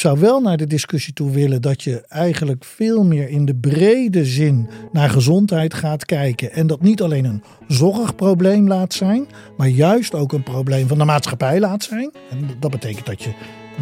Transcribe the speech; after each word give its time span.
zou 0.00 0.18
wel 0.18 0.40
naar 0.40 0.56
de 0.56 0.66
discussie 0.66 1.12
toe 1.12 1.30
willen 1.30 1.62
dat 1.62 1.82
je 1.82 2.04
eigenlijk 2.08 2.64
veel 2.64 3.04
meer 3.04 3.28
in 3.28 3.44
de 3.44 3.54
brede 3.54 4.24
zin 4.24 4.68
naar 4.92 5.10
gezondheid 5.10 5.74
gaat 5.74 6.04
kijken. 6.04 6.52
En 6.52 6.66
dat 6.66 6.80
niet 6.80 7.02
alleen 7.02 7.24
een 7.24 7.42
zorgprobleem 7.68 8.68
laat 8.68 8.94
zijn, 8.94 9.26
maar 9.56 9.68
juist 9.68 10.14
ook 10.14 10.32
een 10.32 10.42
probleem 10.42 10.88
van 10.88 10.98
de 10.98 11.04
maatschappij 11.04 11.60
laat 11.60 11.82
zijn. 11.82 12.12
En 12.30 12.38
dat 12.60 12.70
betekent 12.70 13.06
dat 13.06 13.22
je 13.22 13.32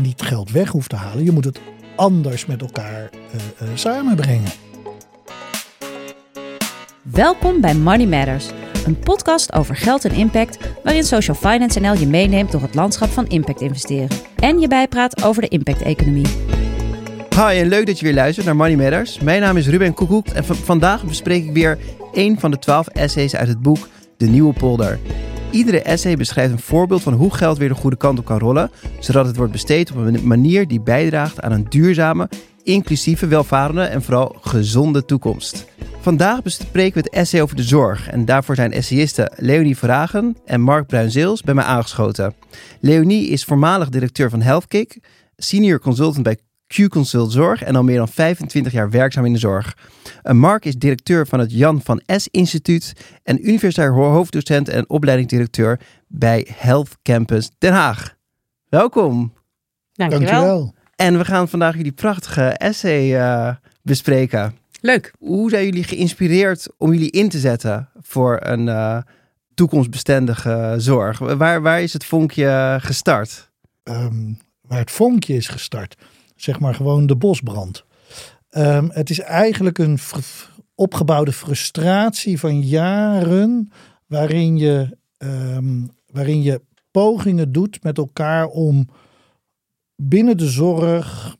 niet 0.02 0.22
geld 0.22 0.50
weg 0.50 0.68
hoeft 0.68 0.88
te 0.88 0.96
halen. 0.96 1.24
Je 1.24 1.32
moet 1.32 1.44
het 1.44 1.60
anders 1.96 2.46
met 2.46 2.60
elkaar 2.60 3.10
uh, 3.34 3.68
uh, 3.68 3.76
samenbrengen. 3.76 4.50
Welkom 7.02 7.60
bij 7.60 7.74
Money 7.74 8.06
Matters, 8.06 8.48
een 8.88 8.98
podcast 8.98 9.52
over 9.52 9.76
geld 9.76 10.04
en 10.04 10.14
impact, 10.14 10.58
waarin 10.82 11.04
Social 11.04 11.36
Finance 11.36 11.80
NL 11.80 11.94
je 11.94 12.06
meeneemt 12.06 12.52
door 12.52 12.62
het 12.62 12.74
landschap 12.74 13.08
van 13.08 13.26
impact 13.26 13.60
investeren 13.60 14.08
en 14.36 14.60
je 14.60 14.68
bijpraat 14.68 15.22
over 15.22 15.42
de 15.42 15.48
impact-economie. 15.48 16.26
Hi 17.30 17.58
en 17.60 17.68
leuk 17.68 17.86
dat 17.86 17.98
je 17.98 18.04
weer 18.04 18.14
luistert 18.14 18.46
naar 18.46 18.56
Money 18.56 18.76
Matters. 18.76 19.20
Mijn 19.20 19.40
naam 19.40 19.56
is 19.56 19.68
Ruben 19.68 19.94
Koekoek 19.94 20.26
en 20.26 20.44
vandaag 20.44 21.04
bespreek 21.04 21.44
ik 21.44 21.52
weer 21.52 21.78
een 22.12 22.40
van 22.40 22.50
de 22.50 22.58
twaalf 22.58 22.88
essays 22.88 23.36
uit 23.36 23.48
het 23.48 23.62
boek 23.62 23.88
De 24.16 24.26
Nieuwe 24.26 24.52
Polder. 24.52 24.98
Iedere 25.50 25.82
essay 25.82 26.16
beschrijft 26.16 26.52
een 26.52 26.58
voorbeeld 26.58 27.02
van 27.02 27.12
hoe 27.12 27.34
geld 27.34 27.58
weer 27.58 27.68
de 27.68 27.74
goede 27.74 27.96
kant 27.96 28.18
op 28.18 28.24
kan 28.24 28.38
rollen, 28.38 28.70
zodat 28.98 29.26
het 29.26 29.36
wordt 29.36 29.52
besteed 29.52 29.90
op 29.90 29.96
een 29.96 30.26
manier 30.26 30.68
die 30.68 30.80
bijdraagt 30.80 31.40
aan 31.40 31.52
een 31.52 31.66
duurzame, 31.68 32.28
inclusieve, 32.62 33.26
welvarende 33.26 33.82
en 33.82 34.02
vooral 34.02 34.36
gezonde 34.40 35.04
toekomst. 35.04 35.66
Vandaag 36.08 36.42
bespreken 36.42 36.94
we 36.94 37.00
het 37.00 37.14
essay 37.14 37.40
over 37.42 37.56
de 37.56 37.62
zorg 37.62 38.08
en 38.08 38.24
daarvoor 38.24 38.54
zijn 38.54 38.72
essayisten 38.72 39.32
Leonie 39.36 39.76
Vragen 39.76 40.36
en 40.44 40.60
Mark 40.60 40.86
Bruinzeels 40.86 41.42
bij 41.42 41.54
mij 41.54 41.64
aangeschoten. 41.64 42.34
Leonie 42.80 43.28
is 43.28 43.44
voormalig 43.44 43.88
directeur 43.88 44.30
van 44.30 44.40
HealthKick, 44.40 45.00
senior 45.36 45.80
consultant 45.80 46.22
bij 46.22 46.38
Q-Consult 46.66 47.32
Zorg 47.32 47.62
en 47.62 47.76
al 47.76 47.82
meer 47.82 47.96
dan 47.96 48.08
25 48.08 48.72
jaar 48.72 48.90
werkzaam 48.90 49.24
in 49.24 49.32
de 49.32 49.38
zorg. 49.38 49.76
Mark 50.22 50.64
is 50.64 50.74
directeur 50.74 51.26
van 51.26 51.38
het 51.38 51.52
Jan 51.52 51.80
van 51.82 52.02
S 52.06 52.28
Instituut 52.30 52.92
en 53.22 53.48
universitair 53.48 53.92
hoofddocent 53.92 54.68
en 54.68 54.88
opleidingsdirecteur 54.88 55.80
bij 56.06 56.46
Health 56.54 56.96
Campus 57.02 57.50
Den 57.58 57.72
Haag. 57.72 58.16
Welkom. 58.68 59.32
Dankjewel. 59.92 60.28
Dankjewel. 60.28 60.74
En 60.94 61.18
we 61.18 61.24
gaan 61.24 61.48
vandaag 61.48 61.76
jullie 61.76 61.92
prachtige 61.92 62.42
essay 62.42 63.14
uh, 63.14 63.54
bespreken. 63.82 64.66
Leuk. 64.80 65.12
Hoe 65.18 65.50
zijn 65.50 65.64
jullie 65.64 65.84
geïnspireerd 65.84 66.68
om 66.76 66.92
jullie 66.92 67.10
in 67.10 67.28
te 67.28 67.38
zetten 67.38 67.88
voor 68.00 68.38
een 68.42 68.66
uh, 68.66 68.98
toekomstbestendige 69.54 70.74
zorg? 70.76 71.18
Waar, 71.18 71.62
waar 71.62 71.82
is 71.82 71.92
het 71.92 72.04
vonkje 72.04 72.78
gestart? 72.80 73.50
Um, 73.84 74.38
waar 74.60 74.78
het 74.78 74.90
vonkje 74.90 75.34
is 75.34 75.48
gestart, 75.48 75.96
zeg 76.36 76.60
maar 76.60 76.74
gewoon 76.74 77.06
de 77.06 77.16
bosbrand. 77.16 77.84
Um, 78.50 78.90
het 78.92 79.10
is 79.10 79.20
eigenlijk 79.20 79.78
een 79.78 79.98
opgebouwde 80.74 81.32
frustratie 81.32 82.38
van 82.38 82.60
jaren 82.60 83.72
waarin 84.06 84.56
je, 84.56 84.96
um, 85.18 85.90
waarin 86.06 86.42
je 86.42 86.62
pogingen 86.90 87.52
doet 87.52 87.82
met 87.82 87.98
elkaar 87.98 88.46
om 88.46 88.88
binnen 89.96 90.36
de 90.36 90.48
zorg 90.48 91.36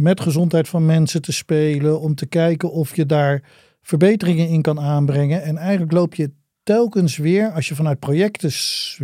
met 0.00 0.20
gezondheid 0.20 0.68
van 0.68 0.86
mensen 0.86 1.22
te 1.22 1.32
spelen, 1.32 2.00
om 2.00 2.14
te 2.14 2.26
kijken 2.26 2.72
of 2.72 2.96
je 2.96 3.06
daar 3.06 3.42
verbeteringen 3.82 4.48
in 4.48 4.62
kan 4.62 4.80
aanbrengen. 4.80 5.42
En 5.42 5.56
eigenlijk 5.56 5.92
loop 5.92 6.14
je 6.14 6.30
telkens 6.62 7.16
weer, 7.16 7.50
als 7.52 7.68
je 7.68 7.74
vanuit 7.74 7.98
projecten 7.98 8.52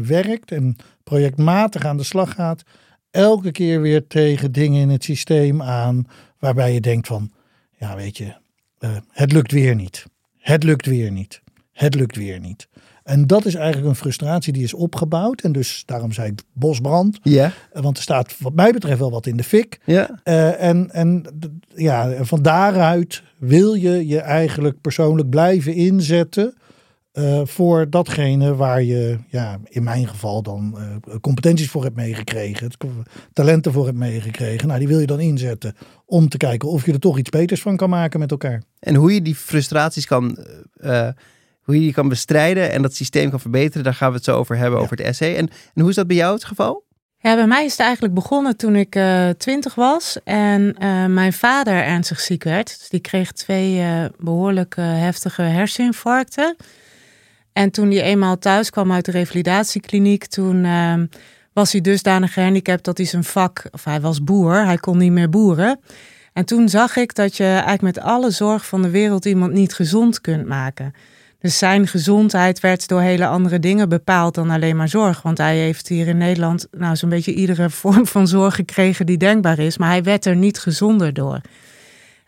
werkt 0.07 0.53
en 0.53 0.77
projectmatig 1.05 1.85
aan 1.85 1.97
de 1.97 2.03
slag 2.03 2.35
gaat, 2.35 2.63
elke 3.11 3.51
keer 3.51 3.81
weer 3.81 4.07
tegen 4.07 4.53
dingen 4.53 4.81
in 4.81 4.89
het 4.89 5.05
systeem 5.05 5.63
aan 5.63 6.07
waarbij 6.39 6.73
je 6.73 6.81
denkt 6.81 7.07
van, 7.07 7.33
ja 7.79 7.97
weet 7.97 8.17
je, 8.17 8.35
uh, 8.81 8.97
het 9.11 9.33
lukt 9.33 9.53
weer 9.53 9.75
niet. 9.75 10.05
Het 10.39 10.63
lukt 10.63 10.87
weer 10.87 11.11
niet. 11.11 11.43
Het 11.73 11.95
lukt 11.95 12.17
weer 12.17 12.41
niet. 12.41 12.69
En 13.07 13.27
dat 13.27 13.45
is 13.45 13.55
eigenlijk 13.55 13.89
een 13.89 13.97
frustratie 13.97 14.53
die 14.53 14.63
is 14.63 14.75
opgebouwd. 14.75 15.41
En 15.41 15.53
dus 15.53 15.83
daarom 15.87 16.13
zei 16.13 16.31
ik 16.31 16.43
bosbrand. 16.53 17.19
Ja. 17.23 17.53
Want 17.73 17.97
er 17.97 18.03
staat 18.03 18.37
wat 18.39 18.55
mij 18.55 18.73
betreft 18.73 18.99
wel 18.99 19.11
wat 19.11 19.27
in 19.27 19.37
de 19.37 19.45
fik. 19.45 19.81
Ja. 19.85 20.21
Uh, 20.25 20.63
en, 20.63 20.91
en 20.91 21.25
ja, 21.75 22.25
van 22.25 22.43
daaruit 22.43 23.23
wil 23.39 23.75
je 23.75 24.07
je 24.07 24.21
eigenlijk 24.21 24.81
persoonlijk 24.81 25.29
blijven 25.29 25.75
inzetten. 25.75 26.55
Uh, 27.13 27.41
voor 27.45 27.91
datgene 27.91 28.55
waar 28.55 28.83
je, 28.83 29.19
ja, 29.29 29.59
in 29.65 29.83
mijn 29.83 30.09
geval 30.09 30.43
dan 30.43 30.79
uh, 30.79 31.15
competenties 31.21 31.71
voor 31.71 31.83
hebt 31.83 31.97
meegekregen, 31.97 32.71
talenten 33.33 33.73
voor 33.73 33.85
hebt 33.85 33.99
meegekregen. 33.99 34.69
Nou, 34.69 34.79
die 34.79 34.89
wil 34.89 35.01
je 35.01 35.07
dan 35.07 35.21
inzetten 35.21 35.75
om 36.05 36.29
te 36.29 36.37
kijken 36.37 36.69
of 36.69 36.87
je 36.87 36.93
er 36.93 36.99
toch 36.99 37.19
iets 37.19 37.31
beters 37.31 37.63
van 37.63 37.77
kan 37.77 37.91
maken 37.91 38.21
met 38.21 38.31
elkaar. 38.31 38.63
En 38.79 38.95
hoe 38.95 39.15
je 39.15 39.23
die 39.23 39.35
frustraties 39.35 40.07
kan, 40.07 40.39
uh, 40.81 41.09
hoe 41.67 41.75
je 41.75 41.81
die 41.81 41.93
kan 41.93 42.09
bestrijden 42.09 42.73
en 42.73 42.83
dat 42.83 42.95
systeem 42.95 43.31
kan 43.31 43.41
verbeteren, 43.41 43.85
daar 43.85 43.95
gaan 43.95 44.09
we 44.11 44.17
het 44.17 44.25
zo 44.25 44.37
over 44.37 44.57
hebben, 44.57 44.79
ja. 44.79 44.85
over 44.85 44.97
het 44.97 45.07
essay. 45.07 45.37
En, 45.37 45.49
en 45.75 45.81
hoe 45.81 45.89
is 45.91 45.97
dat 45.97 46.07
bij 46.07 46.17
jou 46.17 46.35
het 46.35 46.45
geval? 46.45 46.85
Ja, 47.19 47.35
bij 47.35 47.47
mij 47.47 47.65
is 47.65 47.71
het 47.71 47.81
eigenlijk 47.81 48.15
begonnen 48.15 48.57
toen 48.57 48.77
ik 48.77 48.97
uh, 48.97 49.29
twintig 49.29 49.75
was 49.75 50.19
en 50.25 50.77
uh, 50.83 51.07
mijn 51.07 51.33
vader 51.33 51.75
ernstig 51.75 52.21
ziek 52.21 52.45
werd. 52.45 52.79
Dus 52.79 52.89
die 52.89 53.01
kreeg 53.01 53.33
twee 53.33 53.81
uh, 53.81 54.05
behoorlijk 54.19 54.75
heftige 54.77 55.43
herseninfarcten. 55.43 56.57
En 57.53 57.71
toen 57.71 57.91
hij 57.91 58.03
eenmaal 58.03 58.39
thuis 58.39 58.71
kwam 58.71 58.93
uit 58.93 59.05
de 59.05 59.11
revalidatiekliniek, 59.11 60.27
toen 60.27 60.65
uh, 60.65 60.95
was 61.53 61.73
hij 61.73 61.81
dusdanig 61.81 62.33
gehandicapt 62.33 62.85
dat 62.85 62.97
hij 62.97 63.07
zijn 63.07 63.25
vak, 63.25 63.69
of 63.71 63.85
hij 63.85 64.01
was 64.01 64.25
boer, 64.25 64.65
hij 64.65 64.79
kon 64.79 64.99
niet 64.99 65.13
meer 65.13 65.29
boeren. 65.29 65.81
En 66.33 66.45
toen 66.45 66.69
zag 66.69 66.97
ik 66.97 67.15
dat 67.15 67.37
je 67.37 67.45
eigenlijk 67.45 67.83
met 67.83 68.01
alle 68.01 68.31
zorg 68.31 68.67
van 68.67 68.83
de 68.83 68.91
wereld 68.91 69.25
iemand 69.25 69.53
niet 69.53 69.75
gezond 69.75 70.21
kunt 70.21 70.47
maken. 70.47 70.93
Dus 71.47 71.59
zijn 71.59 71.87
gezondheid 71.87 72.61
werd 72.61 72.89
door 72.89 73.01
hele 73.01 73.27
andere 73.27 73.59
dingen 73.59 73.89
bepaald 73.89 74.35
dan 74.35 74.51
alleen 74.51 74.77
maar 74.77 74.89
zorg. 74.89 75.23
Want 75.23 75.39
hij 75.39 75.57
heeft 75.57 75.89
hier 75.89 76.09
in 76.09 76.17
Nederland 76.17 76.67
nou 76.71 76.97
zo'n 76.97 77.09
beetje 77.09 77.35
iedere 77.35 77.71
vorm 77.81 78.07
van 78.07 78.29
zorg 78.29 78.55
gekregen 78.55 79.07
die 79.07 79.17
denkbaar 79.17 79.59
is. 79.59 79.79
Maar 79.79 79.89
hij 79.89 80.03
werd 80.03 80.25
er 80.25 80.37
niet 80.37 80.59
gezonder 80.59 81.13
door. 81.13 81.41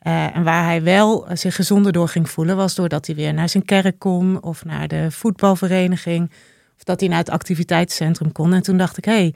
Uh, 0.03 0.37
en 0.37 0.43
waar 0.43 0.65
hij 0.65 0.83
wel 0.83 1.27
zich 1.33 1.55
gezonder 1.55 1.93
door 1.93 2.09
ging 2.09 2.31
voelen, 2.31 2.57
was 2.57 2.75
doordat 2.75 3.07
hij 3.07 3.15
weer 3.15 3.35
naar 3.35 3.49
zijn 3.49 3.65
kerk 3.65 3.99
kon 3.99 4.43
of 4.43 4.65
naar 4.65 4.89
de 4.89 5.11
voetbalvereniging. 5.11 6.31
Of 6.77 6.85
dat 6.85 7.01
hij 7.01 7.09
naar 7.09 7.19
het 7.19 7.31
activiteitscentrum 7.31 8.33
kon. 8.33 8.53
En 8.53 8.63
toen 8.63 8.77
dacht 8.77 8.97
ik, 8.97 9.05
hé, 9.05 9.13
hey, 9.13 9.35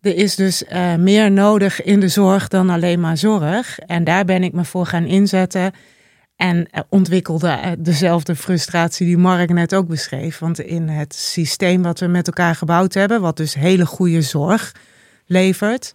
er 0.00 0.16
is 0.16 0.36
dus 0.36 0.62
uh, 0.62 0.94
meer 0.94 1.32
nodig 1.32 1.82
in 1.82 2.00
de 2.00 2.08
zorg 2.08 2.48
dan 2.48 2.70
alleen 2.70 3.00
maar 3.00 3.16
zorg. 3.16 3.78
En 3.78 4.04
daar 4.04 4.24
ben 4.24 4.42
ik 4.42 4.52
me 4.52 4.64
voor 4.64 4.86
gaan 4.86 5.04
inzetten. 5.04 5.72
En 6.36 6.68
ontwikkelde 6.88 7.76
dezelfde 7.78 8.36
frustratie 8.36 9.06
die 9.06 9.18
Mark 9.18 9.50
net 9.50 9.74
ook 9.74 9.86
beschreef. 9.86 10.38
Want 10.38 10.60
in 10.60 10.88
het 10.88 11.14
systeem 11.14 11.82
wat 11.82 12.00
we 12.00 12.06
met 12.06 12.26
elkaar 12.26 12.54
gebouwd 12.54 12.94
hebben, 12.94 13.20
wat 13.20 13.36
dus 13.36 13.54
hele 13.54 13.86
goede 13.86 14.22
zorg 14.22 14.74
levert, 15.26 15.92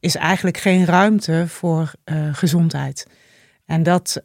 is 0.00 0.14
eigenlijk 0.14 0.58
geen 0.58 0.84
ruimte 0.84 1.44
voor 1.48 1.92
uh, 2.04 2.34
gezondheid. 2.34 3.06
En 3.66 3.82
dat 3.82 4.20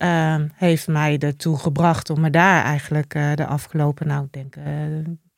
heeft 0.56 0.88
mij 0.88 1.18
ertoe 1.18 1.60
gebracht 1.60 2.10
om 2.10 2.22
me 2.22 2.30
daar 2.30 2.64
eigenlijk 2.64 3.12
de 3.36 3.46
afgelopen, 3.46 4.08
nou 4.08 4.24
ik 4.24 4.34
denk, 4.34 4.56
uh, 4.56 4.64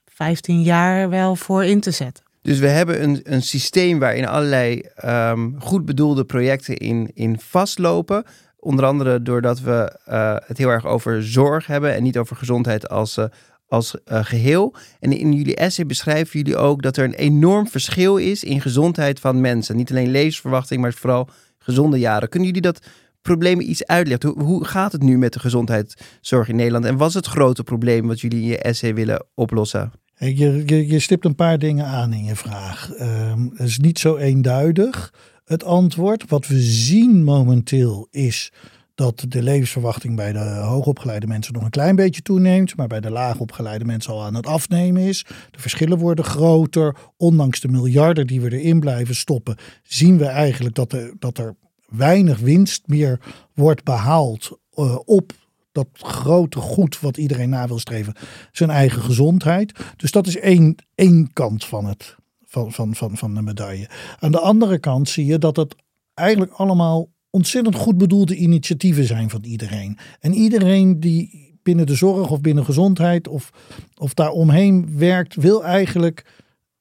15 0.06 0.62
jaar 0.62 1.09
wel 1.09 1.36
voor 1.36 1.66
in 1.66 1.80
te 1.80 1.91
zetten. 1.91 2.24
Dus 2.41 2.59
we 2.59 2.68
hebben 2.68 3.03
een, 3.03 3.20
een 3.24 3.41
systeem 3.41 4.00
waarin 4.00 4.28
allerlei 4.28 4.81
um, 5.06 5.56
goed 5.59 5.86
bedoelde 5.86 6.25
projecten 6.25 6.78
in, 6.78 7.12
in 7.14 7.40
vastlopen. 7.40 8.24
Onder 8.63 8.85
andere 8.85 9.22
doordat 9.22 9.61
we 9.61 9.97
uh, 10.09 10.35
het 10.45 10.57
heel 10.57 10.69
erg 10.69 10.85
over 10.85 11.23
zorg 11.23 11.67
hebben 11.67 11.94
en 11.94 12.03
niet 12.03 12.17
over 12.17 12.35
gezondheid 12.35 12.89
als, 12.89 13.17
uh, 13.17 13.25
als 13.67 13.95
uh, 14.11 14.19
geheel. 14.23 14.75
En 14.99 15.17
in 15.17 15.33
jullie 15.33 15.55
essay 15.55 15.85
beschrijven 15.85 16.39
jullie 16.39 16.57
ook 16.57 16.81
dat 16.81 16.97
er 16.97 17.03
een 17.03 17.13
enorm 17.13 17.67
verschil 17.67 18.17
is 18.17 18.44
in 18.44 18.61
gezondheid 18.61 19.19
van 19.19 19.41
mensen. 19.41 19.75
Niet 19.75 19.91
alleen 19.91 20.11
levensverwachting, 20.11 20.81
maar 20.81 20.94
vooral 20.94 21.29
gezonde 21.57 21.99
jaren. 21.99 22.29
Kunnen 22.29 22.47
jullie 22.47 22.63
dat 22.63 22.85
problemen 23.22 23.69
iets 23.69 23.85
uitleggen? 23.85 24.29
Hoe, 24.29 24.43
hoe 24.43 24.66
gaat 24.66 24.91
het 24.91 25.03
nu 25.03 25.17
met 25.17 25.34
de 25.34 25.40
gezondheidszorg 25.40 26.47
in 26.47 26.55
Nederland? 26.55 26.85
En 26.85 26.97
wat 26.97 27.09
is 27.09 27.14
het 27.14 27.28
grote 27.28 27.64
probleem 27.64 28.07
wat 28.07 28.22
jullie 28.22 28.41
in 28.41 28.47
je 28.47 28.57
essay 28.57 28.93
willen 28.93 29.25
oplossen? 29.34 29.91
Je, 30.16 30.64
je, 30.66 30.87
je 30.87 30.99
stipt 30.99 31.25
een 31.25 31.35
paar 31.35 31.59
dingen 31.59 31.85
aan 31.85 32.14
in 32.14 32.23
je 32.23 32.35
vraag. 32.35 32.91
Um, 32.99 33.52
het 33.55 33.67
is 33.67 33.78
niet 33.78 33.99
zo 33.99 34.16
eenduidig 34.16 35.14
het 35.52 35.64
antwoord. 35.64 36.30
Wat 36.30 36.48
we 36.48 36.59
zien 36.59 37.24
momenteel 37.24 38.08
is 38.12 38.52
dat 38.96 39.26
de 39.28 39.44
levensverwachting 39.44 40.16
bij 40.16 40.32
de 40.32 40.40
hoogopgeleide 40.40 41.28
mensen 41.28 41.53
nog 41.53 41.64
een 41.64 41.70
klein 41.70 41.96
beetje 41.96 42.22
toeneemt, 42.22 42.76
maar 42.76 42.88
bij 42.88 43.00
de 43.00 43.09
laagopgeleide 43.09 43.86
mensen 43.86 44.14
al 44.14 44.24
aan 44.24 44.36
het 44.36 44.48
afnemen 44.48 45.02
is. 45.02 45.26
De 45.52 45.59
verschillen 45.59 45.98
worden 45.98 46.26
groter. 46.26 46.96
Ondanks 47.18 47.59
de 47.59 47.68
miljarden 47.68 48.28
die 48.28 48.42
we 48.42 48.59
erin 48.59 48.80
blijven 48.80 49.16
stoppen, 49.16 49.58
zien 49.84 50.18
we 50.18 50.26
eigenlijk 50.26 50.76
dat 50.76 50.94
er, 50.94 51.14
dat 51.20 51.38
er 51.38 51.56
weinig 51.88 52.40
winst 52.40 52.88
meer 52.88 53.20
wordt 53.53 53.84
behaald 53.84 54.59
uh, 54.76 54.98
op 55.06 55.32
dat 55.72 55.88
grote 55.94 56.59
goed 56.59 57.00
wat 57.00 57.18
iedereen 57.18 57.50
na 57.50 57.68
wil 57.68 57.80
streven, 57.80 58.14
zijn 58.52 58.70
eigen 58.70 59.02
gezondheid. 59.02 59.80
Dus 59.96 60.12
dat 60.12 60.28
is 60.28 60.38
één, 60.38 60.76
één 60.96 61.34
kant 61.34 61.66
van, 61.66 61.86
het, 61.86 62.16
van, 62.52 62.72
van, 62.72 62.96
van, 62.96 63.18
van 63.18 63.34
de 63.34 63.42
medaille. 63.42 63.90
Aan 64.20 64.32
de 64.32 64.40
andere 64.40 64.80
kant 64.80 65.09
zie 65.09 65.26
je 65.26 65.38
dat 65.38 65.56
het 65.56 65.76
eigenlijk 66.14 66.52
allemaal 66.52 67.09
ontzettend 67.30 67.76
goed 67.76 67.98
bedoelde 67.98 68.36
initiatieven 68.36 69.06
zijn 69.06 69.30
van 69.30 69.44
iedereen. 69.44 69.98
En 70.20 70.34
iedereen 70.34 71.00
die 71.00 71.50
binnen 71.64 71.86
de 71.86 71.96
zorg 71.96 72.30
of 72.30 72.42
binnen 72.42 72.66
gezondheid 72.66 73.28
of, 73.28 73.50
of 73.98 74.14
daaromheen 74.14 74.98
werkt, 74.98 75.36
wil 75.36 75.64
eigenlijk 75.64 76.26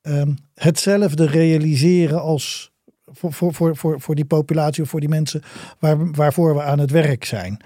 ehm, 0.01 0.35
hetzelfde 0.55 1.27
realiseren 1.27 2.23
als 2.23 2.73
voor, 3.05 3.33
voor, 3.33 3.55
voor, 3.55 3.77
voor, 3.77 4.01
voor 4.01 4.15
die 4.15 4.25
populatie 4.25 4.83
of 4.83 4.89
voor 4.89 5.01
die 5.01 5.09
mensen 5.09 5.43
waar, 5.79 6.11
waarvoor 6.13 6.55
we 6.55 6.63
aan 6.63 6.79
het 6.79 6.91
werk 6.91 7.25
zijn. 7.25 7.61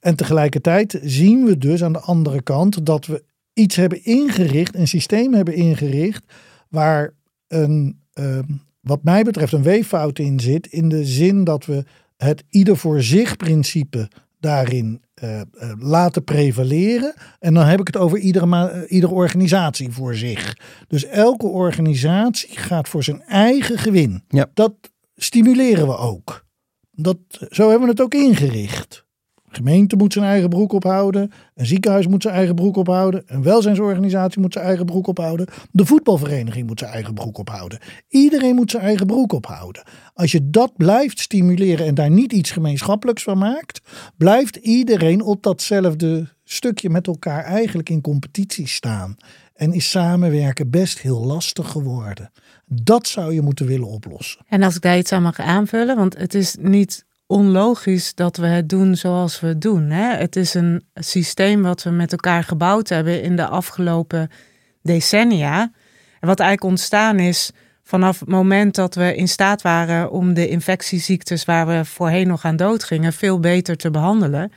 En 0.00 0.16
tegelijkertijd 0.16 0.98
zien 1.02 1.44
we 1.44 1.58
dus 1.58 1.84
aan 1.84 1.92
de 1.92 2.00
andere 2.00 2.42
kant 2.42 2.86
dat 2.86 3.06
we 3.06 3.24
iets 3.52 3.76
hebben 3.76 4.04
ingericht, 4.04 4.74
een 4.74 4.88
systeem 4.88 5.34
hebben 5.34 5.54
ingericht, 5.54 6.24
waar 6.68 7.18
een, 7.52 8.00
ehm, 8.12 8.44
wat 8.80 9.02
mij 9.02 9.22
betreft 9.22 9.52
een 9.52 9.62
weeffout 9.62 10.18
in 10.18 10.40
zit, 10.40 10.66
in 10.66 10.88
de 10.88 11.04
zin 11.04 11.44
dat 11.44 11.66
we 11.66 11.84
het 12.16 12.44
ieder 12.48 12.76
voor 12.76 13.02
zich 13.02 13.36
principe 13.36 14.08
daarin 14.40 15.02
uh, 15.22 15.40
laten 15.78 16.24
prevaleren. 16.24 17.14
En 17.38 17.54
dan 17.54 17.66
heb 17.66 17.80
ik 17.80 17.86
het 17.86 17.96
over 17.96 18.18
iedere, 18.18 18.46
uh, 18.46 18.92
iedere 18.92 19.12
organisatie 19.12 19.90
voor 19.90 20.14
zich. 20.14 20.56
Dus 20.88 21.04
elke 21.04 21.46
organisatie 21.46 22.58
gaat 22.58 22.88
voor 22.88 23.02
zijn 23.02 23.22
eigen 23.22 23.78
gewin. 23.78 24.24
Ja. 24.28 24.50
Dat 24.54 24.74
stimuleren 25.16 25.86
we 25.86 25.96
ook. 25.96 26.44
Dat, 26.90 27.18
zo 27.50 27.68
hebben 27.68 27.86
we 27.86 27.92
het 27.92 28.00
ook 28.00 28.14
ingericht. 28.14 29.06
Een 29.50 29.56
gemeente 29.56 29.96
moet 29.96 30.12
zijn 30.12 30.24
eigen 30.24 30.48
broek 30.48 30.72
ophouden. 30.72 31.30
Een 31.54 31.66
ziekenhuis 31.66 32.06
moet 32.06 32.22
zijn 32.22 32.34
eigen 32.34 32.54
broek 32.54 32.76
ophouden. 32.76 33.22
Een 33.26 33.42
welzijnsorganisatie 33.42 34.40
moet 34.40 34.52
zijn 34.52 34.64
eigen 34.64 34.86
broek 34.86 35.06
ophouden. 35.06 35.46
De 35.70 35.86
voetbalvereniging 35.86 36.66
moet 36.66 36.78
zijn 36.78 36.92
eigen 36.92 37.14
broek 37.14 37.38
ophouden. 37.38 37.78
Iedereen 38.08 38.54
moet 38.54 38.70
zijn 38.70 38.82
eigen 38.82 39.06
broek 39.06 39.32
ophouden. 39.32 39.82
Als 40.14 40.32
je 40.32 40.50
dat 40.50 40.76
blijft 40.76 41.18
stimuleren 41.18 41.86
en 41.86 41.94
daar 41.94 42.10
niet 42.10 42.32
iets 42.32 42.50
gemeenschappelijks 42.50 43.22
van 43.22 43.38
maakt, 43.38 43.80
blijft 44.16 44.56
iedereen 44.56 45.22
op 45.22 45.42
datzelfde 45.42 46.28
stukje 46.44 46.90
met 46.90 47.06
elkaar 47.06 47.44
eigenlijk 47.44 47.88
in 47.88 48.00
competitie 48.00 48.68
staan. 48.68 49.16
En 49.54 49.72
is 49.72 49.90
samenwerken 49.90 50.70
best 50.70 50.98
heel 50.98 51.24
lastig 51.24 51.70
geworden. 51.70 52.30
Dat 52.66 53.06
zou 53.06 53.34
je 53.34 53.42
moeten 53.42 53.66
willen 53.66 53.88
oplossen. 53.88 54.44
En 54.48 54.62
als 54.62 54.76
ik 54.76 54.82
daar 54.82 54.98
iets 54.98 55.12
aan 55.12 55.22
mag 55.22 55.38
aanvullen, 55.38 55.96
want 55.96 56.18
het 56.18 56.34
is 56.34 56.56
niet 56.60 57.04
onlogisch 57.30 58.14
dat 58.14 58.36
we 58.36 58.46
het 58.46 58.68
doen 58.68 58.96
zoals 58.96 59.40
we 59.40 59.46
het 59.46 59.60
doen. 59.60 59.90
Hè? 59.90 60.16
Het 60.16 60.36
is 60.36 60.54
een 60.54 60.84
systeem 60.94 61.62
wat 61.62 61.82
we 61.82 61.90
met 61.90 62.12
elkaar 62.12 62.44
gebouwd 62.44 62.88
hebben 62.88 63.22
in 63.22 63.36
de 63.36 63.46
afgelopen 63.46 64.30
decennia. 64.82 65.60
En 66.20 66.28
wat 66.28 66.40
eigenlijk 66.40 66.70
ontstaan 66.70 67.18
is 67.18 67.50
vanaf 67.82 68.20
het 68.20 68.28
moment 68.28 68.74
dat 68.74 68.94
we 68.94 69.14
in 69.14 69.28
staat 69.28 69.62
waren 69.62 70.10
om 70.10 70.34
de 70.34 70.48
infectieziektes 70.48 71.44
waar 71.44 71.66
we 71.66 71.84
voorheen 71.84 72.28
nog 72.28 72.44
aan 72.44 72.56
dood 72.56 72.84
gingen, 72.84 73.12
veel 73.12 73.40
beter 73.40 73.76
te 73.76 73.90
behandelen. 73.90 74.52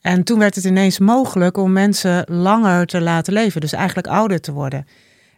En 0.00 0.24
toen 0.24 0.38
werd 0.38 0.54
het 0.54 0.64
ineens 0.64 0.98
mogelijk 0.98 1.56
om 1.56 1.72
mensen 1.72 2.24
langer 2.30 2.86
te 2.86 3.00
laten 3.00 3.32
leven, 3.32 3.60
dus 3.60 3.72
eigenlijk 3.72 4.06
ouder 4.06 4.40
te 4.40 4.52
worden. 4.52 4.86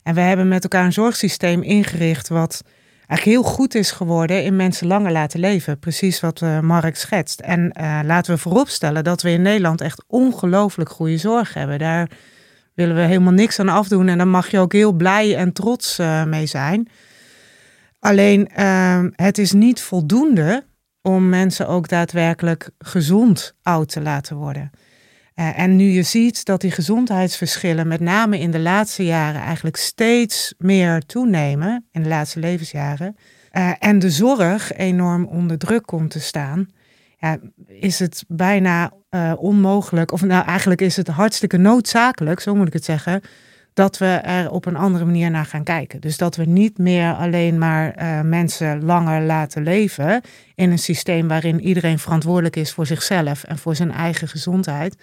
En 0.02 0.14
we 0.14 0.20
hebben 0.20 0.48
met 0.48 0.62
elkaar 0.62 0.84
een 0.84 0.92
zorgsysteem 0.92 1.62
ingericht 1.62 2.28
wat 2.28 2.62
eigenlijk 3.10 3.24
heel 3.24 3.52
goed 3.52 3.74
is 3.74 3.90
geworden 3.90 4.44
in 4.44 4.56
mensen 4.56 4.86
langer 4.86 5.12
laten 5.12 5.40
leven. 5.40 5.78
Precies 5.78 6.20
wat 6.20 6.40
uh, 6.40 6.60
Mark 6.60 6.96
schetst. 6.96 7.40
En 7.40 7.72
uh, 7.80 8.00
laten 8.04 8.34
we 8.34 8.40
vooropstellen 8.40 9.04
dat 9.04 9.22
we 9.22 9.30
in 9.30 9.42
Nederland 9.42 9.80
echt 9.80 10.04
ongelooflijk 10.06 10.90
goede 10.90 11.16
zorg 11.16 11.54
hebben. 11.54 11.78
Daar 11.78 12.10
willen 12.74 12.96
we 12.96 13.02
helemaal 13.02 13.32
niks 13.32 13.58
aan 13.58 13.68
afdoen. 13.68 14.08
En 14.08 14.18
daar 14.18 14.28
mag 14.28 14.50
je 14.50 14.58
ook 14.58 14.72
heel 14.72 14.92
blij 14.92 15.36
en 15.36 15.52
trots 15.52 15.98
uh, 15.98 16.24
mee 16.24 16.46
zijn. 16.46 16.88
Alleen 17.98 18.48
ehm, 18.48 19.10
het 19.12 19.38
is 19.38 19.52
niet 19.52 19.80
voldoende 19.80 20.64
om 21.02 21.28
mensen 21.28 21.68
ook 21.68 21.88
daadwerkelijk 21.88 22.70
gezond 22.78 23.54
oud 23.62 23.88
te 23.88 24.00
laten 24.00 24.36
worden. 24.36 24.70
Uh, 25.34 25.58
en 25.58 25.76
nu 25.76 25.84
je 25.84 26.02
ziet 26.02 26.44
dat 26.44 26.60
die 26.60 26.70
gezondheidsverschillen, 26.70 27.88
met 27.88 28.00
name 28.00 28.38
in 28.38 28.50
de 28.50 28.58
laatste 28.58 29.04
jaren, 29.04 29.40
eigenlijk 29.40 29.76
steeds 29.76 30.54
meer 30.58 31.02
toenemen, 31.06 31.86
in 31.92 32.02
de 32.02 32.08
laatste 32.08 32.40
levensjaren, 32.40 33.16
uh, 33.52 33.72
en 33.78 33.98
de 33.98 34.10
zorg 34.10 34.72
enorm 34.72 35.24
onder 35.24 35.58
druk 35.58 35.86
komt 35.86 36.10
te 36.10 36.20
staan, 36.20 36.68
ja, 37.18 37.38
is 37.66 37.98
het 37.98 38.24
bijna 38.28 38.92
uh, 39.10 39.32
onmogelijk, 39.36 40.12
of 40.12 40.22
nou 40.22 40.44
eigenlijk 40.44 40.80
is 40.80 40.96
het 40.96 41.08
hartstikke 41.08 41.56
noodzakelijk, 41.56 42.40
zo 42.40 42.54
moet 42.54 42.66
ik 42.66 42.72
het 42.72 42.84
zeggen, 42.84 43.22
dat 43.80 43.98
we 43.98 44.06
er 44.06 44.50
op 44.50 44.66
een 44.66 44.76
andere 44.76 45.04
manier 45.04 45.30
naar 45.30 45.44
gaan 45.44 45.64
kijken. 45.64 46.00
Dus 46.00 46.16
dat 46.16 46.36
we 46.36 46.44
niet 46.44 46.78
meer 46.78 47.14
alleen 47.14 47.58
maar 47.58 48.02
uh, 48.02 48.20
mensen 48.20 48.84
langer 48.84 49.22
laten 49.22 49.62
leven 49.62 50.20
in 50.54 50.70
een 50.70 50.78
systeem 50.78 51.28
waarin 51.28 51.60
iedereen 51.60 51.98
verantwoordelijk 51.98 52.56
is 52.56 52.72
voor 52.72 52.86
zichzelf 52.86 53.44
en 53.44 53.58
voor 53.58 53.76
zijn 53.76 53.92
eigen 53.92 54.28
gezondheid. 54.28 54.96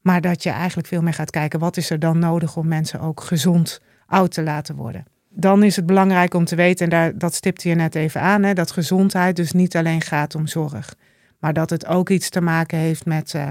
Maar 0.00 0.20
dat 0.20 0.42
je 0.42 0.50
eigenlijk 0.50 0.88
veel 0.88 1.02
meer 1.02 1.14
gaat 1.14 1.30
kijken, 1.30 1.58
wat 1.58 1.76
is 1.76 1.90
er 1.90 1.98
dan 1.98 2.18
nodig 2.18 2.56
om 2.56 2.68
mensen 2.68 3.00
ook 3.00 3.20
gezond 3.20 3.80
oud 4.06 4.30
te 4.30 4.42
laten 4.42 4.74
worden. 4.74 5.04
Dan 5.28 5.62
is 5.62 5.76
het 5.76 5.86
belangrijk 5.86 6.34
om 6.34 6.44
te 6.44 6.56
weten, 6.56 6.84
en 6.84 6.90
daar, 6.90 7.18
dat 7.18 7.34
stipte 7.34 7.68
je 7.68 7.74
net 7.74 7.94
even 7.94 8.20
aan, 8.20 8.42
hè, 8.42 8.52
dat 8.52 8.70
gezondheid 8.70 9.36
dus 9.36 9.52
niet 9.52 9.76
alleen 9.76 10.00
gaat 10.00 10.34
om 10.34 10.46
zorg. 10.46 10.94
Maar 11.38 11.52
dat 11.52 11.70
het 11.70 11.86
ook 11.86 12.10
iets 12.10 12.28
te 12.28 12.40
maken 12.40 12.78
heeft 12.78 13.04
met, 13.04 13.32
uh, 13.34 13.50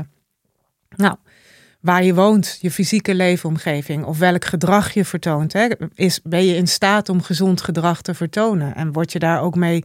nou, 0.95 1.15
waar 1.85 2.03
je 2.03 2.13
woont, 2.13 2.57
je 2.61 2.71
fysieke 2.71 3.15
leefomgeving 3.15 4.05
of 4.05 4.17
welk 4.19 4.45
gedrag 4.45 4.93
je 4.93 5.05
vertoont. 5.05 5.53
Hè? 5.53 5.67
Is, 5.93 6.21
ben 6.23 6.45
je 6.45 6.55
in 6.55 6.67
staat 6.67 7.09
om 7.09 7.21
gezond 7.21 7.61
gedrag 7.61 8.01
te 8.01 8.13
vertonen? 8.13 8.75
En 8.75 8.91
word 8.91 9.11
je 9.11 9.19
daar 9.19 9.41
ook 9.41 9.55
mee 9.55 9.83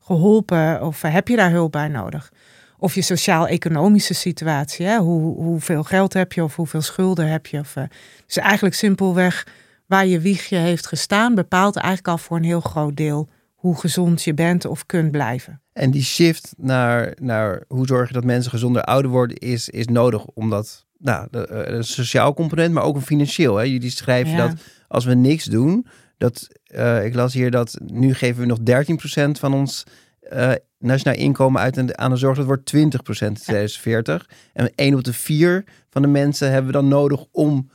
geholpen 0.00 0.82
of 0.82 1.02
heb 1.02 1.28
je 1.28 1.36
daar 1.36 1.50
hulp 1.50 1.72
bij 1.72 1.88
nodig? 1.88 2.32
Of 2.78 2.94
je 2.94 3.02
sociaal-economische 3.02 4.14
situatie. 4.14 4.86
Hè? 4.86 4.98
Hoe, 4.98 5.34
hoeveel 5.42 5.82
geld 5.82 6.12
heb 6.12 6.32
je 6.32 6.42
of 6.42 6.56
hoeveel 6.56 6.82
schulden 6.82 7.28
heb 7.28 7.46
je? 7.46 7.58
Of, 7.58 7.76
uh, 7.76 7.84
dus 8.26 8.36
eigenlijk 8.36 8.74
simpelweg 8.74 9.46
waar 9.86 10.06
je 10.06 10.20
wiegje 10.20 10.56
heeft 10.56 10.86
gestaan, 10.86 11.34
bepaalt 11.34 11.76
eigenlijk 11.76 12.08
al 12.08 12.18
voor 12.18 12.36
een 12.36 12.44
heel 12.44 12.60
groot 12.60 12.96
deel 12.96 13.28
hoe 13.54 13.78
gezond 13.78 14.22
je 14.22 14.34
bent 14.34 14.64
of 14.64 14.86
kunt 14.86 15.10
blijven. 15.10 15.62
En 15.72 15.90
die 15.90 16.02
shift 16.02 16.54
naar, 16.56 17.16
naar 17.20 17.64
hoe 17.68 17.86
zorg 17.86 18.08
je 18.08 18.14
dat 18.14 18.24
mensen 18.24 18.50
gezonder 18.50 18.82
ouder 18.82 19.10
worden, 19.10 19.36
is, 19.36 19.68
is 19.68 19.86
nodig 19.86 20.24
omdat 20.24 20.86
nou, 21.04 21.28
de, 21.30 21.48
een 21.50 21.84
sociaal 21.84 22.34
component, 22.34 22.74
maar 22.74 22.82
ook 22.82 22.96
een 22.96 23.02
financieel. 23.02 23.56
Hè? 23.56 23.62
Jullie 23.62 23.90
schrijven 23.90 24.32
ja. 24.32 24.46
dat 24.46 24.60
als 24.88 25.04
we 25.04 25.14
niks 25.14 25.44
doen, 25.44 25.86
dat 26.18 26.48
uh, 26.66 27.04
ik 27.04 27.14
las 27.14 27.32
hier 27.32 27.50
dat 27.50 27.78
nu 27.86 28.14
geven 28.14 28.40
we 28.40 28.46
nog 28.46 28.58
13% 28.58 29.30
van 29.30 29.54
ons 29.54 29.84
uh, 30.32 30.52
nationaal 30.78 31.18
inkomen 31.18 31.60
uit 31.60 31.96
aan 31.96 32.10
de 32.10 32.16
zorg. 32.16 32.36
Dat 32.36 32.46
wordt 32.46 32.74
20% 32.76 32.78
in 32.78 32.90
2040. 32.90 34.30
En 34.52 34.72
1 34.74 34.94
op 34.94 35.04
de 35.04 35.12
4 35.12 35.64
van 35.90 36.02
de 36.02 36.08
mensen 36.08 36.48
hebben 36.48 36.66
we 36.66 36.78
dan 36.78 36.88
nodig 36.88 37.24
om, 37.30 37.70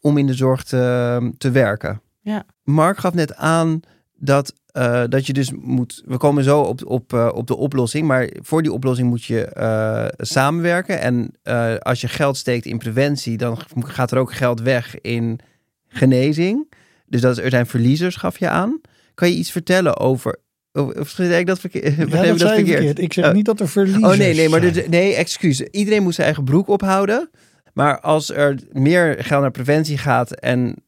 om 0.00 0.18
in 0.18 0.26
de 0.26 0.34
zorg 0.34 0.62
te, 0.62 1.32
te 1.38 1.50
werken. 1.50 2.00
Ja. 2.20 2.44
Mark 2.62 2.98
gaf 2.98 3.14
net 3.14 3.36
aan 3.36 3.80
dat, 4.16 4.54
uh, 4.78 5.02
dat 5.08 5.26
je 5.26 5.32
dus 5.32 5.52
moet. 5.52 6.02
We 6.06 6.16
komen 6.16 6.44
zo 6.44 6.60
op, 6.60 6.86
op, 6.86 7.12
uh, 7.12 7.30
op 7.34 7.46
de 7.46 7.56
oplossing. 7.56 8.06
Maar 8.06 8.30
voor 8.40 8.62
die 8.62 8.72
oplossing 8.72 9.08
moet 9.08 9.24
je 9.24 9.52
uh, 9.56 10.26
samenwerken. 10.26 11.00
En 11.00 11.30
als 11.78 12.00
je 12.00 12.08
geld 12.08 12.36
steekt 12.36 12.66
in 12.66 12.78
preventie, 12.78 13.36
dan 13.36 13.58
gaat 13.78 14.10
er 14.10 14.18
ook 14.18 14.32
geld 14.32 14.60
weg 14.60 15.00
in 15.00 15.40
genezing. 15.88 16.72
Dus 17.06 17.20
dat 17.20 17.38
is, 17.38 17.44
er 17.44 17.50
zijn 17.50 17.66
verliezers, 17.66 18.16
gaf 18.16 18.38
je 18.38 18.48
aan. 18.48 18.80
Kan 19.14 19.28
je 19.28 19.34
iets 19.34 19.50
vertellen 19.50 19.98
over. 19.98 20.38
Of, 20.72 21.08
zeg 21.08 21.38
ik 21.38 21.46
dat, 21.46 21.60
verkeer, 21.60 21.90
ja, 21.98 22.04
dat, 22.04 22.38
dat 22.38 22.52
verkeerd? 22.52 22.66
verkeerd? 22.66 22.98
Ik 22.98 23.12
zeg 23.12 23.32
niet 23.32 23.44
dat 23.44 23.60
er 23.60 23.68
verliezers 23.68 24.12
Oh 24.12 24.18
nee, 24.18 24.34
nee, 24.34 24.48
maar 24.48 24.88
nee, 24.88 25.14
excuus. 25.14 25.60
Iedereen 25.60 26.02
moet 26.02 26.14
zijn 26.14 26.26
eigen 26.26 26.44
broek 26.44 26.68
ophouden. 26.68 27.30
Maar 27.72 28.00
als 28.00 28.30
er 28.30 28.58
meer 28.72 29.16
geld 29.18 29.40
naar 29.40 29.50
preventie 29.50 29.98
gaat 29.98 30.32
en 30.32 30.83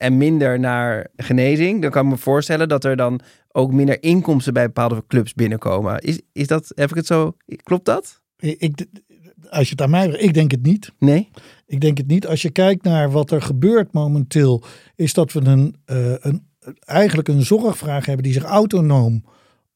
en 0.00 0.16
minder 0.16 0.60
naar 0.60 1.06
genezing, 1.16 1.82
dan 1.82 1.90
kan 1.90 2.04
ik 2.04 2.10
me 2.10 2.16
voorstellen 2.16 2.68
dat 2.68 2.84
er 2.84 2.96
dan 2.96 3.20
ook 3.52 3.72
minder 3.72 4.02
inkomsten 4.02 4.52
bij 4.52 4.66
bepaalde 4.66 5.04
clubs 5.06 5.34
binnenkomen. 5.34 5.98
Is, 5.98 6.20
is 6.32 6.46
dat, 6.46 6.72
heb 6.74 6.90
ik 6.90 6.96
het 6.96 7.06
zo, 7.06 7.36
klopt 7.62 7.84
dat? 7.84 8.20
Ik, 8.36 8.86
als 9.48 9.64
je 9.64 9.70
het 9.70 9.82
aan 9.82 9.90
mij 9.90 10.08
ik 10.08 10.34
denk 10.34 10.50
het 10.50 10.62
niet. 10.62 10.92
Nee? 10.98 11.28
Ik 11.66 11.80
denk 11.80 11.98
het 11.98 12.06
niet. 12.06 12.26
Als 12.26 12.42
je 12.42 12.50
kijkt 12.50 12.84
naar 12.84 13.10
wat 13.10 13.30
er 13.30 13.42
gebeurt 13.42 13.92
momenteel, 13.92 14.62
is 14.96 15.14
dat 15.14 15.32
we 15.32 15.40
een, 15.40 15.76
uh, 15.86 16.14
een, 16.20 16.46
eigenlijk 16.84 17.28
een 17.28 17.42
zorgvraag 17.42 18.06
hebben 18.06 18.24
die 18.24 18.32
zich 18.32 18.44
autonoom 18.44 19.24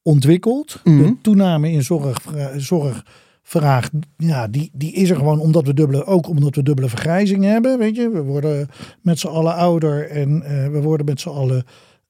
ontwikkelt. 0.02 0.80
Mm 0.84 0.98
-hmm. 0.98 1.06
De 1.06 1.20
toename 1.20 1.70
in 1.70 1.82
zorg, 1.82 2.18
zorg 2.56 3.04
vraag, 3.46 3.90
ja, 4.16 4.48
die, 4.48 4.70
die 4.72 4.92
is 4.92 5.10
er 5.10 5.16
gewoon 5.16 5.40
omdat 5.40 5.66
we 5.66 5.74
dubbele, 5.74 6.04
ook 6.04 6.28
omdat 6.28 6.54
we 6.54 6.62
dubbele 6.62 6.88
vergrijzing 6.88 7.44
hebben. 7.44 7.78
Weet 7.78 7.96
je, 7.96 8.10
we 8.10 8.22
worden 8.22 8.68
met 9.02 9.18
z'n 9.18 9.26
allen 9.26 9.54
ouder 9.54 10.10
en 10.10 10.42
uh, 10.42 10.68
we 10.68 10.80
worden 10.80 11.06
met 11.06 11.20
z'n 11.20 11.28
allen. 11.28 11.64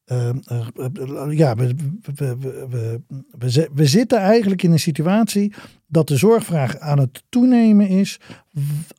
Uh, 0.07 0.29
uh, 0.53 1.39
ja, 1.39 1.55
we, 1.55 1.75
we, 2.15 2.37
we, 2.39 3.01
we, 3.39 3.71
we 3.75 3.87
zitten 3.87 4.19
eigenlijk 4.19 4.63
in 4.63 4.73
een 4.73 4.79
situatie 4.79 5.53
dat 5.87 6.09
de 6.09 6.17
zorgvraag 6.17 6.79
aan 6.79 6.99
het 6.99 7.23
toenemen 7.29 7.89
is, 7.89 8.21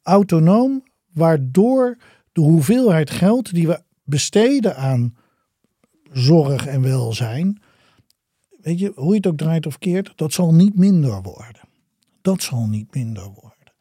autonoom, 0.03 0.83
waardoor 1.13 1.97
de 2.31 2.41
hoeveelheid 2.41 3.09
geld 3.09 3.53
die 3.53 3.67
we 3.67 3.81
besteden 4.03 4.77
aan 4.77 5.15
zorg 6.11 6.65
en 6.65 6.81
welzijn 6.81 7.59
weet 8.65 8.79
je, 8.79 8.91
hoe 8.95 9.09
je 9.09 9.15
het 9.15 9.27
ook 9.27 9.37
draait 9.37 9.65
of 9.65 9.77
keert, 9.77 10.13
dat 10.15 10.33
zal 10.33 10.53
niet 10.53 10.77
minder 10.77 11.21
worden. 11.21 11.61
Dat 12.25 12.41
zal 12.43 12.67
niet 12.67 12.95
minder 12.95 13.23
worden. 13.23 13.73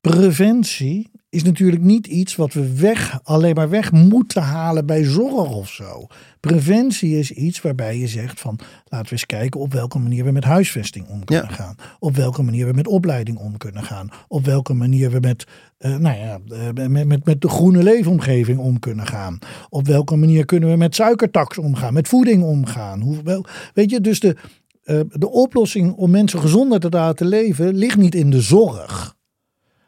Preventie 0.00 1.10
is 1.28 1.42
natuurlijk 1.42 1.82
niet 1.82 2.06
iets 2.06 2.36
wat 2.36 2.52
we 2.52 2.74
weg, 2.80 3.20
alleen 3.22 3.54
maar 3.54 3.68
weg 3.68 3.92
moeten 3.92 4.42
halen 4.42 4.86
bij 4.86 5.04
zorg 5.04 5.50
of 5.50 5.68
zo. 5.68 6.06
Preventie 6.40 7.18
is 7.18 7.30
iets 7.30 7.60
waarbij 7.60 7.98
je 7.98 8.08
zegt 8.08 8.40
van 8.40 8.58
laten 8.84 9.06
we 9.06 9.12
eens 9.12 9.26
kijken 9.26 9.60
op 9.60 9.72
welke 9.72 9.98
manier 9.98 10.24
we 10.24 10.30
met 10.30 10.44
huisvesting 10.44 11.08
om 11.08 11.24
kunnen 11.24 11.48
Ja. 11.48 11.54
gaan. 11.54 11.74
Op 11.98 12.16
welke 12.16 12.42
manier 12.42 12.66
we 12.66 12.72
met 12.72 12.86
opleiding 12.86 13.38
om 13.38 13.56
kunnen 13.56 13.82
gaan. 13.82 14.08
Op 14.28 14.44
welke 14.44 14.74
manier 14.74 15.10
we 15.10 15.20
met, 15.20 15.46
eh, 15.78 15.96
nou 15.96 16.18
ja, 16.18 16.38
eh, 16.48 16.86
met, 16.88 17.06
met, 17.06 17.24
met 17.24 17.40
de 17.40 17.48
groene 17.48 17.82
leefomgeving 17.82 18.58
om 18.58 18.78
kunnen 18.78 19.06
gaan. 19.06 19.38
Op 19.68 19.86
welke 19.86 20.16
manier 20.16 20.44
kunnen 20.44 20.70
we 20.70 20.76
met 20.76 20.94
suikertax 20.94 21.58
omgaan, 21.58 21.92
met 21.94 22.08
voeding 22.08 22.42
omgaan. 22.42 23.00
Hoe, 23.00 23.22
wel, 23.22 23.44
weet 23.74 23.90
je, 23.90 24.00
dus 24.00 24.20
de, 24.20 24.36
eh, 24.88 25.00
de 25.08 25.30
oplossing 25.30 25.94
om 25.94 26.10
mensen 26.10 26.40
gezonder 26.40 26.80
te 26.80 26.88
laten 26.88 27.26
leven 27.26 27.74
ligt 27.74 27.96
niet 27.96 28.14
in 28.14 28.30
de 28.30 28.40
zorg. 28.40 29.16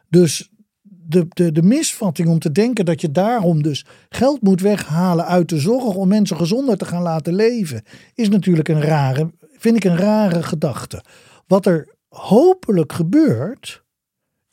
Dus 0.09 0.49
de, 0.81 1.25
de, 1.29 1.51
de 1.51 1.61
misvatting 1.61 2.29
om 2.29 2.39
te 2.39 2.51
denken 2.51 2.85
dat 2.85 3.01
je 3.01 3.11
daarom 3.11 3.63
dus 3.63 3.85
geld 4.09 4.41
moet 4.41 4.61
weghalen 4.61 5.25
uit 5.25 5.49
de 5.49 5.59
zorg 5.59 5.95
om 5.95 6.07
mensen 6.07 6.37
gezonder 6.37 6.77
te 6.77 6.85
gaan 6.85 7.01
laten 7.01 7.33
leven, 7.33 7.83
is 8.13 8.29
natuurlijk 8.29 8.67
een 8.67 8.81
rare, 8.81 9.31
vind 9.57 9.75
ik 9.75 9.83
een 9.83 9.97
rare 9.97 10.43
gedachte. 10.43 11.03
Wat 11.47 11.65
er 11.65 11.95
hopelijk 12.09 12.93
gebeurt, 12.93 13.83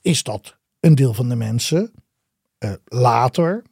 is 0.01 0.23
dat 0.23 0.57
een 0.81 0.95
deel 0.95 1.15
van 1.15 1.29
de 1.29 1.37
mensen 1.37 1.93
eh, 2.59 2.73
later 2.85 3.63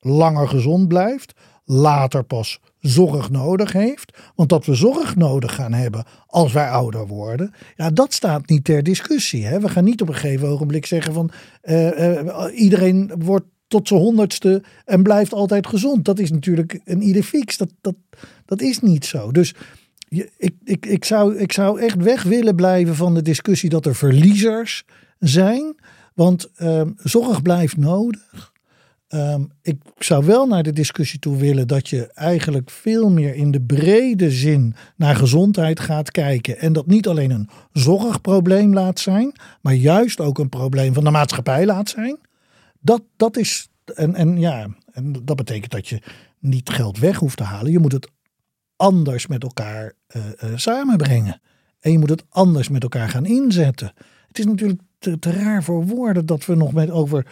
langer 0.00 0.48
gezond 0.48 0.88
blijft, 0.88 1.32
later 1.64 2.24
pas 2.24 2.60
zorg 2.80 3.30
nodig 3.30 3.72
heeft. 3.72 4.18
Want 4.34 4.48
dat 4.48 4.66
we 4.66 4.74
zorg 4.74 5.16
nodig 5.16 5.54
gaan 5.54 5.72
hebben 5.72 6.04
als 6.26 6.52
wij 6.52 6.68
ouder 6.68 7.06
worden, 7.06 7.52
ja, 7.76 7.90
dat 7.90 8.12
staat 8.12 8.48
niet 8.48 8.64
ter 8.64 8.82
discussie. 8.82 9.44
Hè? 9.44 9.60
We 9.60 9.68
gaan 9.68 9.84
niet 9.84 10.02
op 10.02 10.08
een 10.08 10.14
gegeven 10.14 10.48
ogenblik 10.48 10.86
zeggen 10.86 11.12
van 11.12 11.30
eh, 11.60 12.18
eh, 12.18 12.60
iedereen 12.60 13.12
wordt 13.18 13.46
tot 13.68 13.88
zijn 13.88 14.00
honderdste 14.00 14.62
en 14.84 15.02
blijft 15.02 15.32
altijd 15.32 15.66
gezond. 15.66 16.04
Dat 16.04 16.18
is 16.18 16.30
natuurlijk 16.30 16.80
een 16.84 17.02
idee. 17.08 17.16
Dat, 17.56 17.70
dat, 17.80 17.94
dat 18.44 18.60
is 18.60 18.80
niet 18.80 19.04
zo. 19.04 19.32
Dus 19.32 19.54
ik, 20.36 20.54
ik, 20.64 20.86
ik, 20.86 21.04
zou, 21.04 21.36
ik 21.36 21.52
zou 21.52 21.80
echt 21.80 21.96
weg 21.96 22.22
willen 22.22 22.54
blijven 22.54 22.94
van 22.94 23.14
de 23.14 23.22
discussie 23.22 23.68
dat 23.68 23.86
er 23.86 23.94
verliezers 23.94 24.84
zijn. 25.18 25.76
Want 26.14 26.50
ehm, 26.54 26.90
zorg 26.96 27.42
blijft 27.42 27.76
nodig. 27.76 28.52
Ehm, 29.08 29.44
ik 29.62 29.76
zou 29.98 30.24
wel 30.24 30.46
naar 30.46 30.62
de 30.62 30.72
discussie 30.72 31.18
toe 31.18 31.36
willen 31.36 31.68
dat 31.68 31.88
je 31.88 32.12
eigenlijk 32.12 32.70
veel 32.70 33.10
meer 33.10 33.34
in 33.34 33.50
de 33.50 33.60
brede 33.60 34.30
zin 34.30 34.74
naar 34.96 35.16
gezondheid 35.16 35.80
gaat 35.80 36.10
kijken. 36.10 36.58
En 36.58 36.72
dat 36.72 36.86
niet 36.86 37.08
alleen 37.08 37.30
een 37.30 37.48
zorgprobleem 37.72 38.74
laat 38.74 38.98
zijn, 39.00 39.32
maar 39.60 39.74
juist 39.74 40.20
ook 40.20 40.38
een 40.38 40.48
probleem 40.48 40.94
van 40.94 41.04
de 41.04 41.10
maatschappij 41.10 41.66
laat 41.66 41.88
zijn. 41.88 42.18
Dat, 42.80 43.02
dat 43.16 43.36
is, 43.36 43.68
en, 43.94 44.14
en 44.14 44.40
ja, 44.40 44.68
en 44.92 45.12
dat 45.24 45.36
betekent 45.36 45.72
dat 45.72 45.88
je 45.88 46.02
niet 46.38 46.70
geld 46.70 46.98
weg 46.98 47.16
hoeft 47.18 47.36
te 47.36 47.42
halen. 47.42 47.72
Je 47.72 47.78
moet 47.78 47.92
het 47.92 48.10
anders 48.76 49.26
met 49.26 49.42
elkaar 49.42 49.92
eh, 50.06 50.22
eh, 50.38 50.56
samenbrengen. 50.56 51.40
En 51.80 51.92
je 51.92 51.98
moet 51.98 52.10
het 52.10 52.24
anders 52.28 52.68
met 52.68 52.82
elkaar 52.82 53.08
gaan 53.08 53.26
inzetten. 53.26 53.92
Het 54.28 54.38
is 54.38 54.44
natuurlijk 54.44 54.80
te, 54.98 55.18
te 55.18 55.30
raar 55.30 55.62
voor 55.62 55.86
woorden 55.86 56.26
dat 56.26 56.46
we 56.46 56.54
nog 56.54 56.72
met 56.72 56.90
over, 56.90 57.26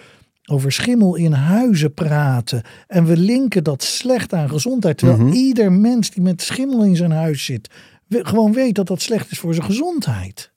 over 0.47 0.73
schimmel 0.73 1.15
in 1.17 1.33
huizen 1.33 1.95
praten. 1.95 2.63
En 2.87 3.05
we 3.05 3.17
linken 3.17 3.65
dat 3.65 3.83
slecht 3.83 4.33
aan 4.33 4.49
gezondheid. 4.49 4.99
Terwijl 4.99 5.19
Mhm. 5.21 5.33
ieder 5.33 5.73
mens 5.73 6.11
die 6.11 6.23
met 6.23 6.43
schimmel 6.43 6.85
in 6.85 6.97
zijn 6.97 7.11
huis 7.13 7.45
zit, 7.45 7.71
we- 8.07 8.25
gewoon 8.27 8.53
weet 8.53 8.75
dat 8.75 8.87
dat 8.87 9.03
slecht 9.03 9.31
is 9.31 9.39
voor 9.39 9.55
zijn 9.55 9.67
gezondheid. 9.67 10.51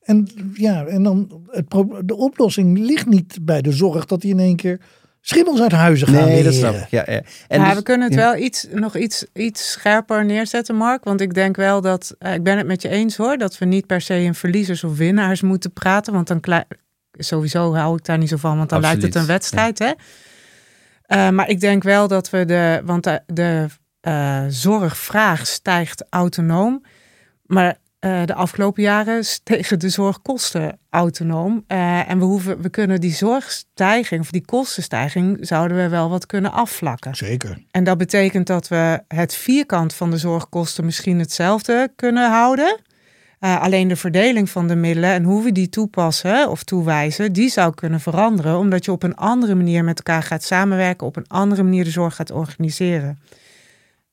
En 0.00 0.28
ja, 0.54 0.84
en 0.84 1.02
dan 1.02 1.42
het, 1.50 1.68
pro- 1.68 2.00
de 2.04 2.16
oplossing 2.16 2.78
ligt 2.78 3.06
niet 3.06 3.38
bij 3.42 3.62
de 3.62 3.72
zorg 3.72 4.04
dat 4.06 4.22
hij 4.22 4.30
in 4.30 4.38
één 4.38 4.56
keer 4.56 4.80
schimmels 5.20 5.60
uit 5.60 5.72
huizen 5.72 6.08
gaat 6.08 6.24
Nee, 6.26 6.42
dat 6.42 6.54
weren. 6.54 6.70
snap 6.72 6.74
ik. 6.74 6.90
Ja, 6.90 7.04
ja. 7.06 7.22
En 7.48 7.64
dus- 7.64 7.74
we 7.74 7.82
kunnen 7.82 8.06
het 8.08 8.18
ja. 8.18 8.32
wel 8.32 8.42
iets, 8.42 8.66
nog 8.72 8.96
iets, 8.96 9.24
iets 9.34 9.70
scherper 9.70 10.24
neerzetten, 10.24 10.76
Mark. 10.76 11.04
Want 11.04 11.20
ik 11.20 11.34
denk 11.34 11.56
wel 11.56 11.80
dat, 11.80 12.14
eh, 12.18 12.34
ik 12.34 12.42
ben 12.42 12.58
het 12.58 12.66
met 12.66 12.82
je 12.82 12.88
eens 12.88 13.16
hoor, 13.16 13.38
dat 13.38 13.58
we 13.58 13.64
niet 13.64 13.86
per 13.86 14.00
se 14.00 14.22
in 14.22 14.34
verliezers 14.34 14.84
of 14.84 14.96
winnaars 14.96 15.40
moeten 15.42 15.72
praten. 15.72 16.12
Want 16.12 16.26
dan 16.26 16.40
klei- 16.40 16.64
sowieso 17.12 17.74
hou 17.74 17.96
ik 17.96 18.04
daar 18.04 18.18
niet 18.18 18.28
zo 18.28 18.36
van, 18.36 18.56
want 18.56 18.68
dan 18.68 18.80
lijkt 18.80 19.02
het 19.02 19.14
een 19.14 19.26
wedstrijd. 19.26 19.78
Hè? 19.78 19.92
Eh, 21.02 21.28
maar 21.28 21.48
ik 21.48 21.60
denk 21.60 21.82
wel 21.82 22.08
dat 22.08 22.30
we 22.30 22.44
de, 22.44 22.82
want 22.84 23.04
de, 23.04 23.22
de 23.26 23.66
eh, 24.00 24.44
zorgvraag 24.48 25.46
stijgt 25.46 26.04
autonoom. 26.10 26.84
Maar 27.46 27.76
eh, 27.98 28.24
de 28.24 28.34
afgelopen 28.34 28.82
jaren 28.82 29.24
stegen 29.24 29.78
de 29.78 29.88
zorgkosten 29.88 30.78
autonoom. 30.90 31.64
En 31.66 32.18
we, 32.18 32.24
hoeven, 32.24 32.60
we 32.60 32.68
kunnen 32.68 33.00
die 33.00 33.14
zorgstijging, 33.14 34.20
of 34.20 34.30
die 34.30 34.44
kostenstijging, 34.44 35.38
zouden 35.40 35.76
we 35.76 35.88
wel 35.88 36.10
wat 36.10 36.26
kunnen 36.26 36.52
afvlakken. 36.52 37.14
Zeker. 37.14 37.62
En 37.70 37.84
dat 37.84 37.98
betekent 37.98 38.46
dat 38.46 38.68
we 38.68 39.02
het 39.08 39.34
vierkant 39.34 39.94
van 39.94 40.10
de 40.10 40.18
zorgkosten 40.18 40.84
misschien 40.84 41.18
hetzelfde 41.18 41.92
kunnen 41.96 42.30
houden. 42.30 42.80
Eh, 43.40 43.60
alleen 43.60 43.88
de 43.88 43.96
verdeling 43.96 44.50
van 44.50 44.68
de 44.68 44.74
middelen 44.76 45.10
en 45.10 45.22
hoe 45.22 45.44
we 45.44 45.52
die 45.52 45.68
toepassen 45.68 46.50
of 46.50 46.62
toewijzen, 46.64 47.32
die 47.32 47.48
zou 47.48 47.74
kunnen 47.74 48.00
veranderen. 48.00 48.58
Omdat 48.58 48.84
je 48.84 48.92
op 48.92 49.02
een 49.02 49.14
andere 49.16 49.54
manier 49.54 49.84
met 49.84 49.96
elkaar 49.96 50.22
gaat 50.22 50.42
samenwerken, 50.42 51.06
op 51.06 51.16
een 51.16 51.28
andere 51.28 51.62
manier 51.62 51.84
de 51.84 51.90
zorg 51.90 52.14
gaat 52.14 52.30
organiseren. 52.30 53.18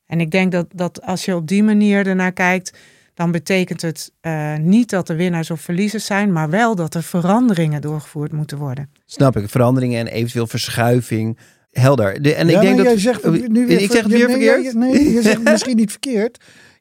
En 0.06 0.20
ik 0.20 0.30
denk 0.30 0.52
dat, 0.52 0.66
dat 0.74 1.02
als 1.02 1.24
je 1.24 1.36
op 1.36 1.46
die 1.46 1.62
manier 1.62 2.06
ernaar 2.06 2.32
kijkt, 2.32 2.78
dan 3.14 3.30
betekent 3.30 3.82
het 3.82 4.12
eh, 4.20 4.54
niet 4.56 4.90
dat 4.90 5.08
er 5.08 5.16
winnaars 5.16 5.50
of 5.50 5.60
verliezers 5.60 6.04
zijn, 6.04 6.32
maar 6.32 6.50
wel 6.50 6.74
dat 6.74 6.94
er 6.94 7.02
veranderingen 7.02 7.80
doorgevoerd 7.80 8.32
moeten 8.32 8.58
worden. 8.58 8.90
Snap 9.04 9.36
ik. 9.36 9.48
Veranderingen 9.48 9.98
en 9.98 10.06
eventueel 10.06 10.46
verschuiving. 10.46 11.38
Helder. 11.70 12.22
De, 12.22 12.34
en 12.34 12.48
ja, 12.48 12.54
ik 12.54 12.60
denk 12.60 12.76
dat. 12.76 12.86
jij 12.86 12.98
zegt 12.98 13.24
Oh, 13.24 13.32
nu 13.46 13.66
weer, 13.66 13.80
ik 13.80 13.90
zeg 13.90 14.02
het 14.02 14.12
weer 14.12 14.26
nee, 14.26 14.36
verkeerd. 14.36 14.72
ja, 14.72 14.78
nee, 14.78 15.12
je 15.12 15.22
zegt 15.22 15.42
misschien 15.42 15.76
niet 15.76 15.90
verkeerd. 15.90 16.38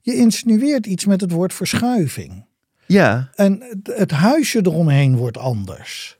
Je 0.08 0.16
insinueert 0.16 0.86
iets 0.86 1.06
met 1.06 1.22
het 1.22 1.32
woord 1.32 1.54
verschuiving. 1.54 2.46
Ja. 2.86 3.30
En 3.36 3.60
het, 3.62 3.98
het 3.98 4.12
huisje 4.12 4.60
eromheen 4.64 5.16
wordt 5.16 5.38
anders. 5.38 6.20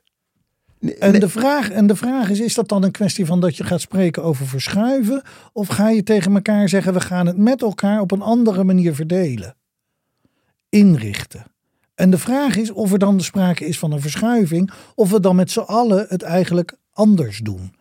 En, 0.80 1.12
Nee, 1.12 1.20
de 1.20 1.30
vraag, 1.30 1.70
en 1.70 1.88
de 1.88 1.96
vraag 1.96 2.30
is, 2.30 2.40
is 2.40 2.54
dat 2.54 2.70
dan 2.70 2.84
een 2.84 2.92
kwestie 2.92 3.26
van 3.26 3.40
dat 3.40 3.58
je 3.58 3.64
gaat 3.64 3.82
spreken 3.82 4.24
over 4.24 4.48
verschuiven? 4.48 5.22
Of 5.54 5.68
ga 5.68 5.90
je 5.90 6.04
tegen 6.04 6.34
elkaar 6.34 6.70
zeggen, 6.70 6.94
we 6.94 7.00
gaan 7.00 7.26
het 7.26 7.38
met 7.38 7.62
elkaar 7.62 8.02
op 8.02 8.12
een 8.12 8.22
andere 8.22 8.64
manier 8.64 8.96
verdelen? 8.96 9.56
Inrichten. 10.70 11.46
En 11.96 12.10
de 12.10 12.18
vraag 12.18 12.56
is 12.56 12.72
of 12.72 12.92
er 12.92 13.00
dan 13.00 13.22
sprake 13.22 13.66
is 13.66 13.80
van 13.80 13.92
een 13.92 14.02
verschuiving, 14.02 14.72
of 14.96 15.10
we 15.10 15.20
dan 15.20 15.36
met 15.36 15.52
z'n 15.52 15.60
allen 15.60 16.06
het 16.10 16.22
eigenlijk 16.22 16.78
anders 16.92 17.40
doen. 17.40 17.76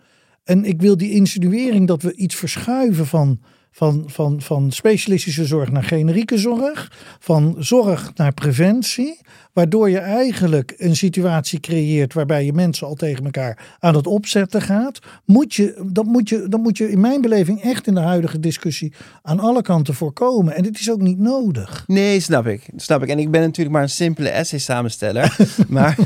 En 0.45 0.65
ik 0.65 0.81
wil 0.81 0.97
die 0.97 1.11
insinuering 1.11 1.87
dat 1.87 2.03
we 2.03 2.15
iets 2.15 2.35
verschuiven 2.35 3.07
van, 3.07 3.41
van, 3.77 4.05
van, 4.07 4.41
van 4.41 4.73
specialistische 4.73 5.45
zorg 5.45 5.71
naar 5.71 5.83
generieke 5.83 6.39
zorg, 6.39 6.93
van 7.19 7.57
zorg 7.59 8.11
naar 8.15 8.35
preventie, 8.35 9.21
waardoor 9.53 9.91
je 9.91 9.99
eigenlijk 9.99 10.75
een 10.77 10.97
situatie 10.97 11.61
creëert 11.61 12.15
waarbij 12.15 12.45
je 12.45 12.53
mensen 12.53 12.87
al 12.87 12.95
tegen 12.95 13.25
elkaar 13.25 13.77
aan 13.79 13.95
het 13.95 14.07
opzetten 14.07 14.63
gaat, 14.63 14.99
moet 15.25 15.55
je, 15.55 15.85
dat, 15.87 16.05
moet 16.05 16.29
je, 16.29 16.49
dat 16.49 16.61
moet 16.61 16.79
je 16.79 16.91
in 16.91 17.01
mijn 17.01 17.21
beleving 17.21 17.63
echt 17.63 17.87
in 17.87 17.95
de 17.95 18.01
huidige 18.01 18.41
discussie 18.41 18.93
aan 19.23 19.41
alle 19.41 19.63
kanten 19.63 19.95
voorkomen. 19.95 20.55
En 20.55 20.63
dit 20.63 20.79
is 20.79 20.91
ook 20.91 21.01
niet 21.01 21.19
nodig. 21.19 21.85
Nee, 21.87 22.21
snap 22.21 22.47
ik. 22.47 22.69
Snap 22.77 23.03
ik. 23.03 23.09
En 23.09 23.19
ik 23.19 23.31
ben 23.31 23.41
natuurlijk 23.41 23.75
maar 23.75 23.83
een 23.85 23.89
simpele 23.89 24.29
essay 24.29 24.59
samensteller. 24.59 25.37
maar 25.69 25.97